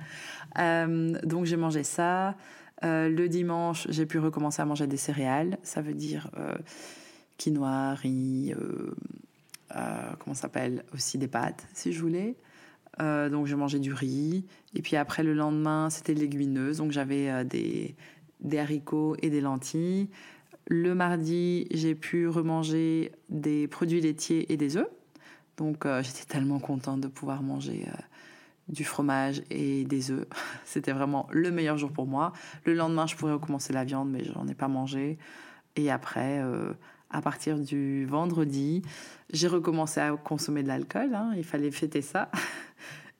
donc, 0.57 1.45
j'ai 1.45 1.57
mangé 1.57 1.83
ça. 1.83 2.37
le 2.83 3.27
dimanche, 3.27 3.89
j'ai 3.91 4.07
pu 4.07 4.21
recommencer 4.21 4.63
à 4.63 4.65
manger 4.65 4.87
des 4.87 4.97
céréales. 4.97 5.59
Ça 5.65 5.83
veut 5.83 5.95
dire 5.95 6.31
quinoa, 7.43 7.95
riz, 7.95 8.55
euh, 8.55 8.95
euh, 9.75 10.13
comment 10.19 10.35
s'appelle 10.35 10.85
Aussi 10.95 11.19
des 11.19 11.29
pâtes, 11.29 11.67
si 11.75 11.93
je 11.93 12.01
voulais. 12.01 12.37
donc 12.99 13.47
je 13.47 13.57
mangeais 13.57 13.79
du 13.81 13.93
riz. 13.93 14.45
Et 14.75 14.83
puis 14.83 14.97
après 14.97 15.23
le 15.23 15.35
lendemain, 15.35 15.91
c'était 15.91 16.15
légumineuse. 16.15 16.79
Donc 16.79 16.93
j'avais 16.93 17.45
des, 17.45 17.97
des 18.41 18.59
haricots 18.59 19.17
et 19.23 19.31
des 19.31 19.41
lentilles. 19.41 20.09
Le 20.69 20.95
mardi, 20.95 21.67
j'ai 21.73 21.95
pu 21.95 22.29
remanger 22.29 23.13
des 23.29 23.67
produits 23.67 24.01
laitiers 24.01 24.53
et 24.53 24.57
des 24.57 24.77
œufs. 24.77 24.91
Donc 25.57 25.87
j'étais 26.03 26.25
tellement 26.29 26.61
contente 26.61 27.01
de 27.01 27.09
pouvoir 27.09 27.43
manger 27.43 27.87
du 28.69 28.85
fromage 28.85 29.43
et 29.51 29.85
des 29.85 30.11
œufs. 30.11 30.27
C'était 30.65 30.93
vraiment 30.93 31.29
le 31.31 31.51
meilleur 31.51 31.79
jour 31.79 31.93
pour 31.93 32.07
moi. 32.07 32.33
Le 32.65 32.75
lendemain, 32.75 33.07
je 33.07 33.17
pourrais 33.17 33.33
recommencer 33.33 33.73
la 33.73 33.85
viande, 33.85 34.11
mais 34.11 34.25
j'en 34.25 34.47
ai 34.49 34.55
pas 34.55 34.69
mangé. 34.69 35.19
Et 35.77 35.91
après, 35.91 36.41
euh, 36.41 36.73
à 37.13 37.21
partir 37.21 37.59
du 37.59 38.07
vendredi, 38.07 38.83
j'ai 39.33 39.49
recommencé 39.49 40.01
à 40.01 40.17
consommer 40.17 40.63
de 40.63 40.69
l'alcool. 40.69 41.15
Hein. 41.15 41.33
Il 41.37 41.45
fallait 41.45 41.71
fêter 41.71 42.03
ça. 42.03 42.31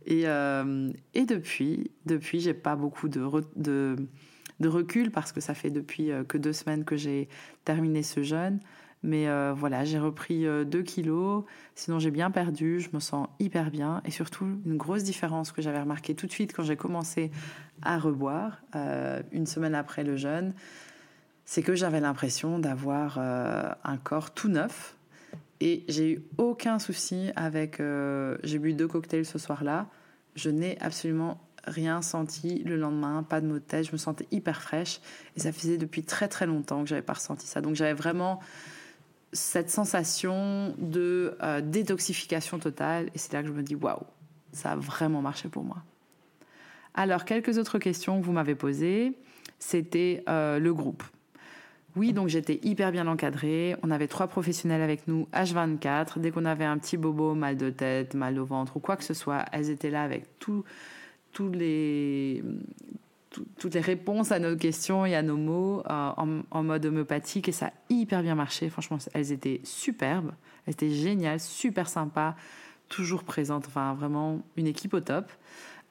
Et, 0.05 0.27
euh, 0.27 0.91
et 1.15 1.27
depuis, 1.27 1.93
depuis, 2.07 2.41
j'ai 2.41 2.55
pas 2.55 2.75
beaucoup 2.75 3.09
de, 3.09 3.25
de, 3.55 4.69
recul 4.69 5.13
parce 5.13 5.31
que 5.31 5.41
ça 5.41 5.55
fait 5.55 5.71
depuis 5.71 6.11
euh, 6.11 6.25
que 6.25 6.39
deux 6.39 6.53
semaines 6.53 6.85
que 6.85 6.97
j'ai 6.97 7.29
terminé 7.65 8.03
ce 8.03 8.25
jeûne. 8.25 8.59
Mais 9.05 9.29
euh, 9.29 9.53
voilà, 9.53 9.85
j'ai 9.85 10.01
repris 10.01 10.43
2 10.43 10.47
euh, 10.49 10.83
kilos. 10.83 11.45
Sinon, 11.77 12.01
j'ai 12.01 12.11
bien 12.11 12.33
perdu. 12.33 12.81
Je 12.81 12.89
me 12.93 12.99
sens 12.99 13.29
hyper 13.39 13.71
bien. 13.71 14.01
Et 14.05 14.11
surtout, 14.11 14.61
une 14.67 14.77
grosse 14.77 15.05
différence 15.05 15.53
que 15.53 15.63
j'avais 15.63 15.81
remarquée 15.81 16.17
tout 16.17 16.27
de 16.27 16.33
suite 16.33 16.53
quand 16.53 16.65
j'ai 16.65 16.77
commencé 16.77 17.31
à 17.83 17.99
reboire, 17.99 18.63
une 19.33 19.47
semaine 19.47 19.75
après 19.75 20.05
le 20.05 20.17
jeûne, 20.17 20.53
c'est 21.53 21.63
que 21.63 21.75
j'avais 21.75 22.01
l'impression 22.01 22.59
d'avoir 22.59 23.19
un 23.19 23.97
corps 23.99 24.31
tout 24.31 24.49
neuf. 24.49 24.97
Et 25.61 25.85
j'ai 25.87 26.13
eu 26.13 26.23
aucun 26.39 26.79
souci 26.79 27.31
avec. 27.37 27.77
j'ai 28.43 28.59
bu 28.59 28.73
deux 28.73 28.89
cocktails 28.89 29.27
ce 29.27 29.39
soir-là. 29.39 29.87
Je 30.35 30.49
n'ai 30.49 30.81
absolument 30.81 31.39
rien 31.65 32.01
senti 32.01 32.63
le 32.65 32.77
lendemain, 32.77 33.23
pas 33.23 33.43
de 33.43 33.47
maux 33.49 33.59
de. 33.59 33.83
Je 33.83 33.93
me 33.93 33.99
sentais 33.99 34.27
hyper 34.31 34.63
fraîche. 34.63 35.03
Et 35.37 35.41
ça 35.41 35.53
faisait 35.53 35.77
depuis 35.77 36.05
très 36.05 36.27
très 36.27 36.47
longtemps 36.47 36.85
que 36.85 36.89
j'avais 36.89 37.03
pas 37.03 37.13
ressenti 37.13 37.47
ça. 37.47 37.61
Donc 37.61 37.75
j'avais 37.75 37.93
vraiment 37.93 38.41
cette 39.35 39.69
sensation 39.69 40.75
de 40.79 41.37
euh, 41.43 41.61
détoxification 41.61 42.61
totale. 42.61 43.11
Et 43.15 43.19
c'est 43.19 43.35
là 43.35 43.43
que 43.43 43.49
je 43.49 43.53
me 43.53 43.63
dis, 43.63 43.75
waouh, 43.75 44.07
ça 44.53 44.73
a 44.73 44.77
vraiment 44.77 45.21
marché 45.21 45.51
pour 45.51 45.65
moi. 45.65 45.83
Alors, 46.95 47.27
quelques 47.27 47.59
autres 47.59 47.79
questions 47.79 48.19
que 48.19 48.25
vous 48.25 48.33
m'avez 48.33 48.55
posées, 48.55 49.19
c'était 49.59 50.25
euh, 50.31 50.59
le 50.59 50.73
groupe. 50.73 51.03
Oui, 51.95 52.13
donc 52.13 52.29
j'étais 52.29 52.59
hyper 52.63 52.91
bien 52.91 53.07
encadrée. 53.07 53.77
On 53.83 53.91
avait 53.91 54.09
trois 54.09 54.27
professionnels 54.27 54.81
avec 54.81 55.07
nous, 55.09 55.29
H24. 55.35 56.19
Dès 56.19 56.31
qu'on 56.31 56.47
avait 56.47 56.65
un 56.65 56.79
petit 56.79 56.97
bobo, 56.97 57.35
mal 57.35 57.57
de 57.57 57.71
tête, 57.71 58.15
mal 58.15 58.39
au 58.39 58.45
ventre 58.45 58.79
ou 58.79 58.81
quoi 58.81 58.97
que 58.97 59.05
ce 59.05 59.15
soit, 59.15 59.45
elles 59.53 59.69
étaient 59.69 59.91
là 59.91 60.03
avec 60.03 60.39
tous 60.39 60.65
les, 61.53 62.43
toutes 63.59 63.75
les 63.75 63.81
réponses 63.81 64.33
à 64.33 64.39
nos 64.39 64.57
questions 64.57 65.07
et 65.07 65.15
à 65.15 65.23
nos 65.23 65.37
mots 65.37 65.83
euh, 65.89 66.43
en, 66.51 66.63
mode 66.63 66.87
homéopathique 66.87 67.49
et 67.49 67.53
ça 67.53 67.67
a 67.67 67.73
hyper 67.91 68.23
bien 68.23 68.35
marché. 68.35 68.71
Franchement, 68.71 68.99
elles 69.15 69.33
étaient 69.33 69.61
superbes, 69.65 70.33
elles 70.67 70.73
étaient 70.73 70.91
géniales, 70.91 71.41
super 71.41 71.89
sympas, 71.89 72.37
toujours 72.89 73.25
présentes. 73.25 73.67
Enfin, 73.67 73.95
vraiment 73.95 74.43
une 74.57 74.67
équipe 74.67 74.95
au 74.95 75.01
top. 75.01 75.31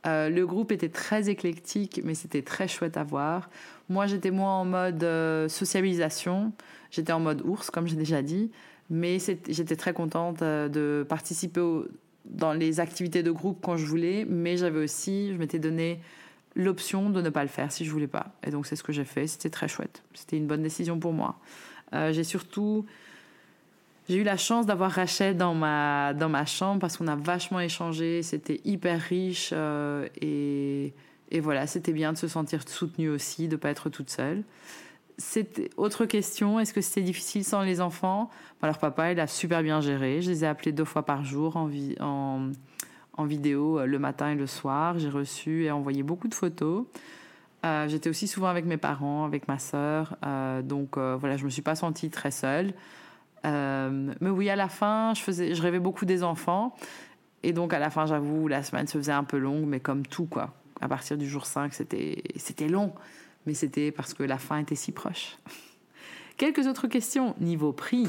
Euh, 0.08 0.30
le 0.30 0.46
groupe 0.48 0.72
était 0.72 0.90
très 0.90 1.30
éclectique, 1.30 2.02
mais 2.04 2.16
c'était 2.16 2.42
très 2.42 2.68
chouette 2.68 2.98
à 2.98 3.04
voir. 3.04 3.50
Moi, 3.90 4.08
j'étais 4.08 4.32
moins 4.32 4.56
en 4.56 4.66
mode 4.66 5.04
euh, 5.04 5.48
socialisation. 5.48 6.54
J'étais 6.90 7.14
en 7.14 7.20
mode 7.20 7.42
ours, 7.46 7.70
comme 7.70 7.88
j'ai 7.88 7.96
déjà 7.96 8.22
dit. 8.22 8.52
Mais 8.90 9.20
j'étais 9.20 9.76
très 9.76 9.94
contente 9.94 10.42
de 10.42 11.06
participer 11.08 11.62
dans 12.26 12.52
les 12.52 12.80
activités 12.82 13.24
de 13.24 13.32
groupe 13.32 13.60
quand 13.62 13.78
je 13.78 13.86
voulais. 13.86 14.26
Mais 14.28 14.58
j'avais 14.58 14.84
aussi, 14.84 15.32
je 15.32 15.38
m'étais 15.38 15.60
donné 15.60 16.02
l'option 16.56 17.10
de 17.10 17.22
ne 17.22 17.30
pas 17.30 17.44
le 17.44 17.50
faire 17.50 17.72
si 17.72 17.86
je 17.86 17.92
voulais 17.92 18.08
pas. 18.08 18.34
Et 18.46 18.52
donc 18.52 18.66
c'est 18.66 18.76
ce 18.76 18.84
que 18.84 18.92
j'ai 18.92 19.06
fait. 19.06 19.28
C'était 19.28 19.50
très 19.50 19.68
chouette. 19.68 20.04
C'était 20.14 20.38
une 20.38 20.48
bonne 20.48 20.64
décision 20.64 21.00
pour 21.00 21.14
moi. 21.14 21.40
Euh, 21.94 22.12
j'ai 22.14 22.24
surtout 22.24 22.86
j'ai 24.10 24.18
eu 24.18 24.24
la 24.24 24.38
chance 24.38 24.66
d'avoir 24.66 24.92
Rachel 24.92 25.38
dans 25.38 25.54
ma 25.54 26.14
dans 26.14 26.28
ma 26.28 26.46
chambre 26.46 26.80
parce 26.82 26.98
qu'on 26.98 27.08
a 27.08 27.16
vachement 27.16 27.60
échangé. 27.60 28.24
C'était 28.24 28.60
hyper 28.66 29.00
riche 29.00 29.52
euh, 29.54 30.08
et 30.20 30.94
et 31.34 31.40
voilà, 31.40 31.66
c'était 31.66 31.94
bien 31.94 32.12
de 32.12 32.18
se 32.18 32.28
sentir 32.28 32.68
soutenue 32.68 33.10
aussi, 33.10 33.48
de 33.48 33.56
pas 33.56 33.70
être 33.70 33.90
toute 33.90 34.10
seule. 34.10 34.44
Autre 35.78 36.06
question. 36.06 36.60
Est-ce 36.60 36.74
que 36.74 36.82
c'était 36.82 37.04
difficile 37.04 37.46
sans 37.46 37.62
les 37.62 37.80
enfants? 37.80 38.30
Alors 38.62 38.80
papa, 38.80 39.12
il 39.14 39.20
a 39.20 39.28
super 39.28 39.64
bien 39.64 39.80
géré. 39.80 40.22
Je 40.22 40.32
les 40.32 40.44
ai 40.44 40.48
appelés 40.48 40.72
deux 40.72 40.84
fois 40.84 41.06
par 41.06 41.24
jour 41.24 41.56
en, 41.56 41.70
en 42.00 42.50
en 43.14 43.26
vidéo 43.26 43.80
euh, 43.80 43.86
le 43.86 44.00
matin 44.00 44.32
et 44.32 44.36
le 44.36 44.48
soir. 44.48 44.98
J'ai 45.00 45.10
reçu 45.10 45.66
et 45.66 45.72
envoyé 45.72 46.02
beaucoup 46.04 46.28
de 46.28 46.34
photos. 46.34 46.86
Euh, 47.66 47.88
j'étais 47.88 48.10
aussi 48.10 48.28
souvent 48.28 48.48
avec 48.48 48.66
mes 48.66 48.78
parents, 48.78 49.24
avec 49.24 49.48
ma 49.48 49.60
sœur. 49.60 50.18
Donc 50.64 50.98
voilà, 50.98 51.38
je 51.38 51.46
me 51.46 51.50
suis 51.50 51.62
pas 51.62 51.76
sentie 51.76 52.10
très 52.10 52.32
seule. 52.32 52.74
Mais 53.44 54.30
oui, 54.30 54.50
à 54.50 54.56
la 54.56 54.70
fin, 54.70 55.14
je, 55.14 55.54
je 55.54 55.62
rêvais 55.62 55.80
beaucoup 55.80 56.06
des 56.06 56.24
enfants. 56.24 56.76
Et 57.44 57.54
donc 57.54 57.74
à 57.74 57.80
la 57.80 57.90
fin, 57.90 58.06
j'avoue, 58.06 58.48
la 58.48 58.64
semaine 58.64 58.88
se 58.88 58.98
faisait 58.98 59.12
un 59.12 59.24
peu 59.24 59.38
longue, 59.38 59.66
mais 59.66 59.80
comme 59.80 60.06
tout, 60.06 60.26
quoi. 60.26 60.54
À 60.80 60.88
partir 60.88 61.18
du 61.18 61.28
jour 61.28 61.46
5, 61.46 61.74
c'était, 61.74 62.24
c'était 62.36 62.68
long. 62.68 62.94
Mais 63.46 63.54
c'était 63.54 63.92
parce 63.92 64.14
que 64.14 64.24
la 64.24 64.38
fin 64.38 64.58
était 64.58 64.76
si 64.76 64.92
proche. 64.92 65.38
Quelques 66.38 66.68
autres 66.68 66.88
questions. 66.88 67.36
Niveau 67.40 67.72
prix. 67.72 68.08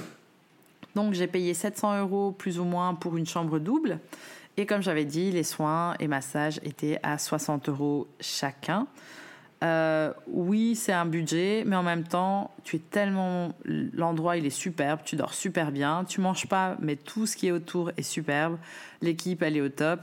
Donc 0.94 1.14
j'ai 1.14 1.26
payé 1.26 1.54
700 1.54 2.00
euros 2.00 2.32
plus 2.32 2.58
ou 2.58 2.64
moins 2.64 2.94
pour 2.94 3.16
une 3.16 3.26
chambre 3.26 3.58
double. 3.58 3.98
Et 4.56 4.66
comme 4.66 4.82
j'avais 4.82 5.06
dit, 5.06 5.30
les 5.30 5.44
soins 5.44 5.94
et 5.98 6.08
massages 6.08 6.60
étaient 6.62 6.98
à 7.02 7.16
60 7.16 7.70
euros 7.70 8.06
chacun. 8.20 8.86
Euh, 9.62 10.12
oui, 10.26 10.74
c'est 10.74 10.92
un 10.92 11.06
budget, 11.06 11.62
mais 11.66 11.76
en 11.76 11.82
même 11.82 12.04
temps, 12.04 12.50
tu 12.64 12.76
es 12.76 12.78
tellement. 12.80 13.52
L'endroit, 13.64 14.36
il 14.36 14.44
est 14.44 14.50
superbe, 14.50 15.00
tu 15.04 15.14
dors 15.14 15.34
super 15.34 15.70
bien, 15.70 16.04
tu 16.04 16.20
manges 16.20 16.48
pas, 16.48 16.76
mais 16.80 16.96
tout 16.96 17.26
ce 17.26 17.36
qui 17.36 17.46
est 17.46 17.52
autour 17.52 17.92
est 17.96 18.02
superbe. 18.02 18.58
L'équipe, 19.02 19.42
elle 19.42 19.56
est 19.56 19.60
au 19.60 19.68
top. 19.68 20.00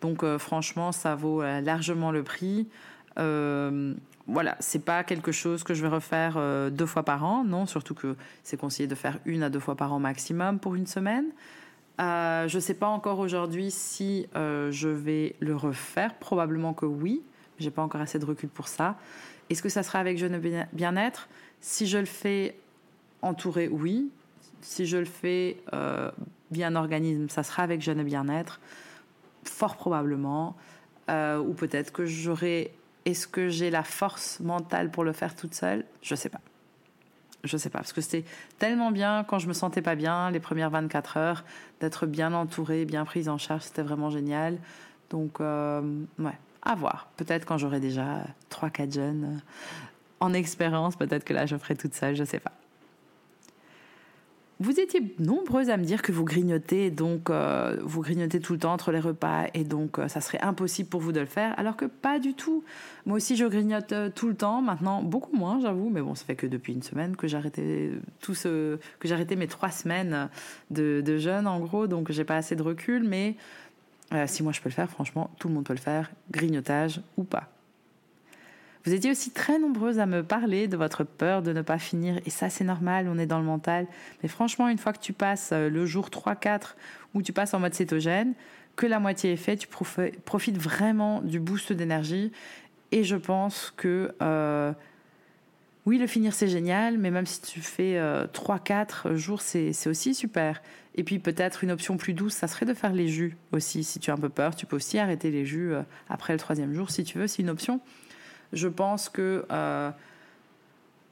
Donc, 0.00 0.22
euh, 0.22 0.38
franchement, 0.38 0.92
ça 0.92 1.14
vaut 1.16 1.42
euh, 1.42 1.60
largement 1.60 2.12
le 2.12 2.22
prix. 2.22 2.68
voilà, 3.16 4.56
c'est 4.60 4.84
pas 4.84 5.02
quelque 5.02 5.32
chose 5.32 5.64
que 5.64 5.74
je 5.74 5.82
vais 5.82 5.88
refaire 5.88 6.38
deux 6.70 6.86
fois 6.86 7.02
par 7.02 7.24
an, 7.24 7.42
non, 7.42 7.66
surtout 7.66 7.94
que 7.94 8.14
c'est 8.44 8.56
conseillé 8.56 8.86
de 8.86 8.94
faire 8.94 9.18
une 9.24 9.42
à 9.42 9.50
deux 9.50 9.58
fois 9.58 9.74
par 9.74 9.92
an 9.92 9.98
maximum 9.98 10.60
pour 10.60 10.76
une 10.76 10.86
semaine. 10.86 11.26
Je 11.98 12.58
sais 12.60 12.74
pas 12.74 12.86
encore 12.86 13.18
aujourd'hui 13.18 13.72
si 13.72 14.26
je 14.34 14.88
vais 14.88 15.34
le 15.40 15.56
refaire. 15.56 16.14
Probablement 16.14 16.74
que 16.74 16.86
oui. 16.86 17.22
J'ai 17.60 17.70
pas 17.70 17.82
encore 17.82 18.00
assez 18.00 18.18
de 18.18 18.24
recul 18.24 18.48
pour 18.48 18.68
ça. 18.68 18.96
Est-ce 19.48 19.62
que 19.62 19.68
ça 19.68 19.82
sera 19.82 20.00
avec 20.00 20.18
Jeune 20.18 20.40
Bien-être? 20.72 21.28
Si 21.60 21.86
je 21.86 21.98
le 21.98 22.06
fais 22.06 22.56
entouré, 23.22 23.68
oui. 23.68 24.10
Si 24.62 24.86
je 24.86 24.96
le 24.96 25.04
fais 25.04 25.58
euh, 25.72 26.10
bien 26.50 26.74
organisme, 26.74 27.28
ça 27.28 27.42
sera 27.42 27.62
avec 27.62 27.80
Jeune 27.80 28.02
Bien-être. 28.02 28.60
Fort 29.44 29.76
probablement. 29.76 30.56
ou 31.08 31.52
peut-être 31.54 31.92
que 31.92 32.06
j'aurai. 32.06 32.72
Est-ce 33.04 33.26
que 33.26 33.48
j'ai 33.48 33.70
la 33.70 33.82
force 33.82 34.40
mentale 34.40 34.90
pour 34.90 35.04
le 35.04 35.12
faire 35.12 35.34
toute 35.34 35.54
seule? 35.54 35.84
Je 36.02 36.14
sais 36.14 36.28
pas 36.28 36.40
je 37.44 37.56
sais 37.56 37.70
pas, 37.70 37.78
parce 37.78 37.92
que 37.92 38.00
c'était 38.00 38.24
tellement 38.58 38.90
bien 38.90 39.24
quand 39.24 39.38
je 39.38 39.48
me 39.48 39.52
sentais 39.52 39.82
pas 39.82 39.94
bien, 39.94 40.30
les 40.30 40.40
premières 40.40 40.70
24 40.70 41.16
heures, 41.16 41.44
d'être 41.80 42.06
bien 42.06 42.32
entourée, 42.32 42.84
bien 42.84 43.04
prise 43.04 43.28
en 43.28 43.38
charge, 43.38 43.62
c'était 43.62 43.82
vraiment 43.82 44.10
génial. 44.10 44.58
Donc, 45.10 45.40
euh, 45.40 45.80
ouais, 46.18 46.38
à 46.62 46.74
voir. 46.74 47.08
Peut-être 47.16 47.44
quand 47.46 47.58
j'aurai 47.58 47.80
déjà 47.80 48.24
3-4 48.50 48.94
jeunes 48.94 49.24
euh, 49.24 49.38
en 50.20 50.32
expérience, 50.32 50.96
peut-être 50.96 51.24
que 51.24 51.32
là 51.32 51.46
je 51.46 51.56
ferai 51.56 51.76
toute 51.76 51.94
seule, 51.94 52.14
je 52.14 52.24
sais 52.24 52.40
pas. 52.40 52.52
Vous 54.62 54.78
étiez 54.78 55.00
nombreuses 55.18 55.70
à 55.70 55.78
me 55.78 55.84
dire 55.84 56.02
que 56.02 56.12
vous 56.12 56.26
grignotez, 56.26 56.90
donc 56.90 57.30
euh, 57.30 57.78
vous 57.82 58.02
grignotez 58.02 58.40
tout 58.40 58.52
le 58.52 58.58
temps 58.58 58.74
entre 58.74 58.92
les 58.92 59.00
repas, 59.00 59.46
et 59.54 59.64
donc 59.64 59.98
euh, 59.98 60.06
ça 60.06 60.20
serait 60.20 60.42
impossible 60.42 60.90
pour 60.90 61.00
vous 61.00 61.12
de 61.12 61.20
le 61.20 61.24
faire, 61.24 61.58
alors 61.58 61.78
que 61.78 61.86
pas 61.86 62.18
du 62.18 62.34
tout. 62.34 62.62
Moi 63.06 63.16
aussi, 63.16 63.36
je 63.36 63.46
grignote 63.46 63.94
tout 64.14 64.28
le 64.28 64.34
temps, 64.34 64.60
maintenant 64.60 65.02
beaucoup 65.02 65.34
moins, 65.34 65.60
j'avoue, 65.60 65.88
mais 65.88 66.02
bon, 66.02 66.14
ça 66.14 66.26
fait 66.26 66.36
que 66.36 66.46
depuis 66.46 66.74
une 66.74 66.82
semaine 66.82 67.16
que 67.16 67.34
arrêté 67.34 67.92
tout 68.20 68.34
que 68.34 69.10
arrêté 69.10 69.34
mes 69.34 69.46
trois 69.46 69.70
semaines 69.70 70.28
de, 70.68 71.00
de 71.00 71.16
jeûne, 71.16 71.46
en 71.46 71.60
gros, 71.60 71.86
donc 71.86 72.12
j'ai 72.12 72.24
pas 72.24 72.36
assez 72.36 72.54
de 72.54 72.62
recul, 72.62 73.02
mais 73.02 73.36
si 74.26 74.42
moi 74.42 74.52
je 74.52 74.60
peux 74.60 74.68
le 74.68 74.74
faire, 74.74 74.90
franchement, 74.90 75.30
tout 75.38 75.48
le 75.48 75.54
monde 75.54 75.64
peut 75.64 75.72
le 75.72 75.78
faire, 75.78 76.10
grignotage 76.30 77.00
ou 77.16 77.24
pas. 77.24 77.48
Vous 78.84 78.94
étiez 78.94 79.10
aussi 79.10 79.30
très 79.30 79.58
nombreuses 79.58 79.98
à 79.98 80.06
me 80.06 80.22
parler 80.22 80.66
de 80.66 80.76
votre 80.76 81.04
peur 81.04 81.42
de 81.42 81.52
ne 81.52 81.60
pas 81.60 81.78
finir, 81.78 82.18
et 82.24 82.30
ça 82.30 82.48
c'est 82.48 82.64
normal, 82.64 83.08
on 83.08 83.18
est 83.18 83.26
dans 83.26 83.38
le 83.38 83.44
mental. 83.44 83.86
Mais 84.22 84.28
franchement, 84.28 84.68
une 84.68 84.78
fois 84.78 84.94
que 84.94 85.00
tu 85.00 85.12
passes 85.12 85.50
euh, 85.52 85.68
le 85.68 85.84
jour 85.84 86.08
3-4 86.08 86.76
où 87.14 87.20
tu 87.20 87.32
passes 87.34 87.52
en 87.52 87.60
mode 87.60 87.74
cétogène, 87.74 88.32
que 88.76 88.86
la 88.86 88.98
moitié 88.98 89.32
est 89.32 89.36
faite, 89.36 89.58
tu 89.58 89.68
profites 90.24 90.56
vraiment 90.56 91.20
du 91.20 91.40
boost 91.40 91.72
d'énergie. 91.74 92.32
Et 92.92 93.04
je 93.04 93.16
pense 93.16 93.74
que 93.76 94.14
euh, 94.22 94.72
oui, 95.84 95.98
le 95.98 96.06
finir 96.06 96.32
c'est 96.32 96.48
génial, 96.48 96.96
mais 96.96 97.10
même 97.10 97.26
si 97.26 97.42
tu 97.42 97.60
fais 97.60 98.00
3-4 98.32 98.86
euh, 99.08 99.16
jours, 99.16 99.42
c'est 99.42 99.86
aussi 99.86 100.14
super. 100.14 100.62
Et 100.96 101.04
puis 101.04 101.18
peut-être 101.18 101.62
une 101.62 101.70
option 101.70 101.96
plus 101.96 102.14
douce, 102.14 102.34
ça 102.34 102.48
serait 102.48 102.66
de 102.66 102.74
faire 102.74 102.92
les 102.92 103.08
jus 103.08 103.36
aussi. 103.52 103.84
Si 103.84 104.00
tu 104.00 104.10
as 104.10 104.14
un 104.14 104.18
peu 104.18 104.28
peur, 104.28 104.56
tu 104.56 104.66
peux 104.66 104.76
aussi 104.76 104.98
arrêter 104.98 105.30
les 105.30 105.46
jus 105.46 105.72
euh, 105.72 105.82
après 106.08 106.32
le 106.32 106.38
troisième 106.38 106.72
jour 106.74 106.90
si 106.90 107.04
tu 107.04 107.18
veux, 107.18 107.26
c'est 107.26 107.42
une 107.42 107.50
option. 107.50 107.80
Je 108.52 108.66
pense 108.66 109.08
que 109.08 109.46
euh, 109.52 109.90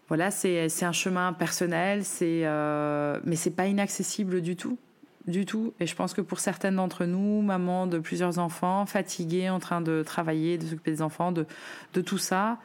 voilà, 0.09 0.31
c'est 0.31 0.83
un 0.83 0.93
chemin 0.93 1.33
personnel, 1.33 2.05
c'est 2.05 2.43
euh, 2.45 3.21
mais 3.25 3.37
c'est 3.37 3.51
pas 3.51 3.67
inaccessible 3.67 4.41
du 4.41 4.57
tout, 4.57 4.79
du 5.27 5.47
tout. 5.47 5.75
Et 5.79 5.87
je 5.87 5.95
pense 5.95 6.15
que 6.15 6.23
pour 6.23 6.41
certaines 6.41 6.77
d'entre 6.77 7.05
nous, 7.05 7.43
mamans 7.43 7.87
de 7.87 7.99
plusieurs 7.99 8.39
enfants, 8.39 8.87
fatiguées, 8.87 9.51
en 9.51 9.61
train 9.61 9.81
de 9.81 10.03
travailler, 10.03 10.59
de 10.59 10.65
s'occuper 10.65 10.91
des 10.91 11.03
enfants, 11.03 11.31
de, 11.31 11.47
de 11.93 12.01
tout 12.01 12.19
ça, 12.19 12.59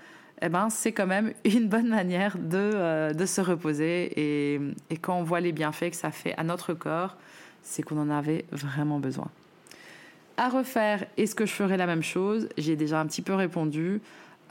eh 0.46 0.50
ben, 0.50 0.70
c'est 0.70 0.92
quand 0.92 1.08
même 1.08 1.34
une 1.46 1.70
bonne 1.70 1.88
manière 1.88 2.38
de, 2.38 2.58
euh, 2.58 3.14
de 3.14 3.26
se 3.26 3.42
reposer. 3.42 4.12
Et, 4.16 4.62
quand 5.02 5.18
on 5.18 5.24
voit 5.24 5.40
les 5.40 5.54
bienfaits 5.54 5.92
que 5.92 5.96
ça 5.96 6.12
fait 6.12 6.34
à 6.38 6.44
notre 6.44 6.74
corps, 6.74 7.18
c'est 7.62 7.82
qu'on 7.82 7.98
en 7.98 8.10
avait 8.10 8.46
vraiment 8.52 9.00
besoin. 9.00 9.30
À 10.36 10.50
refaire, 10.50 11.06
est-ce 11.16 11.34
que 11.34 11.46
je 11.46 11.54
ferai 11.54 11.78
la 11.78 11.86
même 11.86 12.04
chose? 12.04 12.50
J'ai 12.58 12.76
déjà 12.76 13.00
un 13.00 13.06
petit 13.06 13.22
peu 13.22 13.34
répondu. 13.34 14.02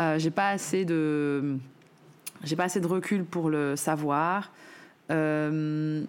Euh, 0.01 0.19
j'ai 0.19 0.31
pas 0.31 0.49
assez 0.49 0.85
de 0.85 1.59
j'ai 2.45 2.57
pas 2.57 2.65
assez 2.65 2.81
de 2.81 2.87
recul 2.87 3.25
pour 3.25 3.51
le 3.51 3.77
savoir. 3.77 4.51
Euh, 5.11 6.03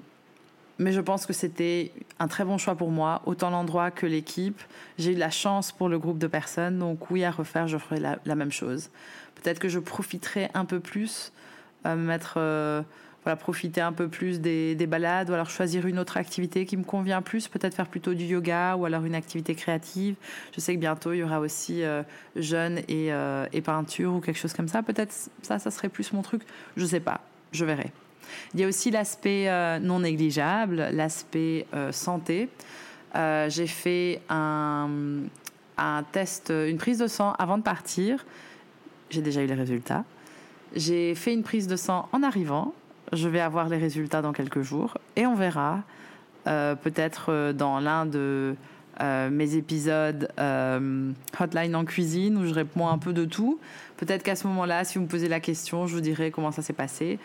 mais 0.80 0.91
je 0.91 1.01
pense 1.01 1.26
que 1.26 1.34
c'était 1.34 1.91
un 2.19 2.28
très 2.28 2.45
bon 2.45 2.57
choix 2.57 2.76
pour 2.76 2.91
moi, 2.91 3.21
autant 3.26 3.49
l'endroit 3.49 3.91
que 3.91 4.05
l'équipe. 4.05 4.61
J'ai 4.97 5.13
eu 5.13 5.15
la 5.15 5.30
chance 5.30 5.71
pour 5.71 5.89
le 5.89 5.99
groupe 5.99 6.17
de 6.17 6.28
personnes, 6.28 6.80
donc 6.80 7.11
oui, 7.11 7.24
à 7.24 7.32
refaire, 7.32 7.67
je 7.67 7.78
ferai 7.78 7.99
la, 7.99 8.36
même 8.36 8.51
chose. 8.51 8.89
Peut-être 9.36 9.59
que 9.59 9.69
je 9.69 9.80
profiterai 9.80 10.49
un 10.53 10.65
peu 10.65 10.80
plus, 10.80 11.32
euh, 11.86 11.95
mettre, 11.95 12.36
euh, 12.38 12.82
voilà, 13.24 13.36
profiter 13.36 13.82
un 13.82 13.93
peu 13.93 14.07
plus 14.07 14.41
des, 14.41 14.76
des, 14.76 14.88
balades, 14.88 15.30
ou 15.30 15.34
alors 15.34 15.49
choisir 15.49 15.88
une 15.88 15.99
autre 15.99 16.17
activité 16.17 16.65
qui 16.65 16.78
me 16.78 16.84
convient 16.84 17.21
plus, 17.21 17.47
peut-être 17.47 17.74
faire 17.74 17.88
plutôt 17.88 18.13
du 18.13 18.26
yoga, 18.26 18.76
ou 18.76 18.86
alors 18.86 19.05
une 19.05 19.15
activité 19.15 19.55
créative. 19.55 20.15
Je 20.53 20.59
sais 20.59 20.76
que 20.76 20.80
bientôt 20.80 21.13
il 21.13 21.19
y 21.19 21.24
aura 21.24 21.39
aussi 21.39 21.84
euh, 21.84 22.03
jeûne 22.36 22.80
et, 22.88 23.13
euh, 23.13 23.47
et, 23.53 23.61
peinture 23.61 24.13
ou 24.13 24.19
quelque 24.19 24.39
chose 24.39 24.53
comme 24.53 24.67
ça. 24.67 24.84
Peut-être 24.84 25.13
ça, 25.41 25.59
ça 25.59 25.71
serait 25.71 25.89
plus 25.89 26.11
mon 26.13 26.21
truc. 26.21 26.41
Je 26.76 26.86
sais 26.86 26.99
pas, 26.99 27.21
je 27.51 27.63
verrai. 27.63 27.91
Il 28.53 28.59
y 28.59 28.63
a 28.63 28.67
aussi 28.67 28.91
l'aspect 28.91 29.49
euh, 29.49 29.80
non 29.80 29.99
négligeable, 29.99 30.88
l'aspect 30.91 31.65
euh, 31.74 31.91
santé. 31.91 32.49
Euh, 33.15 33.49
j'ai 33.49 33.67
fait 33.67 34.21
un, 34.30 35.24
test, 36.11 36.49
une 36.49 36.78
prise 36.78 36.99
de 36.99 37.07
sang 37.07 37.34
avant 37.34 37.57
de 37.57 37.63
partir 37.63 38.26
j'ai 39.09 39.21
déjà 39.21 39.43
eu 39.43 39.45
les 39.45 39.53
résultats. 39.53 40.05
J'ai 40.76 41.13
fait 41.13 41.36
une 41.36 41.43
prise 41.43 41.67
de 41.67 41.76
sang 41.76 42.09
en 42.13 42.24
arrivant. 42.24 42.74
Je 43.11 43.30
vais 43.30 43.41
avoir 43.41 43.69
les 43.69 43.78
résultats 43.78 44.24
dans 44.24 44.34
quelques 44.34 44.63
jours 44.63 44.97
et 45.15 45.28
on 45.28 45.36
verra 45.36 45.84
peut-être 46.45 47.51
dans 47.51 47.80
l'un 47.80 48.07
de 48.07 48.55
mes 48.99 49.53
épisodes 49.53 50.30
hotline 51.39 51.76
en 51.76 51.86
cuisine 51.86 52.38
où 52.38 52.47
je 52.47 52.55
réponds 52.55 52.88
un 52.88 52.97
peu 52.97 53.13
de 53.13 53.26
tout. 53.26 53.59
Peut-être 53.97 54.24
qu'à 54.24 54.36
ce 54.36 54.47
moment-là, 54.47 54.84
si 54.84 54.97
vous 54.97 55.03
me 55.03 55.09
posez 55.09 55.30
la 55.30 55.39
question, 55.39 55.86
je 55.86 55.93
vous 55.93 56.01
dirai 56.01 56.32
comment 56.32 56.51
ça 56.51 56.63
s'est 56.63 56.74
passé. 56.74 57.19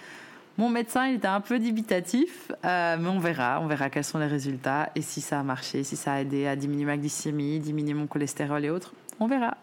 Mon 0.59 0.71
médecin, 0.71 1.07
il 1.07 1.15
était 1.15 1.29
un 1.29 1.41
peu 1.41 1.61
dubitatif, 1.61 2.51
euh, 2.65 2.97
mais 2.99 3.09
on 3.09 3.21
verra. 3.21 3.61
On 3.61 3.69
verra 3.69 3.91
quels 3.91 4.03
sont 4.03 4.19
les 4.19 4.27
résultats 4.27 4.91
et 4.97 5.03
si 5.03 5.21
ça 5.21 5.39
a 5.39 5.43
marché, 5.45 5.85
si 5.85 5.95
ça 5.95 6.15
a 6.15 6.21
aidé 6.21 6.49
à 6.49 6.57
diminuer 6.57 6.85
ma 6.85 6.97
glycémie, 6.97 7.61
diminuer 7.61 7.95
mon 7.95 8.09
cholestérol 8.09 8.65
et 8.65 8.71
autres. 8.71 8.93
On 9.21 9.29
verra. 9.29 9.57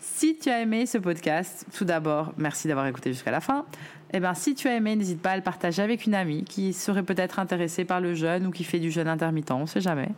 Si 0.00 0.36
tu 0.36 0.50
as 0.50 0.60
aimé 0.60 0.86
ce 0.86 0.98
podcast, 0.98 1.66
tout 1.72 1.84
d'abord, 1.84 2.32
merci 2.36 2.66
d'avoir 2.66 2.88
écouté 2.88 3.12
jusqu'à 3.12 3.30
la 3.30 3.40
fin. 3.40 3.64
Eh 4.12 4.18
ben, 4.18 4.34
si 4.34 4.56
tu 4.56 4.66
as 4.66 4.74
aimé, 4.74 4.96
n'hésite 4.96 5.22
pas 5.22 5.30
à 5.30 5.36
le 5.36 5.42
partager 5.42 5.82
avec 5.82 6.06
une 6.06 6.14
amie 6.14 6.42
qui 6.42 6.72
serait 6.72 7.04
peut-être 7.04 7.38
intéressée 7.38 7.84
par 7.84 8.00
le 8.00 8.14
jeûne 8.14 8.44
ou 8.44 8.50
qui 8.50 8.64
fait 8.64 8.80
du 8.80 8.90
jeûne 8.90 9.06
intermittent, 9.06 9.52
on 9.52 9.66
sait 9.66 9.80
jamais. 9.80 10.08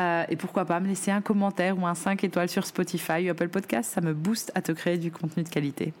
Euh, 0.00 0.24
et 0.28 0.34
pourquoi 0.34 0.64
pas 0.64 0.80
me 0.80 0.88
laisser 0.88 1.12
un 1.12 1.20
commentaire 1.20 1.78
ou 1.78 1.86
un 1.86 1.94
5 1.94 2.24
étoiles 2.24 2.48
sur 2.48 2.66
Spotify 2.66 3.28
ou 3.28 3.30
Apple 3.30 3.50
Podcast, 3.50 3.92
ça 3.92 4.00
me 4.00 4.14
booste 4.14 4.50
à 4.56 4.62
te 4.62 4.72
créer 4.72 4.98
du 4.98 5.12
contenu 5.12 5.44
de 5.44 5.48
qualité. 5.48 5.92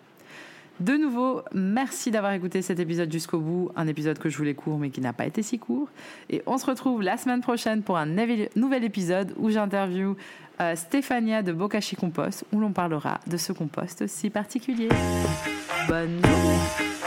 De 0.80 0.96
nouveau, 0.96 1.42
merci 1.52 2.12
d'avoir 2.12 2.32
écouté 2.32 2.62
cet 2.62 2.78
épisode 2.78 3.10
jusqu'au 3.10 3.40
bout, 3.40 3.70
un 3.74 3.88
épisode 3.88 4.18
que 4.18 4.28
je 4.28 4.36
voulais 4.36 4.54
court 4.54 4.78
mais 4.78 4.90
qui 4.90 5.00
n'a 5.00 5.12
pas 5.12 5.26
été 5.26 5.42
si 5.42 5.58
court. 5.58 5.88
Et 6.30 6.42
on 6.46 6.56
se 6.56 6.66
retrouve 6.66 7.02
la 7.02 7.16
semaine 7.16 7.40
prochaine 7.40 7.82
pour 7.82 7.96
un 7.96 8.06
nouvel 8.06 8.84
épisode 8.84 9.34
où 9.38 9.50
j'interview 9.50 10.16
euh, 10.60 10.76
Stéphania 10.76 11.42
de 11.42 11.52
Bokashi 11.52 11.96
Compost, 11.96 12.44
où 12.52 12.60
l'on 12.60 12.72
parlera 12.72 13.20
de 13.26 13.36
ce 13.36 13.52
compost 13.52 14.06
si 14.06 14.30
particulier. 14.30 14.88
Bonne 15.88 16.20
journée 16.22 16.97